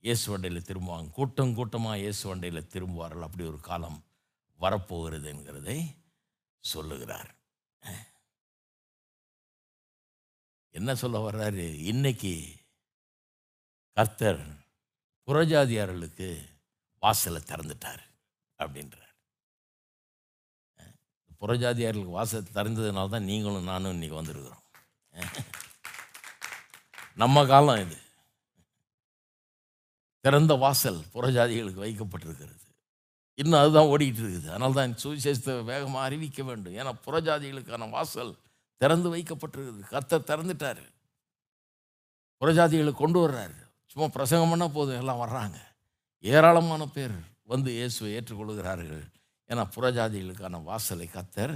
[0.00, 1.10] இயேசு வண்டையில் திரும்புவாங்க.
[1.10, 3.26] கூட்டம் கூட்டமாக இயேசு வண்டையில் திரும்புவார்கள்.
[3.26, 4.04] அப்படி ஒரு காலம்
[4.60, 5.78] வரப்போகிறது என்கிறதை
[6.64, 7.30] சொல்லுகிறார்.
[10.70, 11.66] என்ன சொல்ல வர்றாரு?
[11.74, 12.34] இன்னைக்கு
[13.92, 14.42] கர்த்தர்
[15.28, 16.28] புறஜாதியார்களுக்கு
[16.98, 18.04] வாசலை திறந்துட்டார்
[18.58, 19.03] அப்படின்ற
[21.44, 24.62] புறஜாதியார்களுக்கு வாசல் திறந்ததுனால தான் நீங்களும் நானும் இன்னைக்கு வந்திருக்கிறோம்.
[27.14, 27.96] நம்ம காலம் இது.
[30.20, 32.62] திறந்த வாசல் புறஜாதிகளுக்கு வைக்கப்பட்டிருக்கிறது.
[33.34, 34.48] இன்னும் அதுதான் ஓடிக்கிட்டு இருக்குது.
[34.48, 36.74] அதனால தான் சுவிசேஷத்தை வேகமாக அறிவிக்க வேண்டும்.
[36.74, 38.36] ஏன்னா புறஜாதிகளுக்கான வாசல்
[38.76, 39.82] திறந்து வைக்கப்பட்டிருக்குது.
[39.94, 40.82] கத்தர் திறந்துட்டார்.
[42.40, 43.58] புறஜாதிகளை கொண்டு வர்றாரு.
[43.86, 44.98] சும்மா பிரசங்கம் பண்ணால் போதும்.
[44.98, 45.58] எல்லாம் வர்றாங்க.
[46.20, 49.04] ஏராளமான பேர் வந்து இயேசுவை ஏற்றுக்கொள்கிறார்கள்.
[49.50, 51.54] ஏன்னா புறஜாதிகளுக்கான வாசலை கத்தர்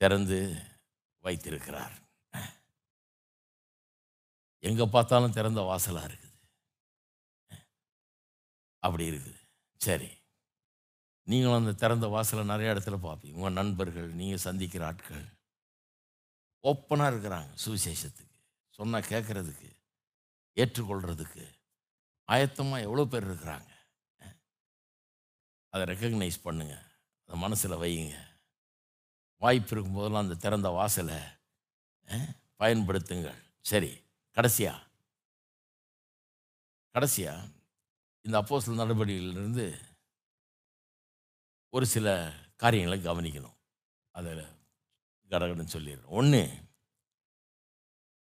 [0.00, 0.38] திறந்து
[1.24, 1.94] வைத்திருக்கிறார்.
[4.68, 6.38] எங்கே பார்த்தாலும் திறந்த வாசலாக இருக்குது.
[8.82, 9.40] அப்படி இருக்குது.
[9.80, 10.10] சரி.
[11.28, 13.38] நீங்களும் அந்த திறந்த வாசலை நிறைய இடத்துல பார்ப்பீங்க.
[13.40, 15.26] உங்கள் நண்பர்கள் நீங்கள் சந்திக்கிற ஆட்கள்.
[16.64, 18.36] ஓப்பனாக இருக்கிறாங்க சுவிசேஷத்துக்கு.
[18.78, 19.70] சொன்னால் கேட்குறதுக்கு
[20.56, 21.44] ஏற்றுக்கொள்கிறதுக்கு
[22.28, 23.70] ஆயத்தமாக எவ்வளோ பேர் இருக்கிறாங்க.
[25.72, 26.83] அதை ரெக்கக்னைஸ் பண்ணுங்கள்
[27.26, 28.16] அதை மனசில் வையுங்க
[29.42, 31.18] வாய்ப்பு இருக்கும் போதெல்லாம் அந்த திறந்த வாசலை
[32.60, 33.40] பயன்படுத்துங்கள்.
[33.70, 33.90] சரி
[34.36, 34.72] கடைசியா?
[36.94, 37.32] கடைசியா
[38.24, 39.66] இந்த அப்போசல் நடவடிக்கையிலிருந்து
[41.74, 42.08] ஒரு சில
[42.62, 43.56] காரியங்களை கவனிக்கணும்.
[44.14, 44.32] அதை
[45.30, 46.42] கடகடன்னு சொல்லிடுறோம் ஒன்று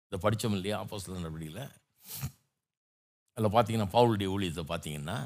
[0.07, 1.65] இதை படித்தோம் இல்லையா அப்போசல் நடவடிக்கையில்?
[3.37, 5.17] அதில் பார்த்தீங்கன்னா பவுலுடைய ஊழியத்தை பார்த்தீங்கன்னா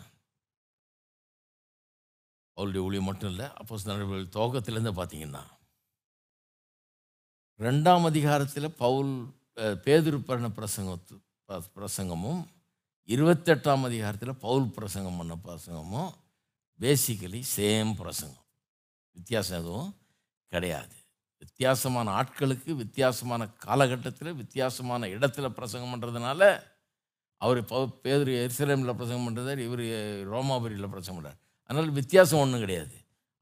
[2.59, 5.43] அவருடைய ஊழியம் மட்டும் இல்லை அப்போ நடவடிக்கை துவக்கத்திலேருந்து பார்த்தீங்கன்னா
[7.61, 9.13] ரெண்டாம் அதிகாரத்தில் பவுல்
[9.85, 11.15] பேதிருப்பரண பிரசங்கத்து
[11.49, 12.41] ப- பிரசங்கமும்
[13.09, 16.11] இருபத்தெட்டாம் அதிகாரத்தில் பவுல் பிரசங்கம் பண்ண பிரசங்கமும்
[16.81, 18.47] பேசிக்கலி சேம் பிரசங்கம்.
[19.17, 19.91] வித்தியாசம் எதுவும்
[20.53, 20.95] கிடையாது.
[21.39, 26.43] வித்தியாசமான ஆட்களுக்கு வித்தியாசமான காலகட்டத்தில் வித்தியாசமான இடத்துல பிரசங்கம் பண்ணுறதுனால
[27.41, 29.85] அவர் பவு பேதர் எரிசலேமில் பிரசங்கம் பண்ணுறதார் இவர்
[30.29, 31.41] ரோமாபுரியில் பிரசங்கம் பண்ணுறார்
[31.73, 32.97] அதனால் வித்தியாசம் ஒன்றும் கிடையாது.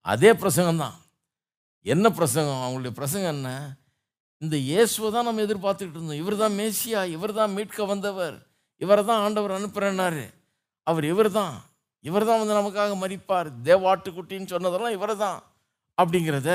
[0.06, 0.96] அதே பிரசங்கம் தான்
[1.86, 2.60] என்ன பிரசங்கம்?
[2.64, 3.50] அவங்களுடைய பிரசங்கம் என்ன?
[4.42, 6.20] இந்த இயேசுவை தான் நம்ம எதிர்பார்த்துக்கிட்டு இருந்தோம்.
[6.22, 8.36] இவர் தான் மேசியா இவர் தான் மீட்க வந்தவர்
[8.84, 10.22] இவரை தான் ஆண்டவர் அனுப்புகிறேன்னாரு
[10.86, 11.56] அவர் இவர் தான்
[12.04, 15.40] இவர் தான் வந்து நமக்காக மறிப்பார் தேவாட்டுக்குட்டின்னு சொன்னதெல்லாம் இவர் தான்
[15.98, 16.52] அப்படிங்கிறத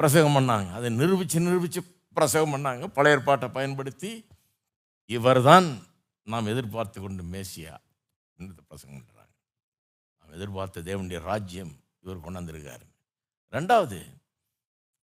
[0.00, 0.70] பிரசங்கம் பண்ணாங்க.
[0.78, 1.80] அதை நிரூபித்து நிரூபித்து
[2.18, 2.86] பிரசங்கம் பண்ணாங்க.
[2.98, 4.12] பழைய ஏற்பாட்டை பயன்படுத்தி
[5.10, 5.68] இவர் தான்
[6.26, 7.74] நாம் எதிர்பார்த்து கொண்டு மேசியா.
[8.38, 9.13] என்று பிரசங்கம்
[10.34, 12.86] எதிர்பார்த்த தேவனுடைய ராஜ்யம் இவர் கொண்டாந்துருக்காரு.
[13.50, 14.04] ரெண்டாவது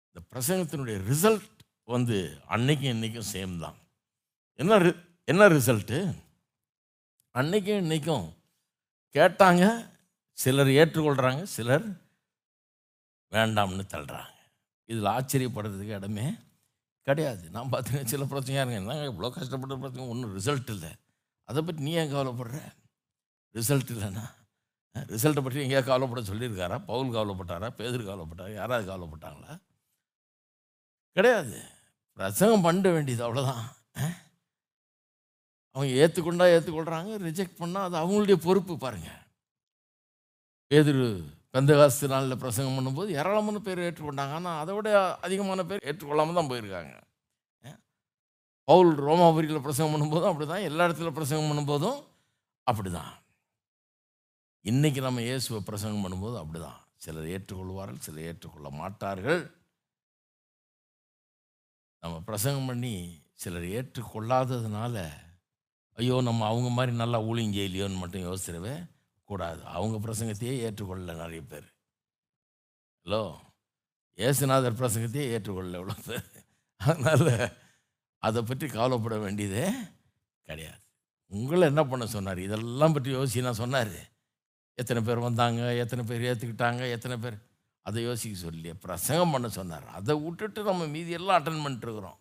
[0.06, 1.48] இந்த பிரசங்கத்தினுடைய ரிசல்ட்
[1.84, 3.76] வந்து அன்னைக்கும் இன்றைக்கும் சேம் தான்.
[4.54, 6.14] என்ன ரி- என்ன ரிசல்ட்டு
[7.34, 8.34] அன்னைக்கும் இன்றைக்கும்
[9.12, 9.90] கேட்டாங்க
[10.32, 11.88] சிலர் ஏற்றுக்கொள்கிறாங்க சிலர்
[13.30, 14.34] வேண்டாம்னு தள்ளுறாங்க.
[14.84, 16.34] இதில் ஆச்சரியப்படுறதுக்கு இடமே
[17.02, 17.50] கிடையாது.
[17.50, 20.08] நான் பார்த்தீங்கன்னா சில பிரச்சனையாக இருங்க என்னங்க இவ்வளோ கஷ்டப்பட்ட பிரச்சனை?
[20.08, 20.94] ஒன்றும் ரிசல்ட் இல்லை.
[21.44, 22.72] அதை பற்றி நீ ஏன் கவலைப்படுற?
[23.52, 24.30] ரிசல்ட் இல்லைன்னா
[25.12, 26.76] ரிசல்ட்டை பற்றி எங்கேயா கவலைப்பட சொல்லியிருக்காரா?
[26.90, 27.68] பவுல் கவலைப்பட்டாரா?
[27.78, 28.52] பேதர் கவலைப்பட்டாரா?
[28.60, 29.54] யாராவது கவலைப்பட்டாங்களா?
[31.16, 31.58] கிடையாது.
[32.18, 33.64] பிரசங்கம் பண்ண வேண்டியது அவ்வளோதான்
[35.76, 39.22] அவங்க ஏற்றுக்கொண்டா ஏற்றுக்கொள்கிறாங்க ரிஜெக்ட் பண்ணால் அது அவங்களுடைய பொறுப்பு பாருங்கள்
[40.70, 41.08] பேதுரு
[41.54, 44.34] பெந்தகாஸ்து நாளில் பிரசங்கம் பண்ணும்போது ஏராளமான பேர் ஏற்றுக்கொண்டாங்க.
[44.38, 44.88] ஆனால் அதை விட
[45.26, 46.94] அதிகமான பேர் ஏற்றுக்கொள்ளாமல் தான் போயிருக்காங்க.
[48.68, 51.98] பவுல் ரோமாபுரியில் பிரசங்கம் பண்ணும்போதும் அப்படி தான் எல்லா இடத்துல பிரசங்கம் பண்ணும்போதும்
[52.66, 53.12] அப்படி தான்
[54.70, 59.42] இன்றைக்கி நம்ம இயேசுவை பிரசங்கம் பண்ணும்போது அப்படி தான் சிலர் ஏற்றுக்கொள்வார்கள் சிலர் ஏற்றுக்கொள்ள மாட்டார்கள்.
[62.02, 62.92] நம்ம பிரசங்கம் பண்ணி
[63.42, 65.04] சிலர் ஏற்றுக்கொள்ளாததுனால
[65.98, 68.74] ஐயோ நம்ம அவங்க மாதிரி நல்லா ஊழியம் செய்யலையோன்னு மட்டும் யோசிச்சிடவே
[69.30, 69.62] கூடாது.
[69.76, 71.68] அவங்க பிரசங்கத்தையே ஏற்றுக்கொள்ளல நிறைய பேர்.
[73.06, 73.22] ஹலோ
[74.18, 76.26] ஏசுநாதர் பிரசங்கத்தையே ஏற்றுக்கொள்ளல எவ்வளோ பேர்.
[76.80, 77.32] அதனால்
[78.22, 79.64] அதை பற்றி கவலைப்பட வேண்டியதே
[80.48, 80.82] கிடையாது.
[81.30, 82.44] உங்களை என்ன பண்ண சொன்னார்?
[82.48, 83.96] இதெல்லாம் பற்றி யோசிச்சு நான் சொன்னார்.
[84.80, 87.36] எத்தனை பேர் வந்தாங்க எத்தனை பேர் ஏற்றுக்கிட்டாங்க எத்தனை பேர்?
[87.86, 89.86] அதை யோசிக்க சொல்லி பிரசங்கம் பண்ண சொன்னார்.
[89.98, 92.18] அதை விட்டுட்டு நம்ம மீதி எல்லாம் அட்டன் பண்ணிட்டுருக்குறோம்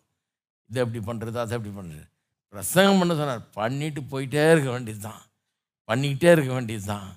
[0.70, 2.04] இதை எப்படி பண்ணுறது அதை எப்படி பண்ணுறது
[2.54, 3.42] பிரசங்கம் பண்ண சொன்னார்.
[3.58, 5.22] பண்ணிட்டு போயிட்டே இருக்க வேண்டியது தான்
[5.88, 7.10] பண்ணிக்கிட்டே இருக்க வேண்டியது தான்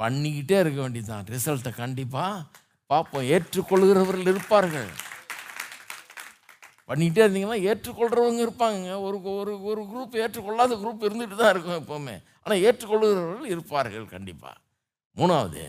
[0.00, 2.44] பண்ணிக்கிட்டே இருக்க வேண்டியது தான் ரிசல்ட்டை கண்டிப்பாக
[2.90, 3.26] பார்ப்போம்.
[3.34, 4.90] ஏற்றுக்கொள்கிறவர்கள் இருப்பார்கள்.
[6.88, 12.16] பண்ணிக்கிட்டே இருந்தீங்கன்னா ஏற்றுக்கொள்கிறவங்க இருப்பாங்க ஒரு ஒரு ஒரு குரூப் ஏற்றுக்கொள்ளாத குரூப் இருந்துட்டு தான் இருக்கும் எப்போவுமே.
[12.44, 14.56] ஆனால் ஏற்றுக்கொள்கிறவர்கள் இருப்பார்கள் கண்டிப்பாக
[15.16, 15.64] மூணாவது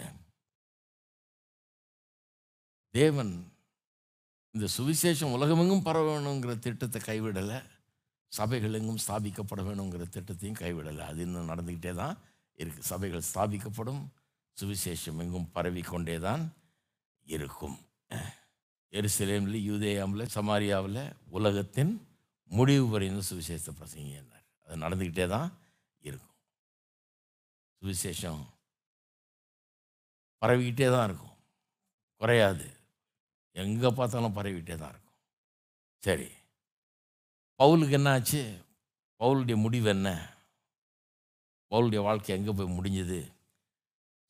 [2.94, 3.34] தேவன்
[4.56, 7.58] இந்த சுவிசேஷம் உலகமெங்கும் பரவ வேணுங்கிற திட்டத்தை கைவிடலை
[8.32, 11.04] சபைகள் எங்கும் ஸ்தாபிக்கப்பட வேணுங்கிற திட்டத்தையும் கைவிடலை.
[11.10, 12.16] அது இன்னும் நடந்துக்கிட்டே தான்
[12.60, 14.02] இருக்குது சபைகள் ஸ்தாபிக்கப்படும்
[14.58, 16.44] சுவிசேஷம் எங்கும் பரவிக்கொண்டே தான்
[17.28, 17.78] இருக்கும்.
[18.94, 21.02] எருசலேமில் யூதேயாமில் சமாரியாவில்
[21.38, 21.94] உலகத்தின்
[22.52, 25.50] முடிவு வரையும் சுவிசேஷத்தை பிரசங்கினார் அது நடந்துக்கிட்டே தான்
[26.02, 26.36] இருக்கும்.
[27.82, 28.44] சுவிசேஷம்
[30.42, 31.36] பரவிக்கிட்டே தான் இருக்கும்.
[32.22, 32.68] குறையாது.
[33.56, 35.18] எங்கே பார்த்தாலும் பரவிக்கிட்டே தான் இருக்கும்.
[36.04, 36.30] சரி.
[37.60, 38.42] பவுலுக்கு என்ன ஆச்சு
[39.20, 40.10] பவுலுடைய முடிவு என்ன?
[41.72, 43.20] பவுலுடைய வாழ்க்கை எங்கே போய் முடிஞ்சது?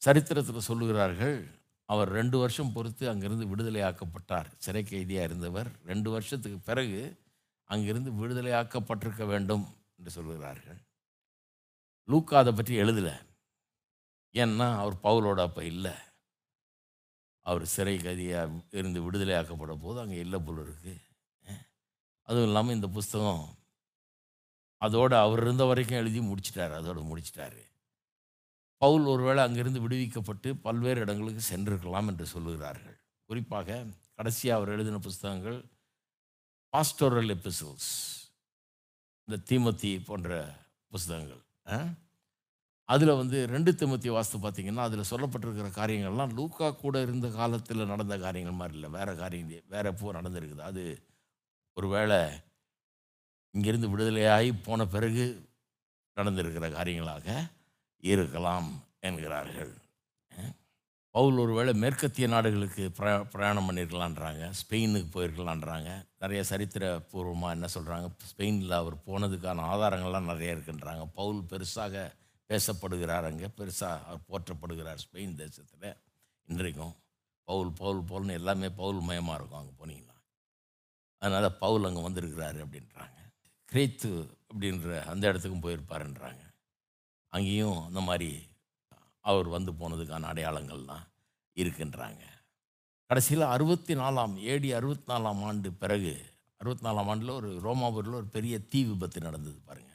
[0.01, 1.37] சரித்திரத்தில் சொல்லுகிறார்கள்
[1.89, 4.47] அவர் ரெண்டு வருஷம் பொறுத்து அங்கிருந்து விடுதலையாக்கப்பட்டார்.
[4.57, 5.69] சிறை கைதியாக இருந்தவர்.
[5.85, 6.99] ரெண்டு வருஷத்துக்கு பிறகு
[7.63, 9.65] அங்கிருந்து விடுதலையாக்கப்பட்டிருக்க வேண்டும்
[9.97, 10.79] என்று சொல்கிறார்கள்
[12.09, 13.15] லூக்கா அதை பற்றி எழுதலை.
[14.43, 15.95] ஏன்னா அவர் பவுலோட அப்போ இல்லை.
[17.45, 20.95] அவர் சிறை கதியாக இருந்து விடுதலையாக்கப்பட போது அங்கே இல்லை போல் இருக்குது
[22.29, 23.43] அதுவும் இல்லாமல் இந்த புஸ்தகம்
[24.85, 27.61] அதோடு அவர் இருந்த வரைக்கும் எழுதி முடிச்சிட்டார் அதோடு முடிச்சிட்டாரு.
[28.81, 32.97] பவுல் ஒருவேளை அங்கிருந்து விடுவிக்கப்பட்டு பல்வேறு இடங்களுக்கு சென்றிருக்கலாம் என்று சொல்லுகிறார்கள்.
[33.29, 33.77] குறிப்பாக
[34.17, 35.57] கடைசியாக அவர் எழுதின புஸ்தகங்கள்
[36.73, 37.93] பாஸ்டோரல் எபிசோட்ஸ்
[39.27, 40.31] இந்த தீமத்தி போன்ற
[40.93, 41.43] புஸ்தகங்கள்.
[42.93, 48.59] அதில் வந்து ரெண்டு திமுத்தி வாஸ்து பார்த்தீங்கன்னா அதில் சொல்லப்பட்டிருக்கிற காரியங்கள்லாம் லூக்கா கூட இருந்த காலத்தில் நடந்த காரியங்கள்
[48.59, 48.89] மாதிரி இல்லை.
[48.97, 50.61] வேறு காரியம் வேறு எப்போ நடந்திருக்குது?
[50.71, 50.83] அது
[51.77, 52.19] ஒரு வேளை
[53.55, 55.25] இங்கிருந்து விடுதலையாகி போன பிறகு
[56.17, 57.27] நடந்திருக்கிற காரியங்களாக
[58.13, 58.69] இருக்கலாம்
[59.07, 59.73] என்கிறார்கள்.
[61.15, 65.89] பவுல் ஒருவேளை மேற்கத்திய நாடுகளுக்கு பிரயா பிரயாணம் பண்ணியிருக்கலான்றாங்க ஸ்பெயினுக்கு போயிருக்கலான்றாங்க.
[66.23, 71.05] நிறைய சரித்திரபூர்வமாக என்ன சொல்கிறாங்க ஸ்பெயினில் அவர் போனதுக்கான ஆதாரங்கள்லாம் நிறைய இருக்குன்றாங்க.
[71.19, 72.05] பவுல் பெருசாக
[72.49, 75.89] பேசப்படுகிறார் அங்கே பெருசாக அவர் போற்றப்படுகிறார் ஸ்பெயின் தேசத்தில்.
[76.47, 76.93] இன்றைக்கும்
[77.47, 80.17] பவுல் பவுல் பவுல்னு எல்லாமே பவுல் மயமாக இருக்கும் அங்கே போனீங்கன்னா.
[81.21, 83.19] அதனால் பவுல் அங்கே வந்திருக்கிறாரு அப்படின்றாங்க.
[83.69, 84.11] கிரேத்து
[84.49, 86.43] அப்படின்ற அந்த இடத்துக்கும் போயிருப்பாருன்றாங்க.
[87.33, 88.29] அங்கேயும் அந்த மாதிரி
[89.29, 91.05] அவர் வந்து போனதுக்கான அடையாளங்கள்லாம்
[91.57, 92.23] இருக்குன்றாங்க.
[93.09, 96.13] கடைசியில் அறுபத்தி நாலாம் ஏடி அறுபத்தி நாலாம் ஆண்டு பிறகு
[96.61, 99.86] அறுபத்தி நாலாம் ஆண்டில் ஒரு ரோமாபுரியில் ஒரு பெரிய தீ விபத்து நடந்தது பாருங்கள்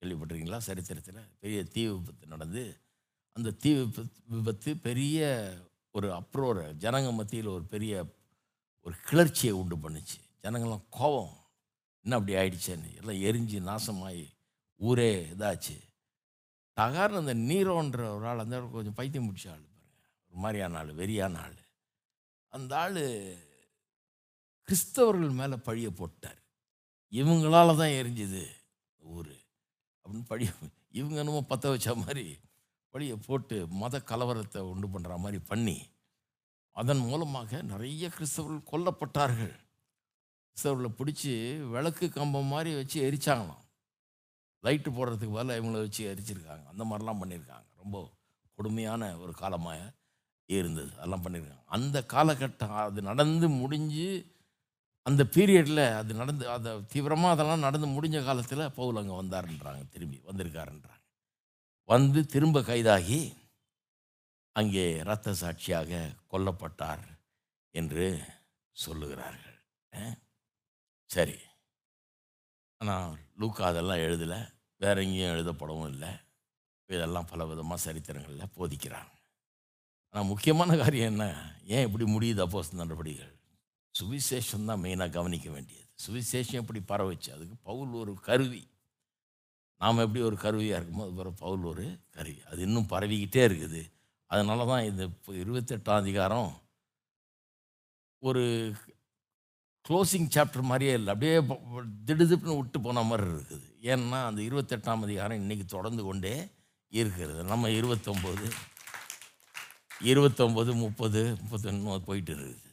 [0.00, 0.58] கேள்விப்பட்டிருக்கீங்களா?
[0.58, 2.80] சரித்திரத்தில் பெரிய தீ விபத்து நடந்து
[3.32, 5.52] அந்த தீ விபத்து விபத்து பெரிய
[5.90, 8.04] ஒரு அப்ரோரை ஜனங்க மத்தியில் ஒரு பெரிய
[8.82, 10.18] ஒரு கிளர்ச்சியை உண்டு பண்ணுச்சு.
[10.42, 11.36] ஜனங்கள்லாம் கோபம்.
[12.02, 12.96] என்ன அப்படி ஆயிடுச்சேன்னு.
[13.00, 14.26] எல்லாம் எரிஞ்சு நாசமாகி
[14.76, 15.76] ஊரே இதாச்சு.
[16.76, 20.08] தகார்னு அந்த நீரோன்ற ஒரு ஆள் அந்த கொஞ்சம் பைத்தியம் பிடிச்ச ஆள் பாருங்க.
[20.28, 21.58] ஒரு மாதிரியான ஆள் வெறியான ஆள்.
[22.48, 23.00] அந்த ஆள்
[24.68, 26.40] கிறிஸ்தவர்கள் மேலே பழிய போட்டார்.
[27.12, 28.44] இவங்களால தான் எரிஞ்சுது
[28.98, 29.39] ஊர்.
[30.10, 30.46] அப்படின்னு படி
[30.98, 32.24] இவங்க என்னமோ பற்ற வச்ச மாதிரி
[32.94, 35.74] வழியை போட்டு மத கலவரத்தை உண்டு பண்ணுற மாதிரி பண்ணி
[36.76, 39.54] அதன் மூலமாக நிறைய கிறிஸ்தவர்கள் கொல்லப்பட்டார்கள்.
[40.48, 41.32] கிறிஸ்தவர்களை பிடிச்சி
[41.74, 43.64] விளக்கு கம்பம் மாதிரி வச்சு எரிச்சாங்களாம்.
[44.64, 46.64] லைட்டு போடுறதுக்கு பதிலாக இவங்கள வச்சு எரிச்சிருக்காங்க.
[46.72, 47.96] அந்த மாதிரிலாம் பண்ணியிருக்காங்க ரொம்ப
[48.58, 49.94] கொடுமையான ஒரு காலமாக
[50.48, 50.92] இருந்தது.
[50.98, 54.08] அதெல்லாம் பண்ணியிருக்காங்க அந்த காலகட்டம் அது நடந்து முடிஞ்சு
[55.10, 60.98] அந்த பீரியடில் அது நடந்து அதை தீவிரமாக அதெல்லாம் நடந்து முடிஞ்ச காலத்தில் பவுல் அங்கே வந்தாருன்றாங்க திரும்பி வந்திருக்காருன்றாங்க.
[61.88, 63.20] வந்து திரும்ப கைதாகி
[64.56, 66.00] அங்கே இரத்த சாட்சியாக
[66.32, 67.04] கொல்லப்பட்டார்
[67.74, 68.06] என்று
[68.76, 69.58] சொல்லுகிறார்கள்.
[71.10, 71.38] சரி.
[72.80, 74.40] ஆனால் லூக்கா அதெல்லாம் எழுதலை
[74.82, 76.10] வேற எங்கேயும் எழுதப்படவும் இல்லை.
[76.90, 79.12] இதெல்லாம் பல விதமாக சரித்திரங்களில் போதிக்கிறாங்க.
[80.14, 81.26] ஆனால் முக்கியமான காரியம் என்ன?
[81.74, 83.34] ஏன் இப்படி முடியுது அப்போ நடவடிக்கைகள்?
[84.00, 85.86] சுவிசேஷம் தான் மெயினாக கவனிக்க வேண்டியது.
[86.04, 88.62] சுவிசேஷம் எப்படி பரவச்சு அதுக்கு பவுல் ஒரு கருவி.
[89.80, 91.84] நாம் எப்படி ஒரு கருவியாக இருக்குமோ அது பிறகு பவுல் ஒரு
[92.16, 92.40] கருவி.
[92.50, 93.82] அது இன்னும் பரவிக்கிட்டே இருக்குது.
[94.30, 96.50] அதனால தான் இந்த இப்போ இருபத்தெட்டாம் அதிகாரம்
[98.22, 98.42] ஒரு
[99.88, 101.10] க்ளோசிங் சாப்டர் மாதிரியே இல்லை.
[101.14, 101.36] அப்படியே
[102.08, 103.66] திடுதிப்புன்னு விட்டு போன மாதிரி இருக்குது.
[103.92, 106.34] ஏன்னா அந்த இருபத்தெட்டாம் அதிகாரம் இன்றைக்கி தொடர்ந்து கொண்டே
[106.92, 107.40] இருக்கிறது.
[107.52, 108.46] நம்ம இருபத்தொம்போது
[110.10, 112.66] இருபத்தொம்போது முப்பது முப்பத்தொன்று போயிட்டு இருக்குது.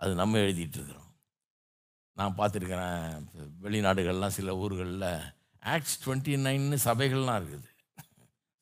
[0.00, 1.06] அது நம்ம எழுதிட்டுருக்குறோம்.
[2.16, 3.04] நான் பார்த்துருக்கிறேன்
[3.64, 5.10] வெளிநாடுகள்லாம் சில ஊர்களில்
[5.62, 7.68] ஆக்ட்ஸ் டுவெண்ட்டி நைன்னு சபைகள்லாம் இருக்குது.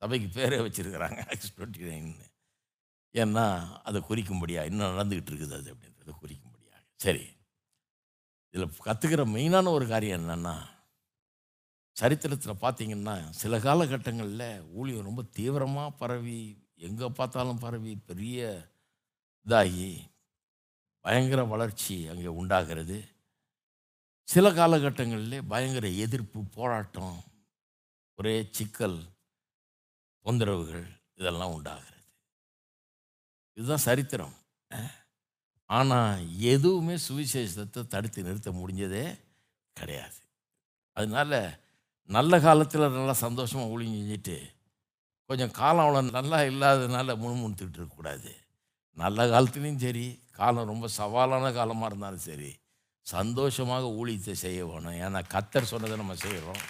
[0.03, 2.27] சபைக்கு பேரே வச்சுருக்கிறாங்க ஆக்ஸ் டுவெண்ட்டி நைன்னு
[3.15, 3.45] ஏன்னா
[3.89, 7.25] அதை குறிக்கும்படியாக இன்னும் நடந்துக்கிட்டு இருக்குது அது அப்படின்றத குறிக்கும்படியாக சரி.
[8.55, 10.55] இதில் கற்றுக்கிற மெயினான ஒரு காரியம் என்னென்னா
[11.97, 16.41] சரித்திரத்தில் பார்த்தீங்கன்னா சில காலகட்டங்களில் ஊழியம் ரொம்ப தீவிரமாக பரவி
[16.89, 18.39] எங்கே பார்த்தாலும் பரவி பெரிய
[19.47, 19.91] இதாகி
[21.09, 22.97] பயங்கர வளர்ச்சி அங்கே உண்டாகிறது.
[24.29, 27.15] சில காலகட்டங்களில் பயங்கர எதிர்ப்பு போராட்டம்
[28.19, 28.99] ஒரே சிக்கல்
[30.27, 30.85] தொந்தரவுகள்
[31.21, 32.05] இதெல்லாம் உண்டாகிறது.
[33.57, 34.35] இதுதான் சரித்திரம்.
[35.71, 36.21] ஆனால்
[36.53, 39.07] எதுவுமே சுவிசேஷத்தை தடுத்து நிறுத்த முடிஞ்சதே
[39.77, 40.21] கிடையாது.
[40.97, 41.41] அதனால
[42.17, 44.37] நல்ல காலத்தில் நல்லா சந்தோஷமாக ஊழி செஞ்சுட்டு
[45.31, 48.31] கொஞ்சம் காலம் அவ்வளோ நல்லா இல்லாததுனால முணுமுணுத்துக்கிட்டு இருக்கக்கூடாது.
[49.03, 50.07] நல்ல காலத்துலேயும் சரி
[50.39, 52.51] காலம் ரொம்ப சவாலான காலமாக இருந்தாலும் சரி
[53.07, 54.97] சந்தோஷமாக ஊழியத்தை செய்ய வேணும்.
[55.05, 56.63] ஏன்னா கத்தர் சொன்னதை நம்ம செய்கிறோம்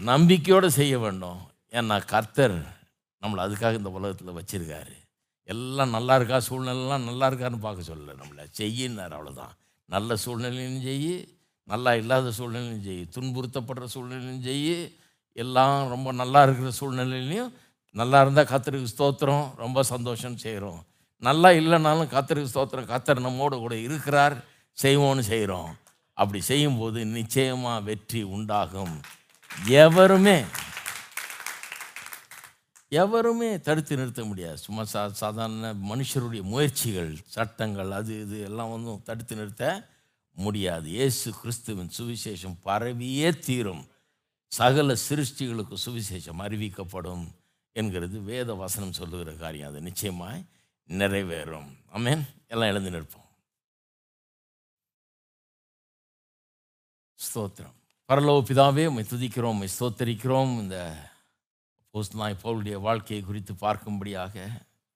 [0.00, 1.40] நம்பிக்கையோடு செய்ய வேண்டும்.
[1.78, 2.58] ஏன்னா கர்த்தர்
[3.22, 4.94] நம்மளை அதுக்காக இந்த உலகத்தில் வச்சிருக்காரு.
[5.48, 6.38] எல்லாம் நல்லா இருக்கா?
[6.48, 8.44] சூழ்நிலைலாம் நல்லா இருக்கான்னு பார்க்க சொல்லலை நம்மளை.
[8.58, 9.54] செய்யினார் அவ்வளோதான்
[9.88, 11.14] நல்ல சூழ்நிலையும் செய்யி
[11.68, 14.76] நல்லா இல்லாத சூழ்நிலையும் செய்யி துன்புறுத்தப்படுற சூழ்நிலையும் செய்யி
[15.36, 17.50] எல்லாம் ரொம்ப நல்லா இருக்கிற சூழ்நிலையிலையும்
[17.94, 20.80] நல்லா இருந்தால் கத்தருக்கு ஸ்தோத்திரம் ரொம்ப சந்தோஷம் செய்கிறோம்
[21.26, 24.36] நல்லா இல்லைனாலும் கத்தருக்கு ஸ்தோத்திரம் கத்தர் நம்மோடு கூட இருக்கிறார்
[24.82, 25.70] செய்வோன்னு செய்கிறோம்.
[26.20, 28.94] அப்படி செய்யும்போது நிச்சயமாக வெற்றி உண்டாகும்.
[29.84, 30.38] எவருமே
[33.02, 34.58] எவருமே தடுத்து நிறுத்த முடியாது.
[34.66, 39.64] சும்மா சா சாதாரண மனுஷருடைய முயற்சிகள் சட்டங்கள் அது இது எல்லாம் வந்து தடுத்து நிறுத்த
[40.36, 40.86] முடியாது.
[40.96, 43.84] இயேசு கிறிஸ்துவின் சுவிசேஷம் பரவியே தீரும்.
[44.52, 47.24] சகல சிருஷ்டிகளுக்கு சுவிசேஷம் அறிவிக்கப்படும்
[47.76, 49.70] என்கிறது வேத வசனம் சொல்லுகிற காரியம்.
[49.70, 50.42] அது நிச்சயமாக
[50.98, 51.68] நிறைவேறும்.
[51.92, 53.28] அமேன் எல்லாம் எழுந்து நிற்போம்.
[57.20, 57.76] ஸ்தோத்திரம்.
[58.08, 60.52] பரலோக பிதாவே உம்மை துதிக்கிறோம் உம்மை ஸ்தோத்தரிக்கிறோம்.
[60.62, 60.76] இந்த
[61.92, 64.48] போஸ்ட்நாய் பவுலுடைய வாழ்க்கையை குறித்து பார்க்கும்படியாக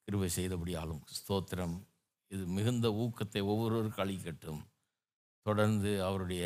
[0.07, 1.77] கிருவை செய்தபடியாலும் ஸ்தோத்திரம்.
[2.29, 4.63] இது மிகுந்த ஊக்கத்தை ஒவ்வொருவருக்கும் அளிக்கட்டும்.
[5.43, 6.45] தொடர்ந்து அவருடைய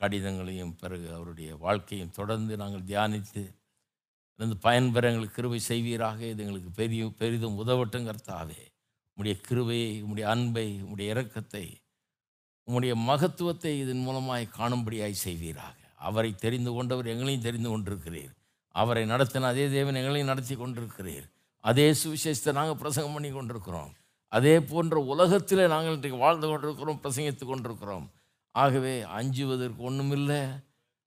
[0.00, 3.42] கடிதங்களையும் பிறகு அவருடைய வாழ்க்கையும் தொடர்ந்து நாங்கள் தியானித்து
[4.38, 6.20] இருந்து பயன்பெற எங்களுக்கு கிருவை செய்வீராக.
[6.26, 8.60] இது எங்களுக்கு பெரிய பெரிதும் உதவட்டும் கர்த்தாவே.
[9.18, 11.76] உம்முடைய கிருவையை உம்முடைய அன்பை உம்முடைய இரக்கத்தை
[12.68, 15.76] உம்முடைய மகத்துவத்தை இதன் மூலமாய் காணும்படியாய் செய்வீராக.
[15.94, 18.30] அவரை தெரிந்து கொண்டவர் எங்களையும் தெரிந்து கொண்டிருக்கிறீர்.
[18.68, 21.26] அவரை நடத்தின அதே தேவன் எங்களையும் நடத்தி கொண்டிருக்கிறீர்.
[21.60, 23.92] அதே சுவிசேஷத்தை நாங்கள் பிரசங்கம் பண்ணி கொண்டிருக்கிறோம்.
[24.28, 28.10] அதே போன்ற உலகத்தில் நாங்கள் இன்றைக்கு வாழ்ந்து கொண்டிருக்கிறோம் பிரசங்கித்து கொண்டிருக்கிறோம்.
[28.50, 30.40] ஆகவே அஞ்சுவதற்கு ஒன்றுமில்லை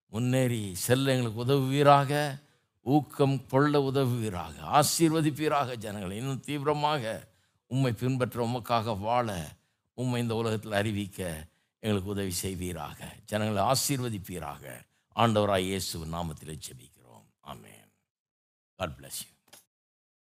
[0.08, 2.42] முன்னேறி செல்ல எங்களுக்கு உதவுவீராக.
[2.82, 4.56] ஊக்கம் கொள்ள உதவுவீராக.
[4.80, 6.18] ஆசீர்வதிப்பீராக ஜனங்களை.
[6.18, 7.31] இன்னும் தீவிரமாக
[7.72, 9.52] உம்மை பின்பற்ற உமக்காக வாழ
[9.94, 11.48] உம்மை இந்த உலகத்தில் அறிவிக்க
[11.80, 13.16] எங்களுக்கு உதவி செய்வீராக.
[13.26, 14.86] ஜனங்களை ஆசீர்வதிப்பீராக.
[15.16, 17.26] ஆண்டவராய் இயேசு நாமத்தில் ஜெபிக்கிறோம்.
[17.48, 17.86] ஆமேன்.
[18.76, 19.41] God bless you